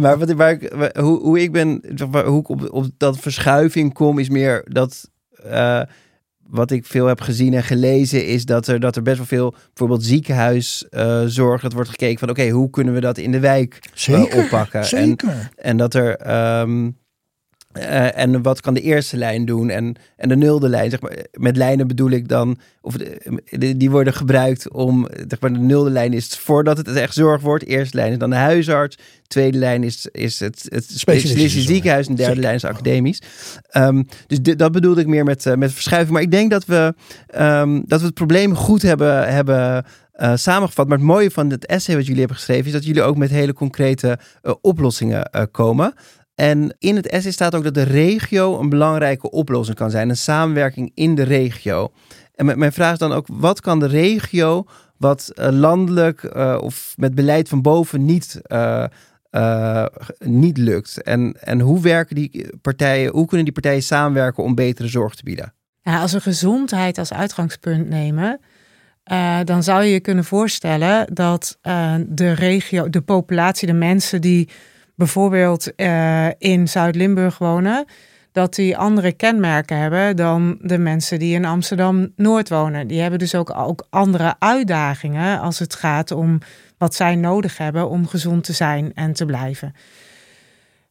maar 0.00 0.18
wat, 0.18 0.28
ik, 0.30 0.72
hoe, 0.98 1.20
hoe 1.20 1.40
ik 1.40 1.52
ben, 1.52 1.82
hoe 2.24 2.40
ik 2.40 2.48
op, 2.48 2.68
op 2.72 2.86
dat 2.96 3.18
verschuiving 3.18 3.92
kom, 3.92 4.18
is 4.18 4.28
meer 4.28 4.66
dat. 4.68 5.10
eh, 5.42 5.80
wat 6.48 6.70
ik 6.70 6.86
veel 6.86 7.06
heb 7.06 7.20
gezien 7.20 7.54
en 7.54 7.62
gelezen, 7.62 8.26
is 8.26 8.44
dat 8.44 8.66
er, 8.66 8.80
dat 8.80 8.96
er 8.96 9.02
best 9.02 9.16
wel 9.16 9.26
veel, 9.26 9.54
bijvoorbeeld 9.66 10.04
ziekenhuiszorg, 10.04 11.62
het 11.62 11.72
wordt 11.72 11.90
gekeken 11.90 12.18
van, 12.18 12.30
oké, 12.30 12.48
hoe 12.48 12.70
kunnen 12.70 12.94
we 12.94 13.00
dat 13.00 13.18
in 13.18 13.32
de 13.32 13.40
wijk 13.40 13.78
eh, 14.06 14.22
oppakken? 14.36 14.80
En, 14.80 14.86
Zeker. 14.86 15.50
en 15.56 15.76
dat 15.76 15.94
er. 15.94 16.16
ehm, 16.16 16.90
eh, 17.74 18.18
en 18.18 18.42
wat 18.42 18.60
kan 18.60 18.74
de 18.74 18.80
eerste 18.80 19.16
lijn 19.16 19.44
doen 19.44 19.70
en, 19.70 19.94
en 20.16 20.28
de 20.28 20.36
nulde 20.36 20.68
lijn? 20.68 20.90
Zeg 20.90 21.00
maar, 21.00 21.16
met 21.32 21.56
lijnen 21.56 21.86
bedoel 21.86 22.10
ik 22.10 22.28
dan, 22.28 22.58
of 22.80 22.96
de- 22.96 23.40
de- 23.50 23.76
die 23.76 23.90
worden 23.90 24.12
gebruikt 24.12 24.70
om, 24.72 25.08
zeg 25.28 25.40
maar, 25.40 25.52
de 25.52 25.58
nulde 25.58 25.90
lijn 25.90 26.12
is 26.12 26.38
voordat 26.38 26.76
het 26.76 26.88
echt 26.88 27.14
zorg 27.14 27.40
wordt. 27.42 27.64
Eerste 27.64 27.96
lijn 27.96 28.12
is 28.12 28.18
dan 28.18 28.30
de 28.30 28.36
huisarts. 28.36 28.98
Tweede 29.26 29.58
lijn 29.58 29.82
is, 29.84 30.06
is 30.12 30.40
het, 30.40 30.66
het 30.68 30.84
ziekenhuis. 30.86 32.06
En 32.06 32.14
derde 32.14 32.24
Zeker. 32.24 32.40
lijn 32.40 32.54
is 32.54 32.64
academisch. 32.64 33.22
Ehm, 33.70 34.02
dus 34.26 34.40
dat 34.56 34.72
bedoelde 34.72 35.00
ik 35.00 35.06
meer 35.06 35.24
met, 35.24 35.46
eh, 35.46 35.54
met 35.54 35.72
verschuiving. 35.72 36.12
Maar 36.12 36.22
ik 36.22 36.30
denk 36.30 36.50
dat 36.50 36.64
we, 36.64 36.94
ehm, 37.26 37.80
dat 37.86 38.00
we 38.00 38.06
het 38.06 38.14
probleem 38.14 38.54
goed 38.54 38.82
hebben, 38.82 39.32
hebben 39.32 39.84
eh, 40.12 40.32
samengevat. 40.34 40.88
Maar 40.88 40.98
het 40.98 41.06
mooie 41.06 41.30
van 41.30 41.50
het 41.50 41.66
essay 41.66 41.94
wat 41.94 42.04
jullie 42.04 42.18
hebben 42.20 42.36
geschreven... 42.36 42.66
is 42.66 42.72
dat 42.72 42.84
jullie 42.84 43.02
ook 43.02 43.16
met 43.16 43.30
hele 43.30 43.52
concrete 43.52 44.18
eh, 44.42 44.52
oplossingen 44.60 45.24
eh, 45.30 45.42
komen. 45.50 45.94
En 46.34 46.76
in 46.78 46.96
het 46.96 47.08
essay 47.08 47.32
staat 47.32 47.54
ook 47.54 47.64
dat 47.64 47.74
de 47.74 47.82
regio 47.82 48.60
een 48.60 48.68
belangrijke 48.68 49.30
oplossing 49.30 49.76
kan 49.76 49.90
zijn. 49.90 50.08
Een 50.08 50.16
samenwerking 50.16 50.90
in 50.94 51.14
de 51.14 51.22
regio. 51.22 51.92
En 52.34 52.58
mijn- 52.58 52.72
vraag 52.72 52.92
is 52.92 52.98
dan 52.98 53.12
ook, 53.12 53.26
wat 53.30 53.60
kan 53.60 53.78
de 53.78 53.86
regio 53.86 54.64
wat 54.96 55.28
eh, 55.34 55.48
landelijk 55.50 56.22
eh, 56.22 56.58
of 56.60 56.94
met 56.96 57.14
beleid 57.14 57.48
van 57.48 57.62
boven 57.62 58.04
niet, 58.04 58.40
eh, 58.42 58.84
niet 60.18 60.58
lukt? 60.58 61.02
En, 61.02 61.36
en 61.40 61.60
hoe 61.60 61.80
werken 61.80 62.14
die 62.14 62.46
partijen, 62.62 63.12
hoe 63.12 63.26
kunnen 63.26 63.44
die 63.44 63.54
partijen 63.54 63.82
samenwerken 63.82 64.44
om 64.44 64.54
betere 64.54 64.88
zorg 64.88 65.14
te 65.14 65.22
bieden? 65.22 65.54
Ja, 65.82 66.00
als 66.00 66.12
we 66.12 66.20
gezondheid 66.20 66.98
als 66.98 67.12
uitgangspunt 67.12 67.88
nemen, 67.88 68.40
dan 69.44 69.62
zou 69.62 69.82
je 69.84 69.92
je 69.92 70.00
kunnen 70.00 70.24
voorstellen 70.24 71.14
dat 71.14 71.58
de 72.06 72.32
regio, 72.32 72.90
de 72.90 73.00
populatie, 73.02 73.66
de 73.66 73.72
mensen 73.72 74.20
die 74.20 74.48
bijvoorbeeld 74.94 75.74
eh, 75.74 76.28
in 76.38 76.68
Zuid-Limburg 76.68 77.38
wonen, 77.38 77.84
dat 78.32 78.54
die 78.54 78.76
andere 78.76 79.12
kenmerken 79.12 79.78
hebben 79.78 80.16
dan 80.16 80.58
de 80.60 80.78
mensen 80.78 81.18
die 81.18 81.34
in 81.34 81.44
Amsterdam-Noord 81.44 82.48
wonen. 82.48 82.86
Die 82.86 83.00
hebben 83.00 83.18
dus 83.18 83.34
ook, 83.34 83.58
ook 83.58 83.86
andere 83.90 84.34
uitdagingen 84.38 85.40
als 85.40 85.58
het 85.58 85.74
gaat 85.74 86.10
om 86.10 86.38
wat 86.78 86.94
zij 86.94 87.14
nodig 87.14 87.58
hebben 87.58 87.88
om 87.88 88.06
gezond 88.06 88.44
te 88.44 88.52
zijn 88.52 88.94
en 88.94 89.12
te 89.12 89.24
blijven. 89.24 89.74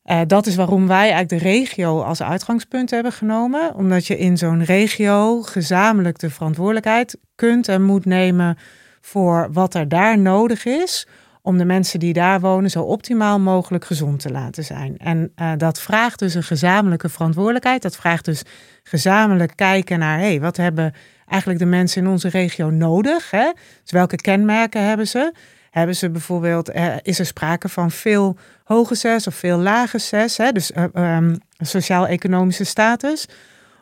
Uh, 0.06 0.22
dat 0.28 0.46
is 0.46 0.56
waarom 0.56 0.88
wij 0.88 1.12
eigenlijk 1.12 1.30
de 1.30 1.50
regio 1.50 2.02
als 2.02 2.22
uitgangspunt 2.22 2.90
hebben 2.90 3.12
genomen. 3.12 3.76
Omdat 3.76 4.08
je 4.08 4.18
in 4.18 4.38
zo'n 4.38 4.64
regio 4.64 5.42
gezamenlijk 5.42 6.20
de 6.20 6.30
verantwoordelijkheid 6.30 7.18
kunt 7.36 7.68
en 7.68 7.84
moet 7.84 8.06
nemen 8.06 8.58
voor 9.02 9.48
wat 9.52 9.74
er 9.74 9.88
daar 9.88 10.20
nodig 10.20 10.66
is. 10.66 11.08
Om 11.46 11.58
de 11.58 11.66
mensen 11.66 12.00
die 12.00 12.14
daar 12.14 12.40
wonen 12.40 12.70
zo 12.70 12.82
optimaal 12.82 13.40
mogelijk 13.40 13.86
gezond 13.86 14.20
te 14.20 14.32
laten 14.32 14.64
zijn. 14.64 14.98
En 14.98 15.32
uh, 15.36 15.52
dat 15.58 15.80
vraagt 15.80 16.20
dus 16.20 16.34
een 16.34 16.44
gezamenlijke 16.44 17.10
verantwoordelijkheid. 17.10 17.82
Dat 17.82 17.96
vraagt 17.96 18.26
dus 18.26 18.44
gezamenlijk 18.84 19.56
kijken 19.56 20.00
naar 20.00 20.20
hey, 20.20 20.40
wat 20.40 20.58
hebben 20.58 20.94
eigenlijk 21.28 21.60
de 21.60 21.66
mensen 21.66 22.04
in 22.04 22.10
onze 22.10 22.30
regio 22.30 22.70
nodig. 22.70 23.32
Hè? 23.32 23.52
Dus 23.82 23.92
welke 23.92 24.16
kenmerken 24.16 24.84
hebben 24.84 25.08
ze? 25.08 25.34
Hebben 25.72 25.96
ze 25.96 26.10
bijvoorbeeld, 26.10 26.76
uh, 26.76 26.96
is 27.02 27.20
er 27.20 27.26
sprake 27.26 27.70
van 27.70 27.92
veel 27.92 28.38
hoge 28.64 28.96
zes 28.96 29.28
of 29.28 29.36
veel 29.36 29.58
lage 29.58 29.98
zes, 29.98 30.38
hè? 30.38 30.52
dus 30.52 30.72
uh, 30.72 31.16
um, 31.18 31.38
sociaal-economische 31.58 32.64
status? 32.64 33.28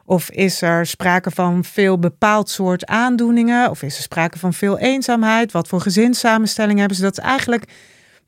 Of 0.06 0.30
is 0.30 0.62
er 0.62 0.86
sprake 0.86 1.32
van 1.32 1.64
veel 1.64 2.00
bepaald 2.00 2.50
soort 2.50 2.86
aandoeningen? 2.86 3.70
Of 3.70 3.82
is 3.84 3.98
er 3.98 4.04
sprake 4.04 4.40
van 4.40 4.54
veel 4.54 4.78
eenzaamheid? 4.78 5.52
Wat 5.52 5.68
voor 5.68 5.82
gezinssamenstelling 5.82 6.80
hebben 6.80 6.98
ze? 6.98 7.04
Dat 7.04 7.18
is 7.18 7.24
eigenlijk 7.24 7.64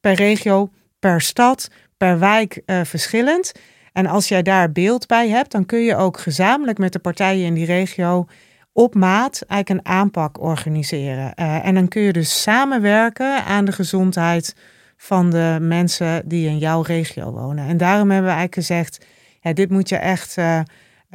per 0.01 0.13
regio, 0.13 0.71
per 0.99 1.21
stad, 1.21 1.67
per 1.97 2.19
wijk 2.19 2.61
uh, 2.65 2.81
verschillend. 2.83 3.51
En 3.93 4.05
als 4.05 4.27
jij 4.27 4.41
daar 4.41 4.71
beeld 4.71 5.07
bij 5.07 5.29
hebt, 5.29 5.51
dan 5.51 5.65
kun 5.65 5.79
je 5.79 5.95
ook 5.95 6.19
gezamenlijk 6.19 6.77
met 6.77 6.93
de 6.93 6.99
partijen 6.99 7.45
in 7.45 7.53
die 7.53 7.65
regio 7.65 8.27
op 8.73 8.95
maat 8.95 9.41
eigenlijk 9.47 9.69
een 9.69 9.93
aanpak 9.93 10.41
organiseren. 10.41 11.33
Uh, 11.35 11.65
en 11.65 11.73
dan 11.73 11.87
kun 11.87 12.01
je 12.01 12.13
dus 12.13 12.41
samenwerken 12.41 13.45
aan 13.45 13.65
de 13.65 13.71
gezondheid 13.71 14.55
van 14.97 15.29
de 15.29 15.57
mensen 15.61 16.21
die 16.25 16.47
in 16.47 16.57
jouw 16.57 16.81
regio 16.81 17.31
wonen. 17.31 17.67
En 17.67 17.77
daarom 17.77 18.11
hebben 18.11 18.31
we 18.31 18.37
eigenlijk 18.37 18.67
gezegd, 18.67 19.05
ja, 19.39 19.53
dit 19.53 19.69
moet 19.69 19.89
je 19.89 19.95
echt 19.95 20.37
uh, 20.37 20.59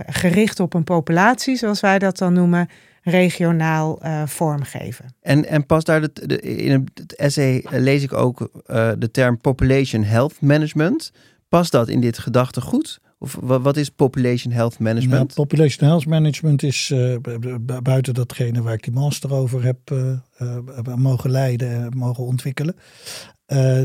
gericht 0.06 0.60
op 0.60 0.74
een 0.74 0.84
populatie, 0.84 1.56
zoals 1.56 1.80
wij 1.80 1.98
dat 1.98 2.18
dan 2.18 2.32
noemen, 2.32 2.68
regionaal 3.02 3.98
uh, 4.04 4.26
vormgeven. 4.26 5.14
En, 5.20 5.46
en 5.46 5.66
pas 5.66 5.84
daar 5.84 6.00
de, 6.00 6.10
de, 6.12 6.40
in 6.40 6.90
het 6.94 7.16
essay 7.16 7.64
lees 7.70 8.02
ik 8.02 8.12
ook 8.12 8.50
de 8.98 9.10
term 9.10 9.38
population 9.38 10.04
health 10.04 10.40
management. 10.40 11.12
Past 11.48 11.72
dat 11.72 11.88
in 11.88 12.00
dit 12.00 12.18
gedachtegoed? 12.18 13.00
Of 13.18 13.38
wat 13.40 13.76
is 13.76 13.88
population 13.88 14.52
health 14.52 14.78
management? 14.78 15.36
Nou, 15.36 15.48
population 15.48 15.88
health 15.88 16.06
management 16.06 16.62
is 16.62 16.90
uh, 16.94 17.16
buiten 17.82 18.14
datgene 18.14 18.62
waar 18.62 18.72
ik 18.72 18.82
die 18.82 18.92
master 18.92 19.32
over 19.32 19.64
heb 19.64 19.78
uh, 19.92 20.12
uh, 20.38 20.94
mogen 20.94 21.30
leiden 21.30 21.70
en 21.70 21.96
mogen 21.96 22.24
ontwikkelen. 22.24 22.74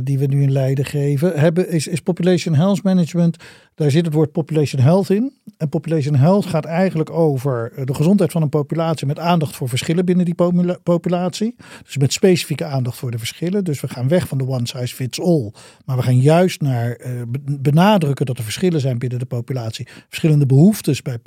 die 0.03 0.19
we 0.19 0.25
nu 0.25 0.41
in 0.41 0.51
Leiden 0.51 0.85
geven, 0.85 1.39
hebben, 1.39 1.69
is, 1.69 1.87
is 1.87 1.99
population 1.99 2.55
health 2.55 2.83
management. 2.83 3.37
Daar 3.75 3.91
zit 3.91 4.05
het 4.05 4.13
woord 4.13 4.31
population 4.31 4.81
health 4.81 5.09
in. 5.09 5.31
En 5.57 5.69
population 5.69 6.15
health 6.15 6.45
gaat 6.45 6.65
eigenlijk 6.65 7.09
over 7.09 7.71
de 7.85 7.93
gezondheid 7.93 8.31
van 8.31 8.41
een 8.41 8.49
populatie 8.49 9.07
met 9.07 9.19
aandacht 9.19 9.55
voor 9.55 9.69
verschillen 9.69 10.05
binnen 10.05 10.25
die 10.25 10.35
populatie. 10.83 11.55
Dus 11.83 11.97
met 11.97 12.13
specifieke 12.13 12.65
aandacht 12.65 12.97
voor 12.97 13.11
de 13.11 13.17
verschillen. 13.17 13.63
Dus 13.63 13.81
we 13.81 13.87
gaan 13.87 14.07
weg 14.07 14.27
van 14.27 14.37
de 14.37 14.47
one 14.47 14.67
size 14.67 14.95
fits 14.95 15.21
all. 15.21 15.51
Maar 15.85 15.97
we 15.97 16.03
gaan 16.03 16.19
juist 16.19 16.61
naar 16.61 16.99
uh, 16.99 17.21
benadrukken 17.59 18.25
dat 18.25 18.37
er 18.37 18.43
verschillen 18.43 18.79
zijn 18.79 18.97
binnen 18.97 19.19
de 19.19 19.25
populatie. 19.25 19.87
Verschillende 20.07 20.45
behoeftes 20.45 21.01
bij 21.01 21.19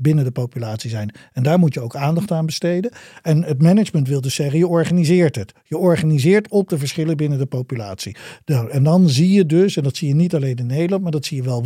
binnen 0.00 0.24
de 0.24 0.30
populatie 0.30 0.90
zijn. 0.90 1.14
En 1.32 1.42
daar 1.42 1.58
moet 1.58 1.74
je 1.74 1.80
ook 1.80 1.96
aandacht 1.96 2.30
aan 2.30 2.46
besteden. 2.46 2.92
En 3.22 3.42
het 3.42 3.62
management 3.62 4.08
wil 4.08 4.20
dus 4.20 4.34
zeggen, 4.34 4.58
je 4.58 4.66
organiseert 4.66 5.36
het. 5.36 5.52
Je 5.64 5.78
organiseert 5.78 6.48
op 6.48 6.68
de 6.68 6.78
verschillen 6.78 7.16
binnen 7.16 7.38
de 7.38 7.46
populatie. 7.46 8.16
En 8.44 8.82
dan 8.82 9.08
zie 9.08 9.32
je 9.32 9.46
dus, 9.46 9.76
en 9.76 9.82
dat 9.82 9.96
zie 9.96 10.08
je 10.08 10.14
niet 10.14 10.34
alleen 10.34 10.56
in 10.56 10.66
Nederland, 10.66 11.02
maar 11.02 11.12
dat 11.12 11.24
zie 11.24 11.36
je 11.36 11.42
wel 11.42 11.62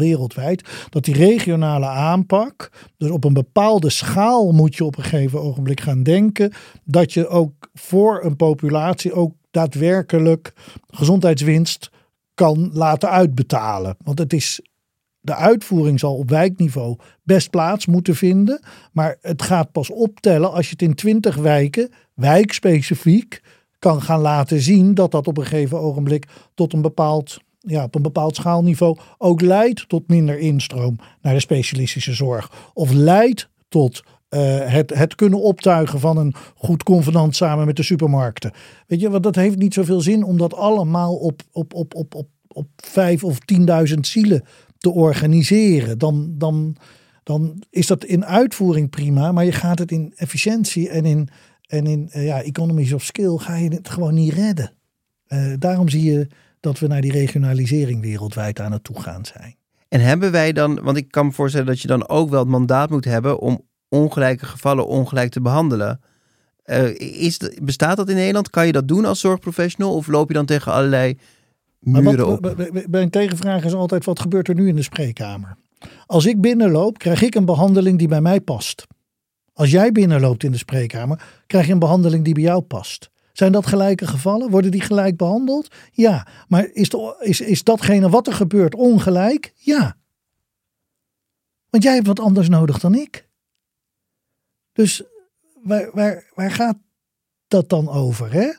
dat 0.90 1.04
die 1.04 1.14
regionale 1.14 1.86
aanpak, 1.86 2.70
dus 2.96 3.10
op 3.10 3.24
een 3.24 3.32
bepaalde 3.32 3.90
schaal 3.90 4.52
moet 4.52 4.76
je 4.76 4.84
op 4.84 4.96
een 4.96 5.02
gegeven 5.02 5.40
ogenblik 5.40 5.80
gaan 5.80 6.02
denken, 6.02 6.52
dat 6.84 7.12
je 7.12 7.28
ook 7.28 7.52
voor 7.74 8.24
een 8.24 8.36
populatie 8.36 9.12
ook 9.12 9.32
daadwerkelijk 9.50 10.52
gezondheidswinst 10.86 11.90
kan 12.34 12.70
laten 12.72 13.10
uitbetalen. 13.10 13.96
Want 14.04 14.18
het 14.18 14.32
is 14.32 14.60
de 15.26 15.34
uitvoering 15.34 16.00
zal 16.00 16.16
op 16.16 16.30
wijkniveau 16.30 16.96
best 17.22 17.50
plaats 17.50 17.86
moeten 17.86 18.16
vinden. 18.16 18.60
Maar 18.92 19.16
het 19.20 19.42
gaat 19.42 19.72
pas 19.72 19.90
optellen 19.90 20.52
als 20.52 20.66
je 20.66 20.72
het 20.72 20.82
in 20.82 20.94
20 20.94 21.36
wijken, 21.36 21.90
wijkspecifiek, 22.14 23.40
kan 23.78 24.02
gaan 24.02 24.20
laten 24.20 24.60
zien 24.60 24.94
dat 24.94 25.10
dat 25.10 25.26
op 25.26 25.38
een 25.38 25.46
gegeven 25.46 25.80
ogenblik 25.80 26.26
tot 26.54 26.72
een 26.72 26.82
bepaald 26.82 27.38
ja, 27.66 27.84
op 27.84 27.94
een 27.94 28.02
bepaald 28.02 28.36
schaalniveau 28.36 28.98
ook 29.18 29.40
leidt 29.40 29.88
tot 29.88 30.08
minder 30.08 30.38
instroom 30.38 30.96
naar 31.22 31.34
de 31.34 31.40
specialistische 31.40 32.14
zorg. 32.14 32.70
Of 32.74 32.92
leidt 32.92 33.48
tot 33.68 34.02
uh, 34.30 34.40
het, 34.72 34.94
het 34.94 35.14
kunnen 35.14 35.40
optuigen 35.40 36.00
van 36.00 36.16
een 36.16 36.34
goed 36.54 36.82
convenant 36.82 37.36
samen 37.36 37.66
met 37.66 37.76
de 37.76 37.82
supermarkten. 37.82 38.52
Weet 38.86 39.00
je, 39.00 39.10
want 39.10 39.22
dat 39.22 39.34
heeft 39.34 39.56
niet 39.56 39.74
zoveel 39.74 40.00
zin 40.00 40.24
om 40.24 40.38
dat 40.38 40.54
allemaal 40.54 41.14
op, 41.14 41.42
op, 41.52 41.74
op, 41.74 41.94
op, 41.94 42.14
op, 42.14 42.28
op 42.48 42.66
vijf 42.76 43.24
of 43.24 43.38
tienduizend 43.38 44.06
zielen 44.06 44.44
te 44.78 44.90
organiseren. 44.90 45.98
Dan, 45.98 46.34
dan, 46.38 46.76
dan 47.22 47.62
is 47.70 47.86
dat 47.86 48.04
in 48.04 48.24
uitvoering 48.24 48.90
prima, 48.90 49.32
maar 49.32 49.44
je 49.44 49.52
gaat 49.52 49.78
het 49.78 49.90
in 49.90 50.12
efficiëntie 50.16 50.88
en 50.88 51.04
in, 51.04 51.28
en 51.66 51.86
in 51.86 52.10
uh, 52.12 52.26
ja, 52.26 52.42
economies 52.42 52.92
of 52.92 53.04
skill 53.04 53.36
ga 53.36 53.56
je 53.56 53.68
het 53.68 53.88
gewoon 53.88 54.14
niet 54.14 54.32
redden. 54.32 54.72
Uh, 55.28 55.54
daarom 55.58 55.88
zie 55.88 56.12
je 56.12 56.26
dat 56.66 56.78
we 56.78 56.86
naar 56.86 57.00
die 57.00 57.12
regionalisering 57.12 58.00
wereldwijd 58.00 58.60
aan 58.60 58.72
het 58.72 58.84
toegaan 58.84 59.24
zijn. 59.24 59.56
En 59.88 60.00
hebben 60.00 60.32
wij 60.32 60.52
dan, 60.52 60.80
want 60.82 60.96
ik 60.96 61.10
kan 61.10 61.26
me 61.26 61.32
voorstellen 61.32 61.66
dat 61.66 61.80
je 61.80 61.88
dan 61.88 62.08
ook 62.08 62.30
wel 62.30 62.40
het 62.40 62.48
mandaat 62.48 62.90
moet 62.90 63.04
hebben 63.04 63.38
om 63.38 63.60
ongelijke 63.88 64.46
gevallen 64.46 64.86
ongelijk 64.86 65.30
te 65.30 65.40
behandelen. 65.40 66.00
Uh, 66.64 66.94
is, 66.98 67.40
bestaat 67.62 67.96
dat 67.96 68.08
in 68.08 68.16
Nederland? 68.16 68.50
Kan 68.50 68.66
je 68.66 68.72
dat 68.72 68.88
doen 68.88 69.04
als 69.04 69.20
zorgprofessional? 69.20 69.94
Of 69.94 70.06
loop 70.06 70.28
je 70.28 70.34
dan 70.34 70.46
tegen 70.46 70.72
allerlei 70.72 71.18
muren 71.78 72.26
op? 72.26 72.56
Mijn 72.88 73.10
tegenvraag 73.10 73.64
is 73.64 73.74
altijd, 73.74 74.04
wat 74.04 74.20
gebeurt 74.20 74.48
er 74.48 74.54
nu 74.54 74.68
in 74.68 74.76
de 74.76 74.82
spreekkamer? 74.82 75.56
Als 76.06 76.26
ik 76.26 76.40
binnenloop, 76.40 76.98
krijg 76.98 77.22
ik 77.22 77.34
een 77.34 77.44
behandeling 77.44 77.98
die 77.98 78.08
bij 78.08 78.20
mij 78.20 78.40
past. 78.40 78.86
Als 79.52 79.70
jij 79.70 79.92
binnenloopt 79.92 80.44
in 80.44 80.52
de 80.52 80.58
spreekkamer, 80.58 81.22
krijg 81.46 81.66
je 81.66 81.72
een 81.72 81.78
behandeling 81.78 82.24
die 82.24 82.34
bij 82.34 82.42
jou 82.42 82.60
past. 82.60 83.10
Zijn 83.36 83.52
dat 83.52 83.66
gelijke 83.66 84.06
gevallen? 84.06 84.50
Worden 84.50 84.70
die 84.70 84.80
gelijk 84.80 85.16
behandeld? 85.16 85.74
Ja. 85.92 86.26
Maar 86.48 86.68
is, 86.72 86.90
is, 87.18 87.40
is 87.40 87.64
datgene 87.64 88.08
wat 88.08 88.26
er 88.26 88.32
gebeurt 88.32 88.74
ongelijk? 88.74 89.52
Ja. 89.56 89.96
Want 91.70 91.82
jij 91.82 91.94
hebt 91.94 92.06
wat 92.06 92.20
anders 92.20 92.48
nodig 92.48 92.78
dan 92.78 92.94
ik. 92.94 93.28
Dus 94.72 95.02
waar, 95.62 95.90
waar, 95.92 96.30
waar 96.34 96.50
gaat 96.50 96.76
dat 97.48 97.68
dan 97.68 97.88
over? 97.88 98.32
Hè? 98.32 98.50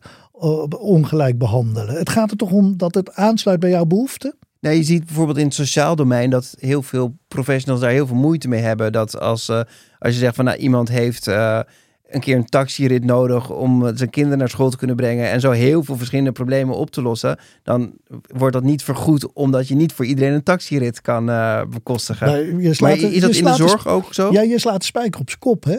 Ongelijk 0.77 1.37
behandelen. 1.37 1.95
Het 1.95 2.09
gaat 2.09 2.31
er 2.31 2.37
toch 2.37 2.51
om 2.51 2.77
dat 2.77 2.95
het 2.95 3.13
aansluit 3.15 3.59
bij 3.59 3.69
jouw 3.69 3.85
behoeften? 3.85 4.37
Nou, 4.59 4.75
je 4.75 4.83
ziet 4.83 5.05
bijvoorbeeld 5.05 5.37
in 5.37 5.45
het 5.45 5.53
sociaal 5.53 5.95
domein 5.95 6.29
dat 6.29 6.55
heel 6.59 6.83
veel 6.83 7.17
professionals 7.27 7.81
daar 7.81 7.91
heel 7.91 8.07
veel 8.07 8.15
moeite 8.15 8.47
mee 8.47 8.61
hebben. 8.61 8.91
Dat 8.91 9.19
als, 9.19 9.49
uh, 9.49 9.61
als 9.99 10.13
je 10.13 10.19
zegt 10.19 10.35
van 10.35 10.45
nou, 10.45 10.57
iemand 10.57 10.89
heeft. 10.89 11.27
Uh, 11.27 11.59
een 12.07 12.19
keer 12.19 12.35
een 12.35 12.45
taxirit 12.45 13.03
nodig 13.03 13.49
om 13.49 13.97
zijn 13.97 14.09
kinderen 14.09 14.37
naar 14.37 14.49
school 14.49 14.69
te 14.69 14.77
kunnen 14.77 14.95
brengen 14.95 15.29
en 15.29 15.39
zo 15.39 15.51
heel 15.51 15.83
veel 15.83 15.97
verschillende 15.97 16.31
problemen 16.31 16.75
op 16.75 16.91
te 16.91 17.01
lossen, 17.01 17.39
dan 17.63 17.93
wordt 18.27 18.53
dat 18.53 18.63
niet 18.63 18.83
vergoed 18.83 19.33
omdat 19.33 19.67
je 19.67 19.75
niet 19.75 19.93
voor 19.93 20.05
iedereen 20.05 20.33
een 20.33 20.43
taxirit 20.43 21.01
kan 21.01 21.29
uh, 21.29 21.61
bekostigen. 21.69 22.27
Nee, 22.27 22.57
je 22.57 22.73
slaat, 22.73 22.99
maar 23.01 23.11
is 23.11 23.21
dat 23.21 23.35
in 23.35 23.43
de 23.43 23.53
zorg 23.53 23.87
ook 23.87 24.13
zo? 24.13 24.31
Ja, 24.31 24.41
je 24.41 24.59
slaat 24.59 24.79
de 24.79 24.85
spijker 24.85 25.19
op 25.19 25.29
zijn 25.29 25.41
kop, 25.41 25.63
hè? 25.63 25.77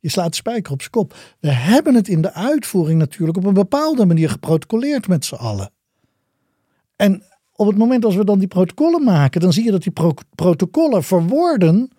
Je 0.00 0.10
slaat 0.10 0.30
de 0.30 0.36
spijker 0.36 0.72
op 0.72 0.80
zijn 0.80 0.92
kop. 0.92 1.14
We 1.40 1.52
hebben 1.52 1.94
het 1.94 2.08
in 2.08 2.22
de 2.22 2.32
uitvoering 2.32 2.98
natuurlijk 2.98 3.38
op 3.38 3.44
een 3.44 3.54
bepaalde 3.54 4.06
manier 4.06 4.30
geprotocoleerd 4.30 5.08
met 5.08 5.24
z'n 5.24 5.34
allen. 5.34 5.70
En 6.96 7.22
op 7.52 7.66
het 7.66 7.76
moment 7.76 8.04
als 8.04 8.16
we 8.16 8.24
dan 8.24 8.38
die 8.38 8.48
protocollen 8.48 9.04
maken, 9.04 9.40
dan 9.40 9.52
zie 9.52 9.64
je 9.64 9.70
dat 9.70 9.82
die 9.82 9.92
pro 9.92 10.14
protocollen 10.34 11.04
verwoorden 11.04 11.90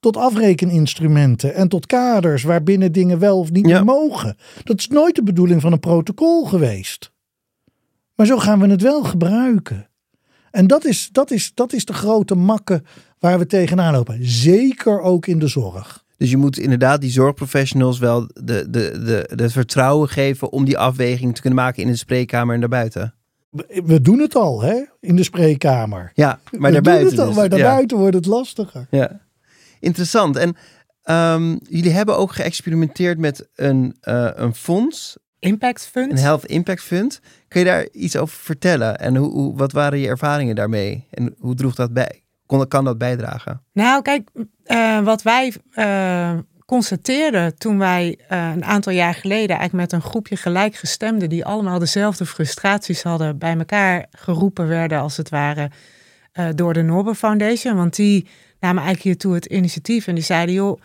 tot 0.00 0.16
afrekeninstrumenten 0.16 1.54
en 1.54 1.68
tot 1.68 1.86
kaders 1.86 2.42
waarbinnen 2.42 2.92
dingen 2.92 3.18
wel 3.18 3.38
of 3.38 3.50
niet 3.50 3.66
Ja. 3.66 3.72
meer 3.74 3.84
mogen. 3.84 4.36
Dat 4.64 4.78
is 4.78 4.88
nooit 4.88 5.14
de 5.14 5.22
bedoeling 5.22 5.60
van 5.60 5.72
een 5.72 5.80
protocol 5.80 6.44
geweest. 6.44 7.12
Maar 8.14 8.26
zo 8.26 8.38
gaan 8.38 8.60
we 8.60 8.66
het 8.66 8.82
wel 8.82 9.04
gebruiken. 9.04 9.88
En 10.50 10.66
dat 10.66 10.84
is, 10.84 11.08
dat 11.12 11.30
is, 11.30 11.50
dat 11.54 11.72
is 11.72 11.84
de 11.84 11.92
grote 11.92 12.34
makke 12.34 12.82
waar 13.18 13.38
we 13.38 13.46
tegenaan 13.46 13.92
lopen. 13.94 14.18
Zeker 14.20 15.00
ook 15.00 15.26
in 15.26 15.38
de 15.38 15.46
zorg. 15.48 16.04
Dus 16.16 16.30
je 16.30 16.36
moet 16.36 16.58
inderdaad 16.58 17.00
die 17.00 17.10
zorgprofessionals 17.10 17.98
wel 17.98 18.26
de, 18.34 18.42
de, 18.70 18.70
de, 19.04 19.30
de 19.34 19.50
vertrouwen 19.50 20.08
geven 20.08 20.52
om 20.52 20.64
die 20.64 20.78
afweging 20.78 21.34
te 21.34 21.40
kunnen 21.40 21.58
maken 21.58 21.82
in 21.82 21.88
de 21.88 21.96
spreekkamer 21.96 22.54
en 22.54 22.60
daarbuiten. 22.60 23.14
We- 23.84 24.00
doen 24.00 24.18
het 24.18 24.34
al 24.36 24.60
hè, 24.62 24.82
in 25.00 25.16
de 25.16 25.22
spreekkamer. 25.24 26.10
Ja, 26.14 26.26
maar 26.28 26.38
we 26.50 26.58
doen 26.60 26.72
daarbuiten. 26.72 27.10
het 27.10 27.18
al, 27.18 27.26
dus. 27.26 27.34
maar 27.34 27.44
Ja. 27.44 27.50
daarbuiten 27.50 27.96
wordt 27.98 28.14
het 28.14 28.26
lastiger. 28.26 28.86
Ja, 28.90 29.20
interessant. 29.80 30.36
En 30.36 30.56
ehm, 31.02 31.56
jullie 31.68 31.92
hebben 31.92 32.16
ook 32.16 32.32
geëxperimenteerd 32.32 33.18
met 33.18 33.48
een, 33.54 33.96
eh, 34.00 34.30
een 34.34 34.54
fonds, 34.54 35.16
Impact 35.38 35.86
Fund. 35.86 36.12
een 36.12 36.18
Health 36.18 36.44
Impact 36.44 36.82
Fund. 36.82 37.20
Kun 37.48 37.60
je 37.60 37.66
daar 37.66 37.88
iets 37.92 38.16
over 38.16 38.38
vertellen? 38.38 38.98
En 38.98 39.16
hoe, 39.16 39.30
hoe, 39.30 39.56
wat 39.56 39.72
waren 39.72 39.98
je 39.98 40.08
ervaringen 40.08 40.54
daarmee? 40.54 41.06
En 41.10 41.34
hoe 41.38 41.54
droeg 41.54 41.74
dat 41.74 41.92
bij? 41.92 42.22
Kon, 42.46 42.68
kan 42.68 42.84
dat 42.84 42.98
bijdragen? 42.98 43.62
Nou, 43.72 44.02
kijk, 44.02 44.28
eh, 44.64 45.00
wat 45.00 45.22
wij 45.22 45.52
eh, 45.70 46.32
constateerden 46.66 47.58
toen 47.58 47.78
wij 47.78 48.18
een 48.28 48.64
aantal 48.64 48.92
jaar 48.92 49.14
geleden 49.14 49.56
eigenlijk 49.56 49.90
met 49.90 49.92
een 49.92 50.08
groepje 50.08 50.36
gelijkgestemden 50.36 51.28
die 51.28 51.44
allemaal 51.44 51.78
dezelfde 51.78 52.26
frustraties 52.26 53.02
hadden 53.02 53.38
bij 53.38 53.56
elkaar 53.56 54.06
geroepen 54.10 54.68
werden 54.68 55.00
als 55.00 55.16
het 55.16 55.28
ware 55.28 55.70
door 56.54 56.72
de 56.72 56.82
Nobel 56.82 57.14
Foundation. 57.14 57.76
Want 57.76 57.96
die 57.96 58.26
namen 58.60 58.82
eigenlijk 58.82 59.02
hiertoe 59.02 59.34
het 59.34 59.46
initiatief 59.46 60.06
en 60.06 60.14
die 60.14 60.24
zeiden 60.24 60.54
joh, 60.54 60.80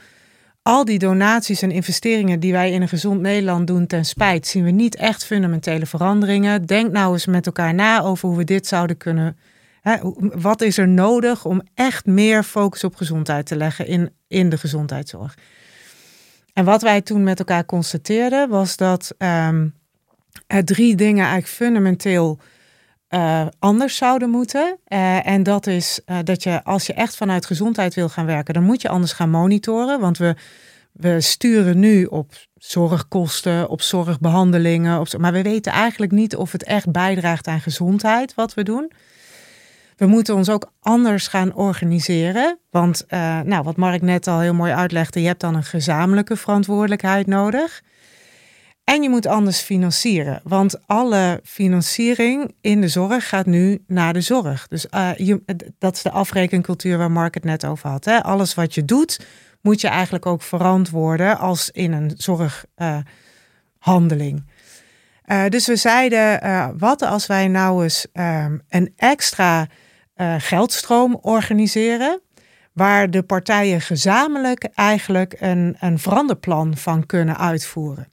al 0.61 0.85
die 0.85 0.99
donaties 0.99 1.61
en 1.61 1.71
investeringen 1.71 2.39
die 2.39 2.51
wij 2.51 2.71
in 2.71 2.81
een 2.81 2.87
gezond 2.87 3.21
Nederland 3.21 3.67
doen 3.67 3.87
ten 3.87 4.05
spijt, 4.05 4.47
zien 4.47 4.63
we 4.63 4.71
niet 4.71 4.95
echt 4.95 5.25
fundamentele 5.25 5.85
veranderingen. 5.85 6.65
Denk 6.65 6.91
nou 6.91 7.13
eens 7.13 7.25
met 7.25 7.45
elkaar 7.45 7.73
na 7.73 8.01
over 8.01 8.27
hoe 8.27 8.37
we 8.37 8.43
dit 8.43 8.67
zouden 8.67 8.97
kunnen 8.97 9.37
Hè, 9.81 9.97
wat 10.41 10.61
is 10.61 10.77
er 10.77 10.87
nodig 10.87 11.45
om 11.45 11.61
echt 11.73 12.05
meer 12.05 12.43
focus 12.43 12.83
op 12.83 12.95
gezondheid 12.95 13.45
te 13.45 13.55
leggen 13.55 13.87
in, 13.87 14.11
in 14.27 14.49
de 14.49 14.57
gezondheidszorg? 14.57 15.37
En 16.53 16.65
wat 16.65 16.81
wij 16.81 17.01
toen 17.01 17.23
met 17.23 17.39
elkaar 17.39 17.65
constateerden 17.65 18.49
was 18.49 18.77
dat 18.77 19.13
ehm, 19.17 19.67
er 20.47 20.65
drie 20.65 20.95
dingen 20.95 21.23
eigenlijk 21.23 21.53
fundamenteel 21.53 22.39
eh, 23.11 23.45
anders 23.59 23.95
zouden 23.95 24.29
moeten. 24.29 24.77
Eh, 24.85 25.27
en 25.27 25.43
dat 25.43 25.67
is 25.67 25.99
eh, 26.05 26.17
dat 26.23 26.43
je 26.43 26.63
als 26.63 26.85
je 26.85 26.93
echt 26.93 27.15
vanuit 27.15 27.45
gezondheid 27.45 27.93
wil 27.93 28.09
gaan 28.09 28.25
werken, 28.25 28.53
dan 28.53 28.63
moet 28.63 28.81
je 28.81 28.89
anders 28.89 29.13
gaan 29.13 29.29
monitoren. 29.29 29.99
Want 29.99 30.17
we, 30.17 30.35
we 30.91 31.21
sturen 31.21 31.79
nu 31.79 32.05
op 32.05 32.31
zorgkosten, 32.55 33.69
op 33.69 33.81
zorgbehandelingen. 33.81 34.99
Op, 34.99 35.17
maar 35.17 35.31
we 35.31 35.41
weten 35.41 35.71
eigenlijk 35.71 36.11
niet 36.11 36.35
of 36.35 36.51
het 36.51 36.63
echt 36.63 36.91
bijdraagt 36.91 37.47
aan 37.47 37.61
gezondheid 37.61 38.33
wat 38.33 38.53
we 38.53 38.63
doen. 38.63 38.91
We 39.95 40.05
moeten 40.05 40.35
ons 40.35 40.49
ook 40.49 40.71
anders 40.79 41.27
gaan 41.27 41.53
organiseren. 41.55 42.59
Want, 42.69 43.05
nou, 43.43 43.63
wat 43.63 43.75
Mark 43.75 44.01
net 44.01 44.27
al 44.27 44.39
heel 44.39 44.53
mooi 44.53 44.71
uitlegde, 44.71 45.21
je 45.21 45.27
hebt 45.27 45.41
dan 45.41 45.55
een 45.55 45.63
gezamenlijke 45.63 46.35
verantwoordelijkheid 46.35 47.27
nodig. 47.27 47.81
En 48.83 49.03
je 49.03 49.09
moet 49.09 49.25
anders 49.25 49.59
financieren. 49.59 50.41
Want 50.43 50.87
alle 50.87 51.39
financiering 51.43 52.55
in 52.61 52.81
de 52.81 52.87
zorg 52.87 53.29
gaat 53.29 53.45
nu 53.45 53.83
naar 53.87 54.13
de 54.13 54.21
zorg. 54.21 54.67
Dus 54.67 54.89
eh, 54.89 55.09
dat 55.77 55.95
is 55.95 56.01
de 56.01 56.11
afrekencultuur 56.11 56.97
waar 56.97 57.11
Mark 57.11 57.33
het 57.33 57.43
net 57.43 57.65
over 57.65 57.89
had. 57.89 58.05
Hè? 58.05 58.23
Alles 58.23 58.53
wat 58.53 58.73
je 58.73 58.85
doet, 58.85 59.25
moet 59.61 59.81
je 59.81 59.87
eigenlijk 59.87 60.25
ook 60.25 60.41
verantwoorden 60.41 61.37
als 61.37 61.69
in 61.69 61.91
een 61.91 62.13
zorghandeling. 62.17 64.49
Uh, 65.25 65.45
dus 65.47 65.67
we 65.67 65.75
zeiden, 65.75 66.39
wat 66.77 67.01
als 67.01 67.27
wij 67.27 67.47
nou 67.47 67.83
eens 67.83 68.07
um, 68.13 68.61
een 68.69 68.93
extra 68.95 69.67
geldstroom 70.37 71.17
organiseren, 71.21 72.21
waar 72.73 73.09
de 73.09 73.23
partijen 73.23 73.81
gezamenlijk 73.81 74.69
eigenlijk 74.73 75.35
een, 75.39 75.75
een 75.79 75.99
veranderplan 75.99 76.77
van 76.77 77.05
kunnen 77.05 77.37
uitvoeren. 77.37 78.07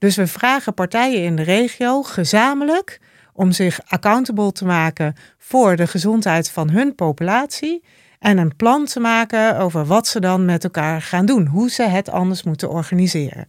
Dus 0.00 0.16
we 0.16 0.26
vragen 0.26 0.74
partijen 0.74 1.24
in 1.24 1.36
de 1.36 1.42
regio 1.42 2.02
gezamenlijk 2.02 3.00
om 3.32 3.52
zich 3.52 3.80
accountable 3.86 4.52
te 4.52 4.64
maken 4.64 5.14
voor 5.38 5.76
de 5.76 5.86
gezondheid 5.86 6.50
van 6.50 6.70
hun 6.70 6.94
populatie 6.94 7.84
en 8.18 8.38
een 8.38 8.56
plan 8.56 8.84
te 8.84 9.00
maken 9.00 9.58
over 9.58 9.86
wat 9.86 10.06
ze 10.06 10.20
dan 10.20 10.44
met 10.44 10.64
elkaar 10.64 11.02
gaan 11.02 11.26
doen, 11.26 11.46
hoe 11.46 11.70
ze 11.70 11.82
het 11.82 12.10
anders 12.10 12.42
moeten 12.42 12.70
organiseren. 12.70 13.44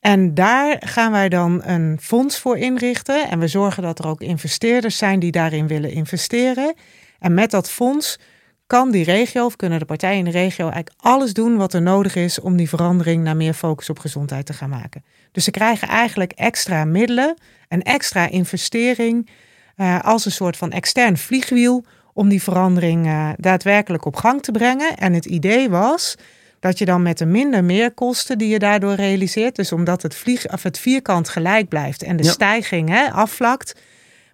En 0.00 0.34
daar 0.34 0.76
gaan 0.80 1.12
wij 1.12 1.28
dan 1.28 1.62
een 1.64 1.98
fonds 2.00 2.38
voor 2.38 2.58
inrichten. 2.58 3.28
En 3.28 3.38
we 3.38 3.48
zorgen 3.48 3.82
dat 3.82 3.98
er 3.98 4.06
ook 4.06 4.20
investeerders 4.20 4.96
zijn 4.96 5.18
die 5.18 5.32
daarin 5.32 5.66
willen 5.66 5.92
investeren. 5.92 6.74
En 7.18 7.34
met 7.34 7.50
dat 7.50 7.70
fonds 7.70 8.18
kan 8.66 8.90
die 8.90 9.04
regio, 9.04 9.44
of 9.44 9.56
kunnen 9.56 9.78
de 9.78 9.84
partijen 9.84 10.18
in 10.18 10.24
de 10.24 10.30
regio, 10.30 10.64
eigenlijk 10.64 10.94
alles 10.96 11.32
doen 11.32 11.56
wat 11.56 11.74
er 11.74 11.82
nodig 11.82 12.14
is 12.14 12.40
om 12.40 12.56
die 12.56 12.68
verandering 12.68 13.24
naar 13.24 13.36
meer 13.36 13.54
focus 13.54 13.90
op 13.90 13.98
gezondheid 13.98 14.46
te 14.46 14.52
gaan 14.52 14.70
maken. 14.70 15.04
Dus 15.32 15.44
ze 15.44 15.50
krijgen 15.50 15.88
eigenlijk 15.88 16.32
extra 16.32 16.84
middelen, 16.84 17.36
een 17.68 17.82
extra 17.82 18.28
investering, 18.28 19.30
uh, 19.76 20.00
als 20.00 20.24
een 20.24 20.32
soort 20.32 20.56
van 20.56 20.70
extern 20.70 21.16
vliegwiel 21.18 21.84
om 22.12 22.28
die 22.28 22.42
verandering 22.42 23.06
uh, 23.06 23.28
daadwerkelijk 23.36 24.04
op 24.04 24.16
gang 24.16 24.42
te 24.42 24.52
brengen. 24.52 24.96
En 24.96 25.12
het 25.12 25.24
idee 25.24 25.70
was 25.70 26.16
dat 26.60 26.78
je 26.78 26.84
dan 26.84 27.02
met 27.02 27.18
de 27.18 27.26
minder 27.26 27.64
meerkosten 27.64 28.38
die 28.38 28.48
je 28.48 28.58
daardoor 28.58 28.94
realiseert, 28.94 29.56
dus 29.56 29.72
omdat 29.72 30.02
het, 30.02 30.14
vlieg, 30.14 30.52
of 30.52 30.62
het 30.62 30.78
vierkant 30.78 31.28
gelijk 31.28 31.68
blijft 31.68 32.02
en 32.02 32.16
de 32.16 32.22
ja. 32.24 32.30
stijging 32.30 32.88
hè, 32.88 33.10
afvlakt, 33.10 33.80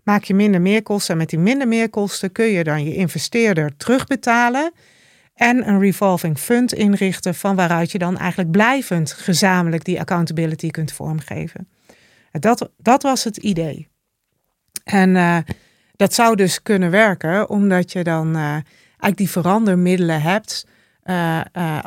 maak 0.02 0.24
je 0.24 0.34
minder 0.34 0.60
meerkosten. 0.60 1.12
En 1.12 1.18
met 1.18 1.30
die 1.30 1.38
minder 1.38 1.68
meerkosten 1.68 2.32
kun 2.32 2.46
je 2.46 2.64
dan 2.64 2.84
je 2.84 2.94
investeerder 2.94 3.76
terugbetalen 3.76 4.72
en 5.36 5.68
een 5.68 5.80
revolving 5.80 6.38
fund 6.38 6.72
inrichten 6.72 7.34
van 7.34 7.56
waaruit 7.56 7.92
je 7.92 7.98
dan 7.98 8.18
eigenlijk 8.18 8.50
blijvend 8.50 9.12
gezamenlijk 9.12 9.84
die 9.84 10.00
accountability 10.00 10.70
kunt 10.70 10.92
vormgeven. 10.92 11.68
Dat, 12.30 12.70
dat 12.76 13.02
was 13.02 13.24
het 13.24 13.36
idee. 13.36 13.88
En 14.84 15.14
uh, 15.14 15.38
dat 15.92 16.14
zou 16.14 16.36
dus 16.36 16.62
kunnen 16.62 16.90
werken 16.90 17.48
omdat 17.48 17.92
je 17.92 18.04
dan 18.04 18.36
uh, 18.36 18.42
eigenlijk 18.42 19.16
die 19.16 19.30
verandermiddelen 19.30 20.22
hebt 20.22 20.66
uh, 21.04 21.40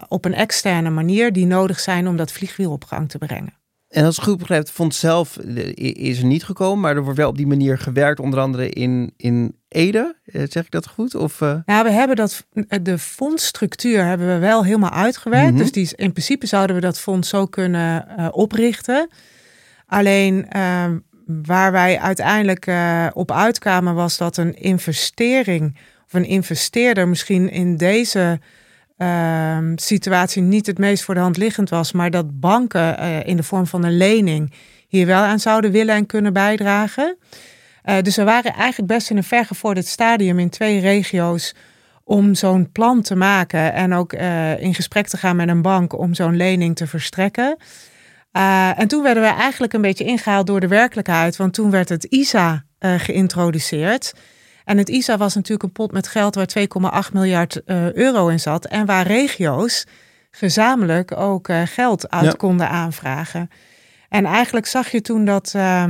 op 0.07 0.25
een 0.25 0.33
externe 0.33 0.89
manier 0.89 1.33
die 1.33 1.45
nodig 1.45 1.79
zijn 1.79 2.07
om 2.07 2.17
dat 2.17 2.31
vliegwiel 2.31 2.71
op 2.71 2.83
gang 2.83 3.09
te 3.09 3.17
brengen. 3.17 3.58
En 3.89 4.05
als 4.05 4.17
ik 4.17 4.23
goed 4.23 4.37
begrijp, 4.37 4.61
het 4.61 4.71
fonds 4.71 4.99
zelf 4.99 5.37
is 5.75 6.19
er 6.19 6.25
niet 6.25 6.43
gekomen, 6.43 6.79
maar 6.79 6.95
er 6.95 7.03
wordt 7.03 7.17
wel 7.17 7.29
op 7.29 7.37
die 7.37 7.47
manier 7.47 7.77
gewerkt, 7.77 8.19
onder 8.19 8.39
andere 8.39 8.69
in, 8.69 9.13
in 9.17 9.55
Ede. 9.67 10.15
Eh, 10.25 10.43
Zeg 10.49 10.65
ik 10.65 10.71
dat 10.71 10.87
goed? 10.87 11.15
Of, 11.15 11.41
uh... 11.41 11.55
Nou, 11.65 11.83
we 11.83 11.91
hebben 11.91 12.15
dat, 12.15 12.45
de 12.81 12.97
fondsstructuur 12.97 14.05
hebben 14.05 14.27
we 14.27 14.37
wel 14.37 14.63
helemaal 14.63 14.91
uitgewerkt. 14.91 15.45
Mm 15.45 15.55
-hmm. 15.55 15.61
Dus 15.61 15.71
die, 15.71 15.89
in 15.95 16.11
principe 16.11 16.47
zouden 16.47 16.75
we 16.75 16.81
dat 16.81 16.99
fonds 16.99 17.29
zo 17.29 17.45
kunnen 17.45 18.07
uh, 18.19 18.27
oprichten. 18.31 19.09
Alleen 19.85 20.47
uh, 20.55 20.85
waar 21.25 21.71
wij 21.71 21.99
uiteindelijk 21.99 22.67
op 23.13 23.31
uitkwamen 23.31 23.95
was 23.95 24.17
dat 24.17 24.37
een 24.37 24.55
investering 24.55 25.77
of 26.05 26.13
een 26.13 26.25
investeerder 26.25 27.07
misschien 27.07 27.49
in 27.51 27.77
deze 27.77 28.39
uh, 28.99 29.57
situatie 29.75 30.41
niet 30.41 30.65
het 30.65 30.77
meest 30.77 31.03
voor 31.03 31.13
de 31.13 31.19
hand 31.19 31.37
liggend 31.37 31.69
was, 31.69 31.91
maar 31.91 32.11
dat 32.11 32.39
banken 32.39 32.99
uh, 32.99 33.27
in 33.27 33.37
de 33.37 33.43
vorm 33.43 33.67
van 33.67 33.83
een 33.83 33.97
lening 33.97 34.53
hier 34.87 35.05
wel 35.05 35.21
aan 35.21 35.39
zouden 35.39 35.71
willen 35.71 35.95
en 35.95 36.05
kunnen 36.05 36.33
bijdragen. 36.33 37.17
Uh, 37.85 37.95
dus 38.01 38.15
we 38.15 38.23
waren 38.23 38.53
eigenlijk 38.53 38.91
best 38.91 39.09
in 39.09 39.17
een 39.17 39.23
vergevorderd 39.23 39.85
stadium 39.85 40.39
in 40.39 40.49
twee 40.49 40.79
regio's 40.79 41.55
om 42.03 42.35
zo'n 42.35 42.71
plan 42.71 43.01
te 43.01 43.15
maken 43.15 43.73
en 43.73 43.93
ook 43.93 44.13
uh, 44.13 44.61
in 44.61 44.73
gesprek 44.73 45.07
te 45.07 45.17
gaan 45.17 45.35
met 45.35 45.49
een 45.49 45.61
bank 45.61 45.97
om 45.97 46.13
zo'n 46.13 46.35
lening 46.35 46.75
te 46.75 46.87
verstrekken. 46.87 47.57
En 48.75 48.87
toen 48.87 49.03
werden 49.03 49.23
we 49.23 49.29
eigenlijk 49.29 49.73
een 49.73 49.81
beetje 49.81 50.03
ingehaald 50.03 50.47
door 50.47 50.59
de 50.59 50.67
werkelijkheid, 50.67 51.35
want 51.35 51.53
toen 51.53 51.71
werd 51.71 51.89
het 51.89 52.03
ISA 52.03 52.63
geïntroduceerd. 52.79 54.13
En 54.69 54.77
het 54.77 54.89
ISA 54.89 55.17
was 55.17 55.35
natuurlijk 55.35 55.63
een 55.63 55.71
pot 55.71 55.91
met 55.91 56.07
geld 56.07 56.35
waar 56.35 56.49
2,8 57.07 57.13
miljard 57.13 57.61
uh, 57.65 57.93
euro 57.93 58.27
in 58.27 58.39
zat. 58.39 58.65
En 58.65 58.85
waar 58.85 59.07
regio's 59.07 59.85
gezamenlijk 60.31 61.17
ook 61.17 61.47
uh, 61.47 61.61
geld 61.65 62.09
uit 62.09 62.25
ja. 62.25 62.31
konden 62.31 62.69
aanvragen. 62.69 63.49
En 64.09 64.25
eigenlijk 64.25 64.65
zag 64.65 64.91
je 64.91 65.01
toen 65.01 65.25
dat 65.25 65.53
uh, 65.55 65.83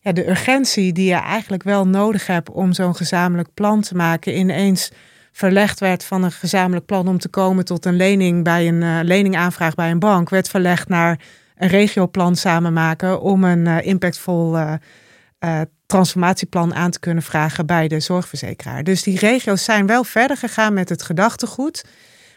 ja, 0.00 0.12
de 0.12 0.28
urgentie 0.28 0.92
die 0.92 1.08
je 1.08 1.14
eigenlijk 1.14 1.62
wel 1.62 1.86
nodig 1.86 2.26
hebt 2.26 2.50
om 2.50 2.72
zo'n 2.72 2.96
gezamenlijk 2.96 3.54
plan 3.54 3.80
te 3.80 3.94
maken, 3.94 4.38
ineens 4.38 4.90
verlegd 5.32 5.80
werd 5.80 6.04
van 6.04 6.22
een 6.22 6.32
gezamenlijk 6.32 6.86
plan 6.86 7.08
om 7.08 7.18
te 7.18 7.28
komen 7.28 7.64
tot 7.64 7.84
een 7.84 7.96
lening 7.96 8.44
bij 8.44 8.68
een 8.68 8.82
uh, 8.82 8.98
leningaanvraag 9.02 9.74
bij 9.74 9.90
een 9.90 9.98
bank, 9.98 10.28
werd 10.28 10.48
verlegd 10.48 10.88
naar 10.88 11.20
een 11.56 11.68
regioplan 11.68 12.36
samen 12.36 12.72
maken 12.72 13.20
om 13.20 13.44
een 13.44 13.66
impactvol 13.84 14.58
transformatieplan 15.88 16.74
aan 16.74 16.90
te 16.90 17.00
kunnen 17.00 17.22
vragen 17.22 17.66
bij 17.66 17.88
de 17.88 18.00
zorgverzekeraar. 18.00 18.84
Dus 18.84 19.02
die 19.02 19.18
regio's 19.18 19.64
zijn 19.64 19.86
wel 19.86 20.04
verder 20.04 20.36
gegaan 20.36 20.74
met 20.74 20.88
het 20.88 21.02
gedachtegoed. 21.02 21.84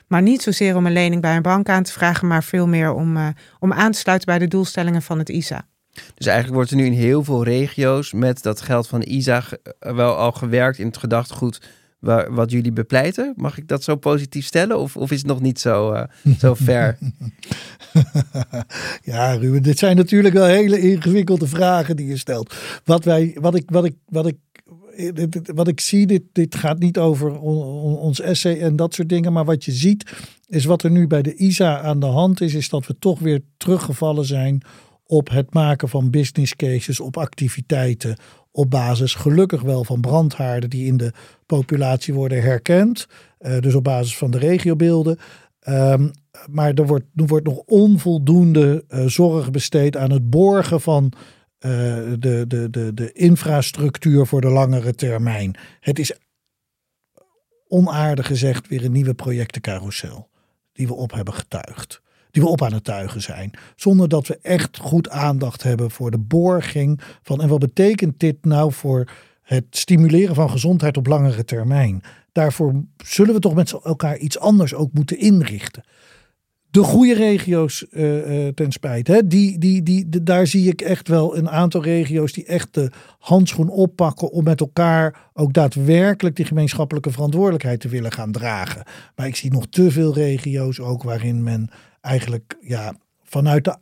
Maar 0.08 0.22
niet 0.22 0.42
zozeer 0.42 0.76
om 0.76 0.86
een 0.86 0.92
lening 0.92 1.22
bij 1.22 1.36
een 1.36 1.42
bank 1.42 1.70
aan 1.70 1.84
te 1.84 1.92
vragen, 1.92 2.28
maar 2.28 2.44
veel 2.44 2.68
meer 2.68 2.94
om, 2.94 3.18
uh, 3.18 3.28
om 3.60 3.74
aan 3.74 3.92
te 3.92 4.00
sluiten 4.00 4.28
bij 4.28 4.40
de 4.40 4.48
doelstellingen 4.48 5.02
van 5.02 5.18
het 5.20 5.30
ISA. 5.30 5.68
Dus 5.92 6.26
eigenlijk 6.26 6.56
wordt 6.56 6.70
er 6.70 6.76
nu 6.76 6.86
in 6.86 6.92
heel 6.92 7.24
veel 7.24 7.44
regio's 7.44 8.14
met 8.14 8.44
dat 8.44 8.62
geld 8.62 8.88
van 8.88 9.02
ISA 9.02 9.44
wel 9.80 10.16
al 10.16 10.32
gewerkt 10.32 10.78
in 10.78 10.86
het 10.86 10.98
gedachtegoed 10.98 11.62
waar, 12.02 12.34
wat 12.34 12.52
jullie 12.52 12.72
bepleiten. 12.72 13.34
Mag 13.36 13.58
ik 13.58 13.68
dat 13.68 13.84
zo 13.84 13.96
positief 13.96 14.46
stellen 14.46 14.80
of, 14.80 14.98
of 14.98 15.12
is 15.12 15.18
het 15.18 15.28
nog 15.28 15.42
niet 15.42 15.60
zo, 15.60 15.94
uh, 15.94 16.04
zo 16.40 16.54
ver? 16.70 16.98
ja, 19.12 19.34
Ruben, 19.34 19.64
dit 19.64 19.78
zijn 19.78 19.96
natuurlijk 19.96 20.34
wel 20.34 20.46
hele 20.46 20.80
ingewikkelde 20.80 21.48
vragen 21.48 21.96
die 21.96 22.08
je 22.08 22.18
stelt. 22.18 22.56
Wat, 22.84 23.04
wij, 23.04 23.38
wat, 23.40 23.56
ik, 23.56 23.64
wat, 23.70 23.86
ik, 23.86 23.96
wat, 24.06 24.28
ik, 24.28 24.38
wat 25.54 25.68
ik 25.68 25.80
zie, 25.80 26.08
dit, 26.08 26.24
dit 26.32 26.56
gaat 26.56 26.80
niet 26.80 26.98
over 26.98 27.40
ons 27.40 28.20
essay 28.20 28.60
en 28.60 28.76
dat 28.76 28.94
soort 28.94 29.10
dingen. 29.10 29.34
Maar 29.34 29.46
wat 29.46 29.66
je 29.66 29.72
ziet, 29.72 30.12
is 30.48 30.66
wat 30.66 30.84
er 30.84 30.92
nu 30.92 31.08
bij 31.08 31.22
de 31.22 31.36
ISA 31.36 31.82
aan 31.82 32.00
de 32.00 32.06
hand 32.06 32.42
is, 32.42 32.54
is 32.54 32.70
dat 32.70 32.88
we 32.88 32.96
toch 33.00 33.20
weer 33.20 33.42
teruggevallen 33.58 34.26
zijn 34.26 34.62
op 35.06 35.30
het 35.30 35.54
maken 35.54 35.90
van 35.90 36.10
business 36.10 36.56
cases, 36.56 37.00
op 37.00 37.18
activiteiten, 37.18 38.18
op 38.52 38.70
basis 38.70 39.14
gelukkig 39.14 39.62
wel 39.62 39.84
van 39.84 40.02
brandhaarden 40.02 40.70
die 40.70 40.86
in 40.86 40.98
de 40.98 41.12
populatie 41.46 42.14
worden 42.14 42.42
herkend. 42.42 43.08
Uh, 43.40 43.60
dus 43.60 43.76
op 43.76 43.84
basis 43.84 44.18
van 44.18 44.32
de 44.32 44.38
regiobeelden. 44.38 45.20
Um, 45.68 46.12
maar 46.50 46.74
er 46.74 46.88
wordt, 46.88 47.06
er 47.16 47.26
wordt 47.26 47.46
nog 47.46 47.58
onvoldoende 47.58 48.84
uh, 48.90 49.06
zorg 49.06 49.52
besteed 49.52 49.98
aan 49.98 50.12
het 50.12 50.30
borgen 50.30 50.82
van 50.82 51.14
uh, 51.60 51.72
de, 52.20 52.46
de, 52.48 52.70
de, 52.70 52.94
de 52.94 53.12
infrastructuur 53.12 54.26
voor 54.26 54.42
de 54.42 54.50
langere 54.50 54.94
termijn. 54.94 55.56
Het 55.80 56.00
is 56.00 56.14
onaardig 57.68 58.28
gezegd 58.28 58.68
weer 58.68 58.86
een 58.86 58.92
nieuwe 58.92 59.14
projectencarousel 59.14 60.30
die 60.74 60.88
we 60.88 60.94
op 60.94 61.12
hebben 61.12 61.34
getuigd 61.34 62.02
die 62.32 62.41
we 62.41 62.48
op 62.50 62.62
aan 62.62 62.74
het 62.74 62.84
tuigen 62.84 63.22
zijn. 63.22 63.52
Zonder 63.76 64.10
dat 64.10 64.28
we 64.28 64.39
echt 64.41 64.78
goed 64.78 65.10
aandacht 65.10 65.63
hebben 65.63 65.91
voor 65.91 66.12
de 66.12 66.20
borging 66.20 67.00
van. 67.22 67.41
En 67.41 67.48
wat 67.48 67.60
betekent 67.60 68.20
dit 68.20 68.46
nou 68.46 68.72
voor 68.72 69.12
het 69.41 69.65
stimuleren 69.70 70.36
van 70.36 70.50
gezondheid 70.50 70.98
op 70.98 71.08
langere 71.08 71.46
termijn? 71.46 72.04
Daarvoor 72.32 72.84
zullen 72.98 73.34
we 73.34 73.39
toch 73.39 73.56
met 73.56 73.72
elkaar 73.72 74.17
iets 74.17 74.39
anders 74.39 74.74
ook 74.74 74.94
moeten 74.94 75.17
inrichten. 75.17 75.84
De 76.72 76.84
goede 76.84 77.13
regio's 77.13 77.86
uh, 77.91 78.48
ten 78.48 78.72
spijt. 78.72 79.08
Hè? 79.08 79.28
Die, 79.28 79.58
die, 79.58 79.84
die, 79.84 80.24
daar 80.24 80.48
zie 80.48 80.67
ik 80.67 80.82
echt 80.82 81.08
wel 81.08 81.38
een 81.38 81.50
aantal 81.50 81.84
regio's 81.84 82.32
die 82.32 82.46
echt 82.46 82.74
de 82.74 82.91
handschoen 83.20 83.70
oppakken 83.70 84.32
om 84.32 84.44
met 84.44 84.60
elkaar 84.60 85.30
ook 85.34 85.54
daadwerkelijk 85.54 86.36
die 86.36 86.46
gemeenschappelijke 86.46 87.12
verantwoordelijkheid 87.12 87.80
te 87.80 87.88
willen 87.88 88.12
gaan 88.12 88.32
dragen. 88.32 88.84
Maar 89.15 89.28
ik 89.28 89.36
zie 89.36 89.52
nog 89.52 89.67
te 89.70 89.91
veel 89.91 90.13
regio's 90.13 90.80
ook 90.80 91.04
waarin 91.04 91.44
men 91.44 91.70
eigenlijk 92.02 92.58
ja, 92.62 92.96
vanuit 93.24 93.64
de 93.64 93.76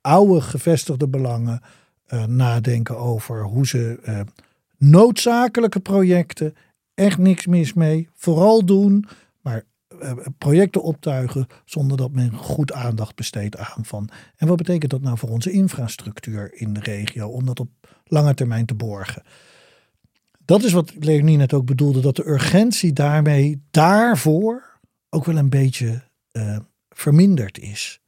oude 0.00 0.40
gevestigde 0.40 1.08
belangen 1.08 1.60
uh, 2.08 2.24
nadenken 2.24 2.98
over 2.98 3.42
hoe 3.44 3.66
ze 3.66 3.98
uh, 4.04 4.20
noodzakelijke 4.78 5.80
projecten, 5.80 6.54
echt 6.94 7.18
niks 7.18 7.46
mis 7.46 7.72
mee, 7.72 8.08
vooral 8.14 8.64
doen, 8.64 9.06
maar 9.40 9.64
uh, 10.02 10.12
projecten 10.38 10.82
optuigen 10.82 11.46
zonder 11.64 11.96
dat 11.96 12.12
men 12.12 12.32
goed 12.32 12.72
aandacht 12.72 13.14
besteedt 13.14 13.56
aan 13.56 13.84
van. 13.84 14.08
En 14.36 14.48
wat 14.48 14.56
betekent 14.56 14.90
dat 14.90 15.00
nou 15.00 15.18
voor 15.18 15.28
onze 15.28 15.50
infrastructuur 15.50 16.54
in 16.54 16.72
de 16.72 16.80
regio 16.80 17.28
om 17.28 17.46
dat 17.46 17.60
op 17.60 17.68
lange 18.04 18.34
termijn 18.34 18.66
te 18.66 18.74
borgen? 18.74 19.22
Dat 20.44 20.62
is 20.62 20.72
wat 20.72 20.92
Leonie 20.98 21.36
net 21.36 21.52
ook 21.52 21.66
bedoelde, 21.66 22.00
dat 22.00 22.16
de 22.16 22.28
urgentie 22.28 22.92
daarmee 22.92 23.62
daarvoor 23.70 24.78
ook 25.10 25.24
wel 25.24 25.36
een 25.36 25.50
beetje 25.50 26.02
verminderd 26.98 27.58
is. 27.58 28.00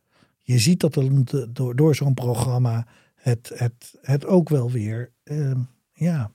Je 0.42 0.58
ziet 0.58 0.80
dat 0.80 0.96
er 0.96 1.24
door, 1.52 1.76
door 1.76 1.94
zo'n 1.94 2.14
programma 2.14 2.86
het, 3.14 3.50
het, 3.54 3.94
het 4.00 4.26
ook 4.26 4.48
wel 4.48 4.70
weer, 4.70 5.10
uh, 5.24 5.50
ja, 5.92 6.30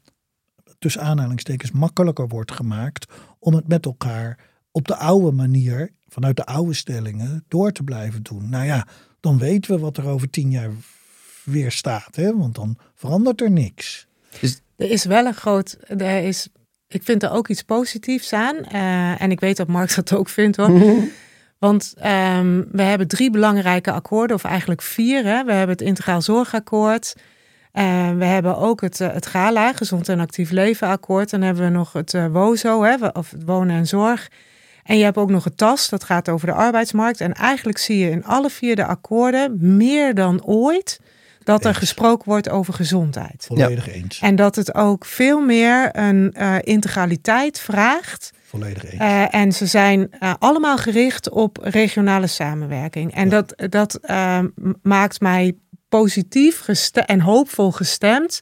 tussen 0.80 1.02
aanhalingstekens 1.02 1.72
makkelijker 1.72 2.28
wordt 2.28 2.52
gemaakt 2.52 3.14
om 3.40 3.54
het 3.54 3.68
met 3.68 3.86
elkaar 3.86 4.40
op 4.72 4.88
de 4.88 4.96
oude 4.96 5.32
manier, 5.32 5.92
vanuit 6.08 6.36
de 6.36 6.46
oude 6.46 6.74
stellingen, 6.74 7.46
door 7.48 7.72
te 7.72 7.84
blijven 7.84 8.24
doen. 8.24 8.50
Nou 8.50 8.66
ja, 8.66 8.88
dan 9.20 9.38
weten 9.38 9.76
we 9.76 9.82
wat 9.82 9.98
er 9.98 10.06
over 10.06 10.30
tien 10.30 10.52
jaar 10.52 10.72
weer 11.44 11.72
staat, 11.72 12.16
hè? 12.16 12.38
want 12.38 12.56
dan 12.56 12.78
verandert 12.96 13.42
er 13.42 13.52
niks. 13.52 14.08
Dus... 14.40 14.62
Er 14.76 14.92
is 14.92 15.06
wel 15.06 15.26
een 15.26 15.34
groot, 15.34 15.78
er 15.88 16.24
is, 16.24 16.48
ik 16.88 17.04
vind 17.04 17.24
er 17.24 17.32
ook 17.32 17.48
iets 17.48 17.64
positiefs 17.64 18.34
aan. 18.34 18.56
Uh, 18.56 19.22
en 19.22 19.32
ik 19.32 19.40
weet 19.40 19.58
dat 19.58 19.68
Mark 19.68 19.96
dat 19.96 20.14
ook 20.14 20.30
vindt 20.30 20.58
hoor. 20.58 20.70
Want 21.64 21.94
um, 21.98 22.68
we 22.72 22.82
hebben 22.82 23.08
drie 23.08 23.32
belangrijke 23.32 23.92
akkoorden, 23.92 24.36
of 24.36 24.44
eigenlijk 24.44 24.82
vier. 24.82 25.26
Hè? 25.26 25.44
We 25.44 25.52
hebben 25.52 25.76
het 25.76 25.82
Integraal 25.82 26.22
Zorgakkoord. 26.22 27.16
Uh, 27.74 28.12
we 28.12 28.26
hebben 28.26 28.58
ook 28.58 28.82
het, 28.82 29.00
uh, 29.00 29.14
het 29.14 29.26
GALA, 29.26 29.74
Gezond 29.74 30.10
en 30.10 30.20
Actief 30.20 30.52
Leven 30.52 30.88
akkoord. 30.88 31.30
Dan 31.30 31.42
hebben 31.42 31.64
we 31.64 31.70
nog 31.70 31.94
het 31.94 32.14
uh, 32.14 32.26
WOZO, 32.28 32.84
hè, 32.84 33.08
of 33.08 33.34
Wonen 33.46 33.76
en 33.76 33.88
Zorg. 33.88 34.30
En 34.84 34.98
je 34.98 35.04
hebt 35.04 35.18
ook 35.18 35.30
nog 35.30 35.44
het 35.44 35.58
TAS, 35.58 35.90
dat 35.90 36.04
gaat 36.04 36.30
over 36.30 36.48
de 36.48 36.54
arbeidsmarkt. 36.54 37.22
En 37.22 37.34
eigenlijk 37.34 37.78
zie 37.78 37.98
je 37.98 38.10
in 38.10 38.26
alle 38.26 38.50
vier 38.50 38.76
de 38.76 38.86
akkoorden 38.86 39.58
meer 39.78 40.14
dan 40.14 40.46
ooit 40.46 41.00
dat 41.44 41.66
er 41.66 41.76
gesproken 41.76 42.30
wordt 42.30 42.50
over 42.50 42.74
gezondheid. 42.74 43.46
Volledig 43.48 43.90
eens. 43.90 44.20
En 44.20 44.36
dat 44.36 44.56
het 44.56 44.76
ook 44.76 45.06
veel 45.06 45.42
meer 45.42 45.90
een 45.98 46.32
integraliteit 46.64 47.60
vraagt 47.60 48.32
Volledig 48.54 48.92
eens. 48.92 49.02
Uh, 49.02 49.36
en 49.36 49.52
ze 49.52 49.66
zijn 49.66 50.10
uh, 50.20 50.34
allemaal 50.40 50.78
gericht 50.78 51.30
op 51.30 51.58
regionale 51.62 52.28
samenwerking. 52.28 53.14
En 53.14 53.30
ja. 53.30 53.30
dat, 53.30 53.72
dat 53.72 54.00
uh, 54.04 54.40
maakt 54.82 55.22
mij 55.22 55.58
positief 55.90 56.92
en 56.92 57.20
hoopvol 57.20 57.72
gestemd. 57.72 58.40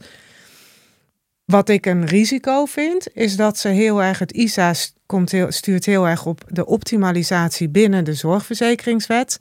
Wat 1.45 1.69
ik 1.69 1.85
een 1.85 2.05
risico 2.05 2.65
vind, 2.65 3.07
is 3.13 3.35
dat 3.35 3.57
ze 3.57 3.67
heel 3.67 4.03
erg, 4.03 4.19
het 4.19 4.31
ISA 4.31 4.73
komt 5.05 5.31
heel, 5.31 5.51
stuurt 5.51 5.85
heel 5.85 6.07
erg 6.07 6.25
op 6.25 6.43
de 6.47 6.65
optimalisatie 6.65 7.69
binnen 7.69 8.03
de 8.03 8.13
zorgverzekeringswet. 8.13 9.37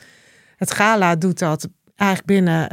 Het 0.57 0.71
GALA 0.71 1.17
doet 1.17 1.39
dat 1.39 1.69
eigenlijk 2.01 2.27
binnen 2.27 2.69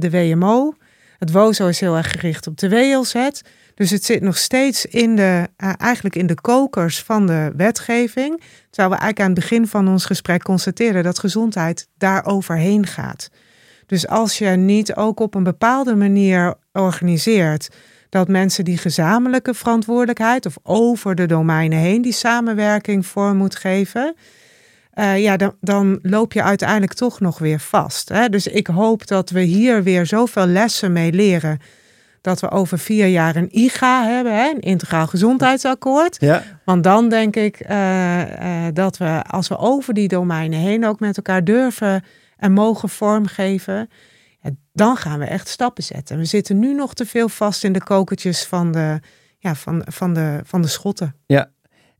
de 0.00 0.10
WMO. 0.10 0.74
Het 1.18 1.32
WOZO 1.32 1.66
is 1.66 1.80
heel 1.80 1.96
erg 1.96 2.10
gericht 2.10 2.46
op 2.46 2.58
de 2.58 2.68
WLZ. 2.68 3.28
Dus 3.74 3.90
het 3.90 4.04
zit 4.04 4.22
nog 4.22 4.36
steeds 4.36 4.86
in 4.86 5.16
de, 5.16 5.48
uh, 5.56 5.72
eigenlijk 5.76 6.16
in 6.16 6.26
de 6.26 6.40
kokers 6.40 7.02
van 7.02 7.26
de 7.26 7.52
wetgeving. 7.56 8.40
Terwijl 8.70 8.94
we 8.94 9.00
eigenlijk 9.00 9.20
aan 9.20 9.30
het 9.30 9.34
begin 9.34 9.66
van 9.66 9.88
ons 9.88 10.04
gesprek 10.04 10.42
constateren 10.42 11.02
dat 11.02 11.18
gezondheid 11.18 11.88
daar 11.98 12.26
overheen 12.26 12.86
gaat. 12.86 13.28
Dus 13.86 14.08
als 14.08 14.38
je 14.38 14.48
niet 14.48 14.94
ook 14.94 15.20
op 15.20 15.34
een 15.34 15.42
bepaalde 15.42 15.94
manier 15.94 16.54
organiseert 16.72 17.68
dat 18.08 18.28
mensen 18.28 18.64
die 18.64 18.78
gezamenlijke 18.78 19.54
verantwoordelijkheid 19.54 20.46
of 20.46 20.56
over 20.62 21.14
de 21.14 21.26
domeinen 21.26 21.78
heen 21.78 22.02
die 22.02 22.12
samenwerking 22.12 23.06
vorm 23.06 23.36
moet 23.36 23.56
geven, 23.56 24.14
uh, 24.94 25.22
ja, 25.22 25.36
dan, 25.36 25.54
dan, 25.60 25.98
loop 26.02 26.32
je 26.32 26.42
uiteindelijk 26.42 26.92
toch 26.92 27.20
nog 27.20 27.38
weer 27.38 27.60
vast. 27.60 28.08
Hè? 28.08 28.28
Dus 28.28 28.46
ik 28.46 28.66
hoop 28.66 29.06
dat 29.06 29.30
we 29.30 29.40
hier 29.40 29.82
weer 29.82 30.06
zoveel 30.06 30.46
lessen 30.46 30.92
mee 30.92 31.12
leren 31.12 31.58
dat 32.24 32.40
we 32.40 32.50
over 32.50 32.78
vier 32.78 33.06
jaar 33.06 33.36
een 33.36 33.58
IGA 33.58 34.06
hebben, 34.06 34.34
hè, 34.34 34.50
een 34.50 34.60
integraal 34.60 35.06
gezondheidsakkoord. 35.06 36.16
Ja. 36.20 36.42
Want 36.64 36.84
dan 36.84 37.08
denk 37.08 37.36
ik 37.36 37.70
uh, 37.70 38.20
uh, 38.20 38.66
dat 38.72 38.96
we, 38.96 39.22
als 39.28 39.48
we 39.48 39.58
over 39.58 39.94
die 39.94 40.08
domeinen 40.08 40.58
heen 40.58 40.86
ook 40.86 41.00
met 41.00 41.16
elkaar 41.16 41.44
durven 41.44 42.04
en 42.36 42.52
mogen 42.52 42.88
vormgeven, 42.88 43.88
dan 44.72 44.96
gaan 44.96 45.18
we 45.18 45.24
echt 45.24 45.48
stappen 45.48 45.84
zetten. 45.84 46.18
We 46.18 46.24
zitten 46.24 46.58
nu 46.58 46.74
nog 46.74 46.94
te 46.94 47.06
veel 47.06 47.28
vast 47.28 47.64
in 47.64 47.72
de 47.72 47.82
kokertjes 47.82 48.44
van 48.44 48.72
de, 48.72 49.00
ja, 49.38 49.54
van, 49.54 49.82
van 49.86 50.14
de, 50.14 50.40
van 50.44 50.62
de 50.62 50.68
schotten. 50.68 51.14
Ja, 51.26 51.50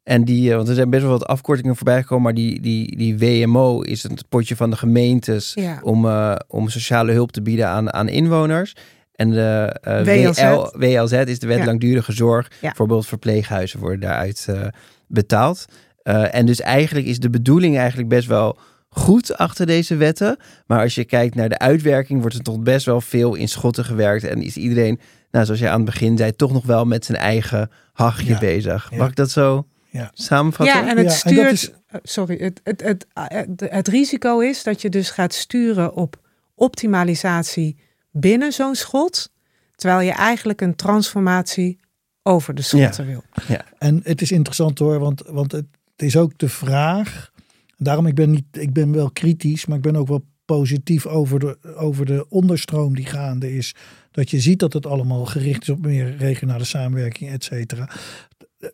en 0.05 0.25
die, 0.25 0.51
eh, 0.51 0.57
want 0.57 0.69
er 0.69 0.75
zijn 0.75 0.91
best 0.91 1.03
wel 1.03 1.13
wat 1.13 1.27
afkortingen 1.27 1.77
voorbij 1.77 2.01
gekomen, 2.01 2.25
maar 2.25 2.35
die, 2.35 2.61
die, 2.61 2.97
die 2.97 3.19
WMO 3.19 3.81
is 3.81 4.03
het 4.03 4.29
potje 4.29 4.57
van 4.57 4.71
de 4.71 4.77
gemeentes 4.77 5.53
ja. 5.55 5.79
om, 5.83 6.05
uh, 6.05 6.35
om 6.49 6.69
sociale 6.69 7.13
hulp 7.13 7.33
te 7.33 7.43
bieden 7.43 7.69
aan, 7.69 7.93
aan 7.93 8.09
inwoners. 8.09 8.77
En 9.15 9.31
de 9.31 9.77
uh, 9.89 10.03
WLZ. 10.03 10.43
WL, 10.43 10.79
WLZ 10.79 11.13
is 11.13 11.39
de 11.39 11.47
wet 11.47 11.59
ja. 11.59 11.65
langdurige 11.65 12.13
zorg. 12.13 12.51
Ja. 12.51 12.57
Bijvoorbeeld 12.61 13.07
verpleeghuizen 13.07 13.81
worden 13.81 14.01
daaruit 14.01 14.47
uh, 14.51 14.67
betaald. 15.09 15.65
Uh, 16.03 16.35
en 16.35 16.47
dus 16.47 16.61
eigenlijk 16.61 17.07
is 17.07 17.19
de 17.19 17.31
bedoeling 17.31 17.79
eigenlijk 17.79 18.09
best 18.09 18.29
wel 18.29 18.59
goed 18.89 19.37
achter 19.37 19.67
deze 19.67 19.97
wetten. 19.97 20.37
Maar 20.67 20.81
als 20.81 20.95
je 20.95 21.05
kijkt 21.05 21.35
naar 21.35 21.49
de 21.49 21.59
uitwerking, 21.59 22.21
wordt 22.21 22.37
er 22.37 22.43
toch 22.43 22.61
best 22.61 22.87
wel 22.87 23.01
veel 23.01 23.35
in 23.35 23.49
schotten 23.49 23.85
gewerkt. 23.85 24.25
En 24.25 24.43
is 24.43 24.57
iedereen, 24.57 25.01
nou, 25.31 25.45
zoals 25.45 25.61
je 25.61 25.69
aan 25.69 25.81
het 25.81 25.91
begin 25.91 26.17
zei, 26.17 26.37
toch 26.37 26.53
nog 26.53 26.67
wel 26.67 26.85
met 26.85 27.05
zijn 27.05 27.19
eigen 27.19 27.71
hachje 27.93 28.33
ja. 28.33 28.39
bezig. 28.39 28.91
Mag 28.93 29.09
ik 29.09 29.17
dat 29.17 29.31
zo 29.31 29.67
ja. 29.99 30.11
samenvatten? 30.15 30.77
Ja, 30.77 30.89
en 30.89 30.97
het 30.97 31.13
stuurt. 31.13 31.47
En 31.47 31.53
is... 31.53 31.71
Sorry, 32.03 32.39
het, 32.39 32.61
het, 32.65 32.83
het, 32.83 33.07
het, 33.15 33.61
het 33.71 33.89
risico 33.89 34.39
is 34.41 34.63
dat 34.63 34.83
je 34.83 34.89
dus 34.89 35.11
gaat 35.11 35.35
sturen 35.35 35.95
op 35.95 36.21
optimalisatie 36.55 37.77
binnen 38.11 38.53
zo'n 38.53 38.75
schot, 38.75 39.31
terwijl 39.77 40.01
je 40.01 40.13
eigenlijk 40.13 40.61
een 40.61 40.77
transformatie 40.77 41.79
over 42.23 42.55
de 42.55 42.63
schotten 42.63 43.05
ja. 43.05 43.11
wil. 43.11 43.25
Ja. 43.49 43.65
En 43.79 44.01
het 44.05 44.23
is 44.23 44.33
interessant 44.33 44.79
hoor, 44.79 44.99
want, 44.99 45.23
want 45.27 45.53
het 45.53 45.67
is 45.97 46.17
ook 46.17 46.39
de 46.39 46.49
vraag 46.49 47.33
Daarom, 47.77 48.07
ik 48.07 48.15
ben, 48.15 48.31
niet, 48.31 48.45
ik 48.51 48.73
ben 48.73 48.93
wel 48.93 49.11
kritisch, 49.11 49.67
maar 49.67 49.77
ik 49.77 49.83
ben 49.83 49.97
ook 49.97 50.09
wel 50.09 50.25
positief 50.45 51.07
over 51.07 51.39
de, 51.39 51.59
over 51.77 52.07
de 52.07 52.27
onderstroom 52.29 52.95
die 52.95 53.07
gaande 53.07 53.57
is. 53.57 53.75
Dat 54.11 54.31
je 54.31 54.41
ziet 54.41 54.59
dat 54.59 54.73
het 54.73 54.87
allemaal 54.87 55.25
gericht 55.25 55.63
is 55.63 55.69
op 55.69 55.87
meer 55.87 56.17
regionale 56.17 56.65
samenwerking, 56.65 57.31
et 57.31 57.45
cetera. 57.45 57.91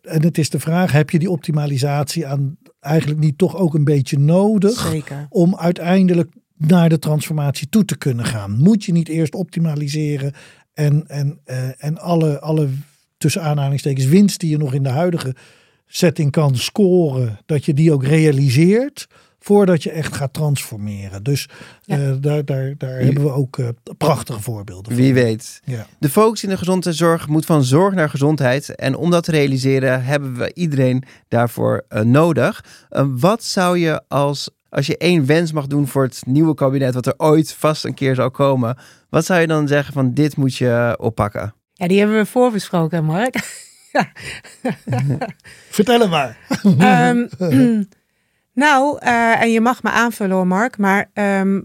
En 0.02 0.22
het 0.22 0.38
is 0.38 0.50
de 0.50 0.60
vraag, 0.60 0.92
heb 0.92 1.10
je 1.10 1.18
die 1.18 1.30
optimalisatie 1.30 2.26
aan 2.26 2.56
eigenlijk 2.80 3.20
niet 3.20 3.38
toch 3.38 3.56
ook 3.56 3.74
een 3.74 3.84
beetje 3.84 4.18
nodig? 4.18 4.90
Zeker. 4.90 5.26
Om 5.28 5.56
uiteindelijk 5.56 6.30
naar 6.56 6.88
de 6.88 6.98
transformatie 6.98 7.68
toe 7.68 7.84
te 7.84 7.96
kunnen 7.96 8.24
gaan. 8.24 8.58
Moet 8.58 8.84
je 8.84 8.92
niet 8.92 9.08
eerst 9.08 9.34
optimaliseren 9.34 10.32
en, 10.72 11.04
en, 11.06 11.40
eh, 11.44 11.84
en 11.84 11.98
alle, 11.98 12.40
alle 12.40 12.68
tussen 13.18 13.42
aanhalingstekens 13.42 14.06
winst 14.06 14.40
die 14.40 14.50
je 14.50 14.58
nog 14.58 14.74
in 14.74 14.82
de 14.82 14.88
huidige 14.88 15.34
setting 15.86 16.30
kan 16.30 16.56
scoren, 16.56 17.38
dat 17.46 17.64
je 17.64 17.74
die 17.74 17.92
ook 17.92 18.04
realiseert 18.04 19.06
voordat 19.42 19.82
je 19.82 19.90
echt 19.90 20.16
gaat 20.16 20.32
transformeren. 20.32 21.22
Dus 21.22 21.48
Ja. 21.82 21.96
eh, 21.98 22.12
daar, 22.20 22.44
daar, 22.44 22.74
daar 22.78 22.98
hebben 22.98 23.22
we 23.24 23.32
ook 23.32 23.58
eh, 23.58 23.68
prachtige 23.98 24.40
voorbeelden 24.40 24.92
van. 24.92 25.02
Wie 25.02 25.14
weet. 25.14 25.60
Ja. 25.64 25.86
De 25.98 26.08
focus 26.08 26.42
in 26.42 26.48
de 26.48 26.56
gezondheidszorg 26.58 27.28
moet 27.28 27.46
van 27.46 27.64
zorg 27.64 27.94
naar 27.94 28.08
gezondheid. 28.10 28.74
En 28.74 28.96
om 28.96 29.10
dat 29.10 29.24
te 29.24 29.30
realiseren 29.30 30.04
hebben 30.04 30.36
we 30.36 30.50
iedereen 30.54 31.02
daarvoor 31.28 31.84
eh, 31.88 32.02
nodig. 32.02 32.64
Wat 33.06 33.44
zou 33.44 33.78
je 33.78 34.02
als, 34.08 34.50
als 34.68 34.86
je 34.86 34.96
één 34.96 35.26
wens 35.26 35.52
mag 35.52 35.66
doen 35.66 35.86
voor 35.88 36.02
het 36.02 36.22
nieuwe 36.26 36.54
kabinet, 36.54 36.94
wat 36.94 37.06
er 37.06 37.14
ooit 37.16 37.52
vast 37.52 37.84
een 37.84 37.94
keer 37.94 38.14
zal 38.14 38.30
komen, 38.30 38.76
wat 39.08 39.24
zou 39.24 39.40
je 39.40 39.46
dan 39.46 39.68
zeggen 39.68 39.92
van 39.92 40.14
dit 40.14 40.36
moet 40.36 40.56
je 40.56 40.96
oppakken? 41.00 41.54
Ja, 41.72 41.88
die 41.88 41.98
hebben 41.98 42.16
we 42.16 42.26
voorbesproken, 42.26 43.04
Mark. 43.04 43.34
Vertel 45.70 46.00
het 46.00 46.10
maar. 46.10 46.36
Ehm, 46.78 47.26
nou, 48.60 48.98
eh, 48.98 49.42
en 49.42 49.52
je 49.52 49.60
mag 49.60 49.82
me 49.82 49.90
aanvullen 49.90 50.36
hoor, 50.36 50.46
Mark. 50.46 50.78
Maar 50.78 51.10
ehm, 51.12 51.60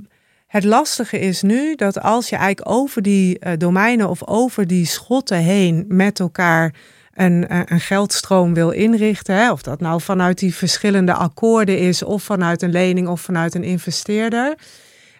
het 0.47 0.63
lastige 0.63 1.19
is 1.19 1.41
nu 1.41 1.75
dat 1.75 2.01
als 2.01 2.29
je 2.29 2.35
eigenlijk 2.35 2.69
over 2.69 3.01
die 3.01 3.39
eh, 3.39 3.57
domeinen 3.57 4.09
of 4.09 4.27
over 4.27 4.67
die 4.67 4.85
schotten 4.85 5.37
heen 5.37 5.85
met 5.87 6.19
elkaar 6.19 6.73
een, 7.13 7.47
eh, 7.47 7.59
een 7.65 7.79
geldstroom 7.79 8.53
wil 8.53 8.69
inrichten, 8.69 9.35
hè, 9.35 9.51
of 9.51 9.61
dat 9.61 9.79
nou 9.79 10.01
vanuit 10.01 10.39
die 10.39 10.55
verschillende 10.55 11.13
akkoorden 11.13 11.79
is, 11.79 12.03
of 12.03 12.23
vanuit 12.23 12.61
een 12.61 12.71
lening 12.71 13.07
of 13.07 13.21
vanuit 13.21 13.55
een 13.55 13.63
investeerder. 13.63 14.55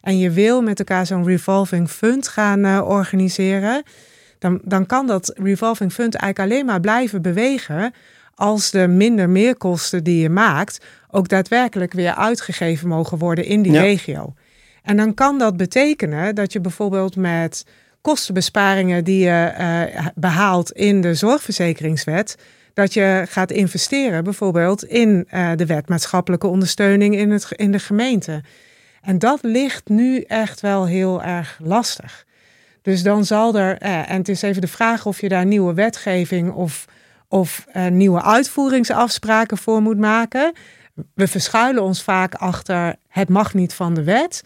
En 0.02 0.20
je 0.20 0.32
wil 0.32 0.62
met 0.62 0.80
elkaar 0.80 1.06
zo'n 1.06 1.26
revolving 1.26 1.90
fund 1.90 2.28
gaan 2.28 2.82
organiseren. 2.84 3.84
Dan, 4.40 4.62
dan 4.64 4.86
kan 4.86 5.08
dat 5.08 5.34
revolving 5.38 5.94
fund 5.94 6.16
eigenlijk 6.16 6.52
alleen 6.52 6.66
maar 6.66 6.80
blijven 6.80 7.22
bewegen 7.22 7.94
als 8.36 8.72
de 8.72 8.88
minder 8.88 9.30
meerkosten 9.30 10.04
die 10.04 10.22
je 10.22 10.30
maakt 10.30 10.86
ook 11.12 11.28
daadwerkelijk 11.28 11.94
weer 11.94 12.16
uitgegeven 12.16 12.88
mogen 12.88 13.18
worden 13.18 13.46
in 13.46 13.62
die 13.62 13.72
Ja. 13.72 13.82
regio. 13.82 14.34
En 14.84 14.98
dan 14.98 15.14
kan 15.14 15.38
dat 15.38 15.58
betekenen 15.58 16.36
dat 16.36 16.54
je 16.54 16.62
bijvoorbeeld 16.62 17.16
met 17.16 17.66
kostenbesparingen 18.02 19.04
die 19.04 19.20
je 19.24 19.44
eh, 19.58 20.06
behaalt 20.16 20.72
in 20.72 21.02
de 21.02 21.14
zorgverzekeringswet, 21.14 22.38
dat 22.74 22.94
je 22.94 23.26
gaat 23.30 23.52
investeren 23.52 24.24
bijvoorbeeld 24.24 24.84
in 24.84 25.26
eh, 25.30 25.52
de 25.56 25.66
wet 25.66 25.90
maatschappelijke 25.90 26.48
ondersteuning 26.48 27.16
in, 27.18 27.32
het, 27.32 27.48
in 27.52 27.72
de 27.72 27.80
gemeente. 27.80 28.44
En 29.02 29.20
dat 29.20 29.40
ligt 29.42 29.90
nu 29.90 30.20
echt 30.22 30.62
wel 30.62 30.86
heel 30.86 31.24
erg 31.24 31.60
lastig. 31.64 32.26
Dus 32.82 33.04
dan 33.04 33.26
zal 33.26 33.56
er, 33.58 33.78
eh, 33.78 34.12
en 34.12 34.18
het 34.18 34.30
is 34.30 34.42
even 34.42 34.62
de 34.62 34.68
vraag 34.68 35.06
of 35.06 35.22
je 35.22 35.30
daar 35.30 35.46
nieuwe 35.46 35.74
wetgeving 35.74 36.52
of, 36.52 36.86
of 37.28 37.66
eh, 37.72 37.88
nieuwe 37.88 38.22
uitvoeringsafspraken 38.22 39.58
voor 39.58 39.82
moet 39.82 39.98
maken. 39.98 40.54
We 41.14 41.28
verschuilen 41.28 41.84
ons 41.84 42.04
vaak 42.04 42.36
achter 42.36 42.96
het 43.08 43.30
mag 43.30 43.54
niet 43.54 43.74
van 43.74 43.94
de 43.94 44.04
wet. 44.04 44.42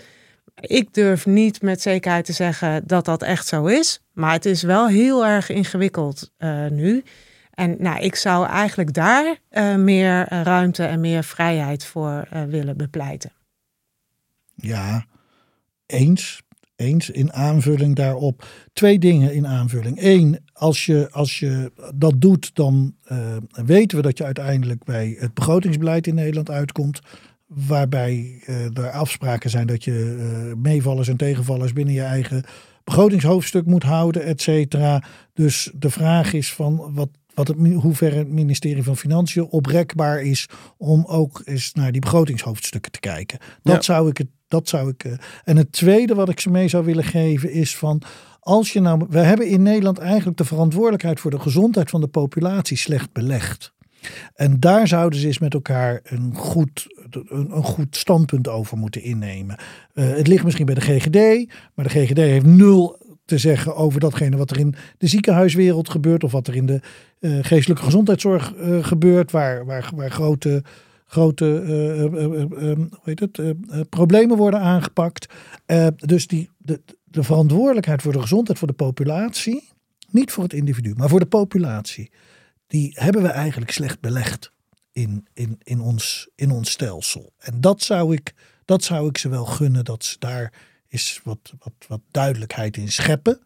Ik 0.55 0.93
durf 0.93 1.25
niet 1.25 1.61
met 1.61 1.81
zekerheid 1.81 2.25
te 2.25 2.33
zeggen 2.33 2.87
dat 2.87 3.05
dat 3.05 3.23
echt 3.23 3.47
zo 3.47 3.65
is. 3.65 4.01
Maar 4.13 4.31
het 4.31 4.45
is 4.45 4.61
wel 4.61 4.87
heel 4.87 5.25
erg 5.25 5.49
ingewikkeld 5.49 6.31
eh, 6.37 6.67
nu. 6.67 7.03
En 7.53 7.75
nou, 7.79 7.99
ik 7.99 8.15
zou 8.15 8.47
eigenlijk 8.47 8.93
daar 8.93 9.37
eh, 9.49 9.75
meer 9.75 10.27
ruimte 10.43 10.85
en 10.85 10.99
meer 10.99 11.23
vrijheid 11.23 11.85
voor 11.85 12.27
willen 12.47 12.77
bepleiten. 12.77 13.31
Ja, 14.55 15.05
eens. 15.85 16.41
Eens 16.79 17.09
in 17.09 17.33
aanvulling 17.33 17.95
daarop. 17.95 18.45
Twee 18.73 18.99
dingen 18.99 19.33
in 19.33 19.47
aanvulling. 19.47 19.97
Eén, 20.01 20.39
als 20.53 20.85
je, 20.85 21.07
als 21.11 21.39
je 21.39 21.71
dat 21.95 22.13
doet, 22.21 22.55
dan 22.55 22.95
eh, 23.03 23.17
weten 23.65 23.97
we 23.97 24.03
dat 24.03 24.17
je 24.17 24.23
uiteindelijk 24.23 24.83
bij 24.83 25.15
het 25.19 25.33
begrotingsbeleid 25.33 26.07
in 26.07 26.15
Nederland 26.15 26.49
uitkomt. 26.49 26.99
Waarbij 27.47 28.41
eh, 28.45 28.77
er 28.77 28.91
afspraken 28.91 29.49
zijn 29.49 29.67
dat 29.67 29.83
je 29.83 30.15
eh, 30.19 30.55
meevallers 30.61 31.07
en 31.07 31.17
tegenvallers 31.17 31.73
binnen 31.73 31.93
je 31.93 32.01
eigen 32.01 32.43
begrotingshoofdstuk 32.83 33.65
moet 33.65 33.83
houden, 33.83 34.23
et 34.23 34.41
cetera. 34.41 35.03
Dus 35.33 35.71
de 35.75 35.89
vraag 35.89 36.33
is 36.33 36.53
van 36.53 36.93
wat, 36.93 37.09
wat 37.33 37.47
het, 37.47 37.57
hoe 37.73 37.93
ver 37.95 38.15
het 38.15 38.29
ministerie 38.29 38.83
van 38.83 38.97
Financiën 38.97 39.45
oprekbaar 39.45 40.21
is 40.21 40.49
om 40.77 41.05
ook 41.05 41.41
eens 41.45 41.73
naar 41.73 41.91
die 41.91 42.01
begrotingshoofdstukken 42.01 42.91
te 42.91 42.99
kijken. 42.99 43.39
Dat 43.63 43.75
Ja. 43.75 43.81
zou 43.81 44.09
ik 44.09 44.17
het. 44.17 44.27
Dat 44.49 44.67
zou 44.69 44.89
ik. 44.89 45.03
eh, 45.03 45.11
En 45.43 45.57
het 45.57 45.71
tweede 45.71 46.15
wat 46.15 46.29
ik 46.29 46.39
ze 46.39 46.49
mee 46.49 46.67
zou 46.67 46.85
willen 46.85 47.03
geven 47.03 47.51
is 47.51 47.77
van. 47.77 48.01
Als 48.39 48.73
je 48.73 48.79
nou. 48.81 49.05
We 49.09 49.19
hebben 49.19 49.47
in 49.47 49.61
Nederland 49.61 49.97
eigenlijk 49.97 50.37
de 50.37 50.45
verantwoordelijkheid 50.45 51.19
voor 51.19 51.31
de 51.31 51.39
gezondheid 51.39 51.89
van 51.89 52.01
de 52.01 52.07
populatie 52.07 52.77
slecht 52.77 53.11
belegd. 53.11 53.73
En 54.35 54.59
daar 54.59 54.87
zouden 54.87 55.19
ze 55.19 55.27
eens 55.27 55.39
met 55.39 55.53
elkaar 55.53 55.99
een 56.03 56.35
goed, 56.35 56.87
een, 57.09 57.49
een 57.55 57.63
goed 57.63 57.95
standpunt 57.95 58.47
over 58.47 58.77
moeten 58.77 59.03
innemen. 59.03 59.57
Eh, 59.93 60.09
het 60.09 60.27
ligt 60.27 60.43
misschien 60.43 60.65
bij 60.65 60.75
de 60.75 60.81
GGD, 60.81 61.49
maar 61.73 61.87
de 61.87 61.99
GGD 61.99 62.17
heeft 62.17 62.45
nul 62.45 62.97
te 63.25 63.37
zeggen 63.37 63.75
over 63.75 63.99
datgene 63.99 64.37
wat 64.37 64.51
er 64.51 64.59
in 64.59 64.75
de 64.97 65.07
ziekenhuiswereld 65.07 65.89
gebeurt. 65.89 66.23
Of 66.23 66.31
wat 66.31 66.47
er 66.47 66.55
in 66.55 66.65
de 66.65 66.79
eh, 67.19 67.37
geestelijke 67.41 67.83
gezondheidszorg 67.83 68.53
gebeurt. 68.81 69.31
Waar, 69.31 69.65
waar, 69.65 69.91
waar 69.95 70.11
grote, 70.11 70.63
grote 71.09 71.61
eh, 71.61 72.05
eh, 72.05 72.41
eh, 72.41 72.77
hoe 72.77 72.89
heet 73.03 73.19
het, 73.19 73.41
problemen 73.89 74.37
worden 74.37 74.59
aangepakt. 74.59 75.33
Dus 75.95 76.27
die, 76.27 76.49
de, 76.57 76.81
de 77.03 77.23
verantwoordelijkheid 77.23 78.01
voor 78.01 78.11
de 78.11 78.21
gezondheid 78.21 78.57
voor 78.57 78.67
de 78.67 78.73
populatie. 78.73 79.69
Niet 80.09 80.31
voor 80.31 80.43
het 80.43 80.53
individu, 80.53 80.93
maar 80.95 81.09
voor 81.09 81.19
de 81.19 81.25
populatie 81.25 82.11
die 82.67 82.91
hebben 82.93 83.21
we 83.21 83.27
eigenlijk 83.27 83.71
slecht 83.71 83.99
belegd 83.99 84.51
in, 84.91 85.27
in, 85.33 85.59
in, 85.63 85.81
ons, 85.81 86.29
in 86.35 86.51
ons 86.51 86.71
stelsel. 86.71 87.33
En 87.37 87.61
dat 87.61 87.81
zou, 87.81 88.13
ik, 88.13 88.33
dat 88.65 88.83
zou 88.83 89.07
ik 89.09 89.17
ze 89.17 89.29
wel 89.29 89.45
gunnen, 89.45 89.85
dat 89.85 90.03
ze 90.03 90.15
daar 90.19 90.53
eens 90.87 91.21
wat, 91.23 91.53
wat, 91.59 91.73
wat 91.87 92.01
duidelijkheid 92.11 92.77
in 92.77 92.91
scheppen. 92.91 93.39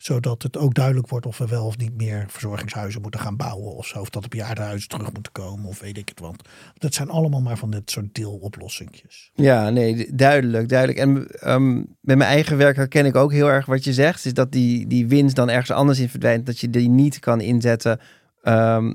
Zodat 0.00 0.42
het 0.42 0.56
ook 0.56 0.74
duidelijk 0.74 1.08
wordt 1.08 1.26
of 1.26 1.38
we 1.38 1.46
wel 1.46 1.66
of 1.66 1.76
niet 1.76 1.96
meer 1.96 2.24
verzorgingshuizen 2.28 3.00
moeten 3.00 3.20
gaan 3.20 3.36
bouwen. 3.36 3.74
Of 3.74 3.86
zo, 3.86 4.00
of 4.00 4.10
dat 4.10 4.22
de 4.22 4.28
bejaardenhuizen 4.28 4.88
terug 4.88 5.12
moeten 5.12 5.32
komen, 5.32 5.68
of 5.68 5.80
weet 5.80 5.98
ik 5.98 6.08
het 6.08 6.20
wat. 6.20 6.48
Dat 6.74 6.94
zijn 6.94 7.10
allemaal 7.10 7.40
maar 7.40 7.56
van 7.58 7.70
dit 7.70 7.90
soort 7.90 8.14
deeloplossingjes. 8.14 9.30
Ja, 9.34 9.70
nee, 9.70 10.14
duidelijk, 10.14 10.68
duidelijk. 10.68 10.98
En 10.98 11.28
ehm, 11.28 11.74
met 12.00 12.16
mijn 12.16 12.30
eigen 12.30 12.56
werk 12.56 12.76
herken 12.76 13.06
ik 13.06 13.16
ook 13.16 13.32
heel 13.32 13.48
erg 13.48 13.66
wat 13.66 13.84
je 13.84 13.92
zegt. 13.92 14.24
Is 14.24 14.34
dat 14.34 14.52
die, 14.52 14.86
die 14.86 15.08
winst 15.08 15.36
dan 15.36 15.50
ergens 15.50 15.70
anders 15.70 15.98
in 15.98 16.08
verdwijnt. 16.08 16.46
Dat 16.46 16.58
je 16.58 16.70
die 16.70 16.88
niet 16.88 17.18
kan 17.18 17.40
inzetten 17.40 18.00
ehm, 18.42 18.92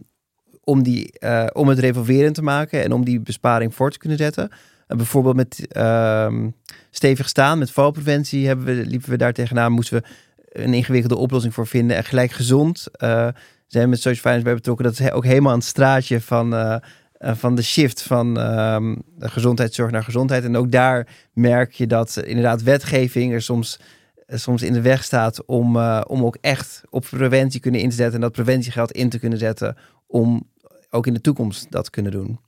om, 0.63 0.83
die, 0.83 1.19
eh, 1.19 1.45
om 1.53 1.67
het 1.67 1.79
revolverend 1.79 2.35
te 2.35 2.43
maken. 2.43 2.83
En 2.83 2.93
om 2.93 3.05
die 3.05 3.19
besparing 3.19 3.75
voor 3.75 3.91
te 3.91 3.97
kunnen 3.97 4.17
zetten. 4.17 4.51
En 4.87 4.97
bijvoorbeeld 4.97 5.35
met 5.35 5.67
ehm, 5.67 6.49
stevig 6.89 7.27
staan, 7.27 7.59
met 7.59 7.71
valpreventie 7.71 8.47
hebben 8.47 8.65
we, 8.65 8.85
liepen 8.85 9.09
we 9.09 9.17
daar 9.17 9.33
tegenaan. 9.33 9.71
Moesten 9.71 10.01
we 10.01 10.07
een 10.55 10.73
ingewikkelde 10.73 11.17
oplossing 11.17 11.53
voor 11.53 11.67
vinden. 11.67 11.97
En 11.97 12.03
gelijk 12.03 12.31
gezond 12.31 12.87
eh, 12.91 13.27
zijn 13.67 13.89
met 13.89 14.01
Social 14.01 14.21
Finance 14.21 14.43
bij 14.43 14.53
betrokken. 14.53 14.85
Dat 14.85 14.99
is 14.99 15.11
ook 15.11 15.25
helemaal 15.25 15.51
aan 15.51 15.61
straatje 15.61 16.21
van... 16.21 16.55
eh, 16.55 16.75
eh, 17.15 17.35
van 17.35 17.55
de 17.55 17.61
shift 17.61 18.01
van 18.01 18.39
ehm, 18.39 18.95
de 19.17 19.29
gezondheidszorg 19.29 19.91
naar 19.91 20.03
gezondheid. 20.03 20.43
En 20.43 20.57
ook 20.57 20.71
daar 20.71 21.07
merk 21.33 21.73
je 21.73 21.87
dat 21.87 22.17
inderdaad 22.25 22.63
wetgeving 22.63 23.33
er 23.33 23.41
soms, 23.41 23.79
soms 24.27 24.61
in 24.61 24.73
de 24.73 24.81
weg 24.81 25.03
staat 25.03 25.45
om, 25.45 25.77
om 26.07 26.25
ook 26.25 26.37
echt 26.41 26.81
op 26.89 27.07
preventie 27.09 27.59
kunnen 27.59 27.81
in 27.81 27.89
te 27.89 27.95
zetten 27.95 28.15
en 28.15 28.21
dat 28.21 28.31
preventiegeld 28.31 28.91
in 28.91 29.09
te 29.09 29.19
kunnen 29.19 29.39
zetten 29.39 29.77
om 30.07 30.49
ook 30.89 31.07
in 31.07 31.13
de 31.13 31.21
toekomst 31.21 31.71
dat 31.71 31.89
kunnen 31.89 32.11
doen. 32.11 32.39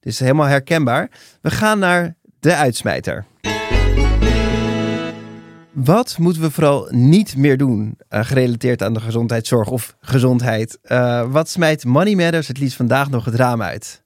Dus 0.00 0.18
helemaal 0.18 0.46
herkenbaar. 0.46 1.10
We 1.40 1.50
gaan 1.50 1.78
naar 1.78 2.14
de 2.40 2.54
uitsmijter. 2.54 3.24
Wat 5.72 6.18
moeten 6.18 6.42
we 6.42 6.50
vooral 6.50 6.86
niet 6.90 7.36
meer 7.36 7.56
doen 7.56 7.98
eh, 8.08 8.24
gerelateerd 8.24 8.82
aan 8.82 8.94
de 8.94 9.00
gezondheidszorg 9.00 9.68
of 9.68 9.96
gezondheid? 10.00 10.78
Eh, 10.82 11.32
wat 11.32 11.48
smijt 11.48 11.84
Money 11.84 12.14
Matters 12.14 12.48
het 12.48 12.58
liefst 12.58 12.76
vandaag 12.76 13.10
nog 13.10 13.24
het 13.24 13.34
raam 13.34 13.62
uit? 13.62 14.04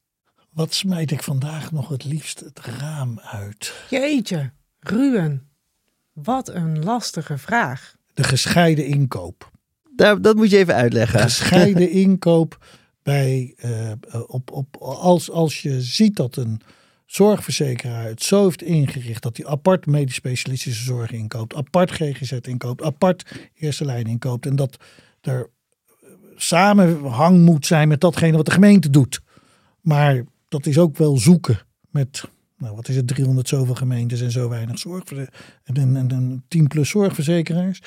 Wat 0.50 0.74
smijt 0.74 1.10
ik 1.10 1.22
vandaag 1.22 1.72
nog 1.72 1.88
het 1.88 2.04
liefst 2.04 2.40
het 2.40 2.60
raam 2.60 3.20
uit? 3.20 3.74
Jeetje, 3.90 4.50
Ruben, 4.80 5.48
wat 6.12 6.48
een 6.48 6.84
lastige 6.84 7.38
vraag. 7.38 7.94
De 8.14 8.24
gescheiden 8.24 8.86
inkoop. 8.86 9.50
Daar, 9.96 10.20
dat 10.20 10.36
moet 10.36 10.50
je 10.50 10.56
even 10.56 10.74
uitleggen. 10.74 11.20
gescheiden 11.20 11.90
inkoop 12.04 12.64
bij, 13.02 13.54
eh, 13.56 13.92
op, 14.26 14.50
op, 14.50 14.76
als, 14.80 15.30
als 15.30 15.62
je 15.62 15.82
ziet 15.82 16.16
dat 16.16 16.36
een, 16.36 16.60
zorgverzekeraar 17.06 18.04
het 18.04 18.22
zo 18.22 18.44
heeft 18.44 18.62
ingericht 18.62 19.22
dat 19.22 19.36
hij 19.36 19.46
apart 19.46 19.86
medisch 19.86 20.14
specialistische 20.14 20.82
zorg 20.82 21.10
inkoopt, 21.10 21.54
apart 21.54 21.90
GGZ 21.90 22.32
inkoopt, 22.32 22.82
apart 22.82 23.50
eerste 23.54 23.84
lijn 23.84 24.06
inkoopt 24.06 24.46
en 24.46 24.56
dat 24.56 24.76
er 25.20 25.50
samenhang 26.36 27.44
moet 27.44 27.66
zijn 27.66 27.88
met 27.88 28.00
datgene 28.00 28.36
wat 28.36 28.46
de 28.46 28.50
gemeente 28.50 28.90
doet. 28.90 29.20
Maar 29.80 30.24
dat 30.48 30.66
is 30.66 30.78
ook 30.78 30.96
wel 30.96 31.18
zoeken 31.18 31.58
met, 31.90 32.24
nou 32.58 32.76
wat 32.76 32.88
is 32.88 32.96
het, 32.96 33.06
300 33.06 33.48
zoveel 33.48 33.74
gemeentes 33.74 34.20
en 34.20 34.30
zo 34.30 34.48
weinig 34.48 34.78
zorg 34.78 35.12
en, 35.12 35.28
en, 35.74 36.10
en 36.10 36.44
10 36.48 36.66
plus 36.66 36.88
zorgverzekeraars. 36.88 37.82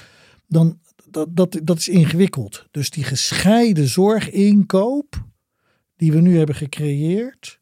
Dan 0.47 0.80
dat, 1.11 1.36
dat, 1.36 1.59
dat 1.63 1.78
is 1.78 1.89
ingewikkeld. 1.89 2.67
Dus 2.72 2.89
die 2.89 3.03
gescheiden 3.03 3.88
zorginkoop 3.88 5.24
die 5.95 6.11
we 6.11 6.22
nu 6.22 6.38
hebben 6.38 6.55
gecreëerd, 6.55 7.59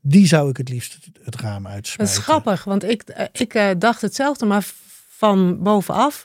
die 0.00 0.26
zou 0.26 0.50
ik 0.50 0.56
het 0.56 0.68
liefst 0.68 0.98
het 1.22 1.36
raam 1.36 1.66
uitsmijten. 1.66 2.14
Dat 2.14 2.24
is 2.24 2.28
grappig, 2.30 2.64
want 2.64 2.84
ik, 2.84 3.02
eh, 3.02 3.26
ik 3.32 3.54
uh, 3.54 3.70
dacht 3.78 4.00
hetzelfde, 4.00 4.46
maar 4.46 4.64
van 5.08 5.62
bovenaf. 5.62 6.24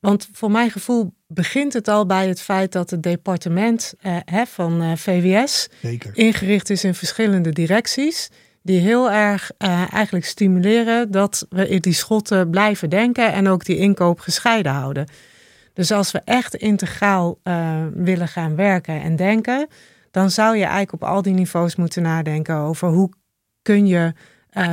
Want 0.00 0.28
voor 0.32 0.50
mijn 0.50 0.70
gevoel 0.70 1.14
begint 1.26 1.72
het 1.72 1.88
al 1.88 2.06
bij 2.06 2.28
het 2.28 2.40
feit 2.40 2.72
dat 2.72 2.90
het 2.90 3.02
departement 3.02 3.94
uh, 4.02 4.16
hè, 4.24 4.46
van 4.46 4.82
uh, 4.82 4.96
VWS 4.96 5.68
Zeker. 5.82 6.10
ingericht 6.14 6.70
is 6.70 6.84
in 6.84 6.94
verschillende 6.94 7.50
directies. 7.50 8.28
Die 8.62 8.80
heel 8.80 9.10
erg 9.10 9.50
uh, 9.58 9.92
eigenlijk 9.92 10.24
stimuleren 10.24 11.10
dat 11.10 11.46
we 11.48 11.68
in 11.68 11.80
die 11.80 11.92
schotten 11.92 12.50
blijven 12.50 12.90
denken 12.90 13.32
en 13.32 13.48
ook 13.48 13.64
die 13.64 13.76
inkoop 13.76 14.20
gescheiden 14.20 14.72
houden. 14.72 15.08
Dus 15.72 15.90
als 15.90 16.10
we 16.10 16.20
echt 16.24 16.54
integraal 16.54 17.38
willen 17.94 18.28
gaan 18.28 18.56
werken 18.56 19.02
en 19.02 19.16
denken, 19.16 19.68
dan 20.16 20.30
zou 20.30 20.56
je 20.56 20.62
eigenlijk 20.62 20.92
op 20.92 21.04
al 21.04 21.22
die 21.22 21.34
niveaus 21.34 21.76
moeten 21.76 22.02
nadenken 22.02 22.56
over 22.56 22.88
hoe 22.88 23.10
kun 23.62 23.86
je 23.86 24.12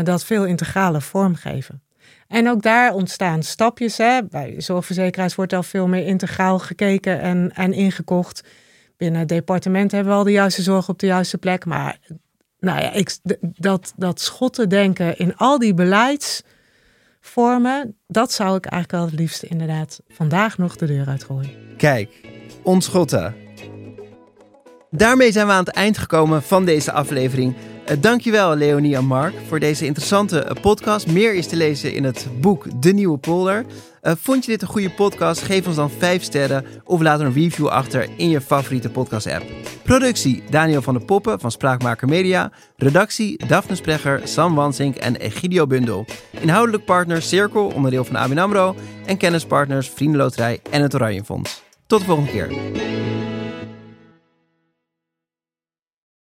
dat 0.03 0.25
veel 0.25 0.45
integraler 0.45 1.01
vormgeven. 1.01 1.83
En 2.27 2.49
ook 2.49 2.61
daar 2.61 2.93
ontstaan 2.93 3.43
stapjes. 3.43 3.97
Hè. 3.97 4.23
Bij 4.23 4.55
zorgverzekeraars 4.57 5.35
wordt 5.35 5.53
al 5.53 5.63
veel 5.63 5.87
meer 5.87 6.05
integraal 6.05 6.59
gekeken 6.59 7.21
en, 7.21 7.51
en 7.53 7.73
ingekocht. 7.73 8.43
Binnen 8.97 9.19
het 9.19 9.29
departement 9.29 9.91
hebben 9.91 10.13
we 10.13 10.19
al 10.19 10.23
de 10.23 10.31
juiste 10.31 10.61
zorg 10.61 10.89
op 10.89 10.99
de 10.99 11.07
juiste 11.07 11.37
plek. 11.37 11.65
Maar 11.65 11.97
nou 12.59 12.81
ja, 12.81 12.91
ik, 12.91 13.17
dat, 13.41 13.93
dat 13.95 14.21
schotten 14.21 14.69
denken 14.69 15.17
in 15.17 15.35
al 15.35 15.59
die 15.59 15.73
beleidsvormen, 15.73 17.97
dat 18.07 18.31
zou 18.31 18.55
ik 18.55 18.65
eigenlijk 18.65 18.91
wel 18.91 19.05
het 19.11 19.19
liefst 19.19 19.43
inderdaad 19.43 20.01
vandaag 20.07 20.57
nog 20.57 20.75
de 20.75 20.85
deur 20.85 21.07
uitgooien. 21.07 21.51
Kijk, 21.77 22.09
ontschotten. 22.61 23.42
Daarmee 24.95 25.31
zijn 25.31 25.47
we 25.47 25.53
aan 25.53 25.63
het 25.63 25.75
eind 25.75 25.97
gekomen 25.97 26.43
van 26.43 26.65
deze 26.65 26.91
aflevering. 26.91 27.55
Uh, 27.89 27.97
dankjewel 27.99 28.55
Leonie 28.55 28.95
en 28.95 29.05
Mark 29.05 29.33
voor 29.47 29.59
deze 29.59 29.85
interessante 29.85 30.45
uh, 30.45 30.61
podcast. 30.61 31.07
Meer 31.07 31.33
is 31.33 31.47
te 31.47 31.55
lezen 31.55 31.93
in 31.93 32.03
het 32.03 32.27
boek 32.39 32.81
De 32.81 32.93
Nieuwe 32.93 33.17
Polder. 33.17 33.65
Uh, 34.01 34.11
vond 34.21 34.45
je 34.45 34.51
dit 34.51 34.61
een 34.61 34.67
goede 34.67 34.89
podcast? 34.89 35.41
Geef 35.41 35.67
ons 35.67 35.75
dan 35.75 35.89
5 35.89 36.23
sterren 36.23 36.65
of 36.83 37.01
laat 37.01 37.19
een 37.19 37.33
review 37.33 37.67
achter 37.67 38.09
in 38.17 38.29
je 38.29 38.41
favoriete 38.41 38.89
podcast 38.89 39.27
app. 39.27 39.43
Productie 39.83 40.43
Daniel 40.49 40.81
van 40.81 40.93
der 40.93 41.05
Poppen 41.05 41.39
van 41.39 41.51
Spraakmaker 41.51 42.07
Media. 42.07 42.51
Redactie 42.75 43.47
Daphne 43.47 43.75
Sprecher, 43.75 44.21
Sam 44.23 44.55
Wansink 44.55 44.95
en 44.95 45.15
Egidio 45.15 45.67
Bundel. 45.67 46.05
Inhoudelijk 46.39 46.85
partner 46.85 47.21
Cirkel, 47.21 47.67
onderdeel 47.67 48.03
van 48.03 48.15
ABN 48.15 48.37
AMRO. 48.37 48.75
En 49.05 49.17
kennispartners 49.17 49.89
Vriendenloterij 49.89 50.59
en 50.71 50.81
het 50.81 50.95
Oranje 50.95 51.23
Fonds. 51.23 51.63
Tot 51.87 51.99
de 51.99 52.05
volgende 52.05 52.31
keer. 52.31 52.47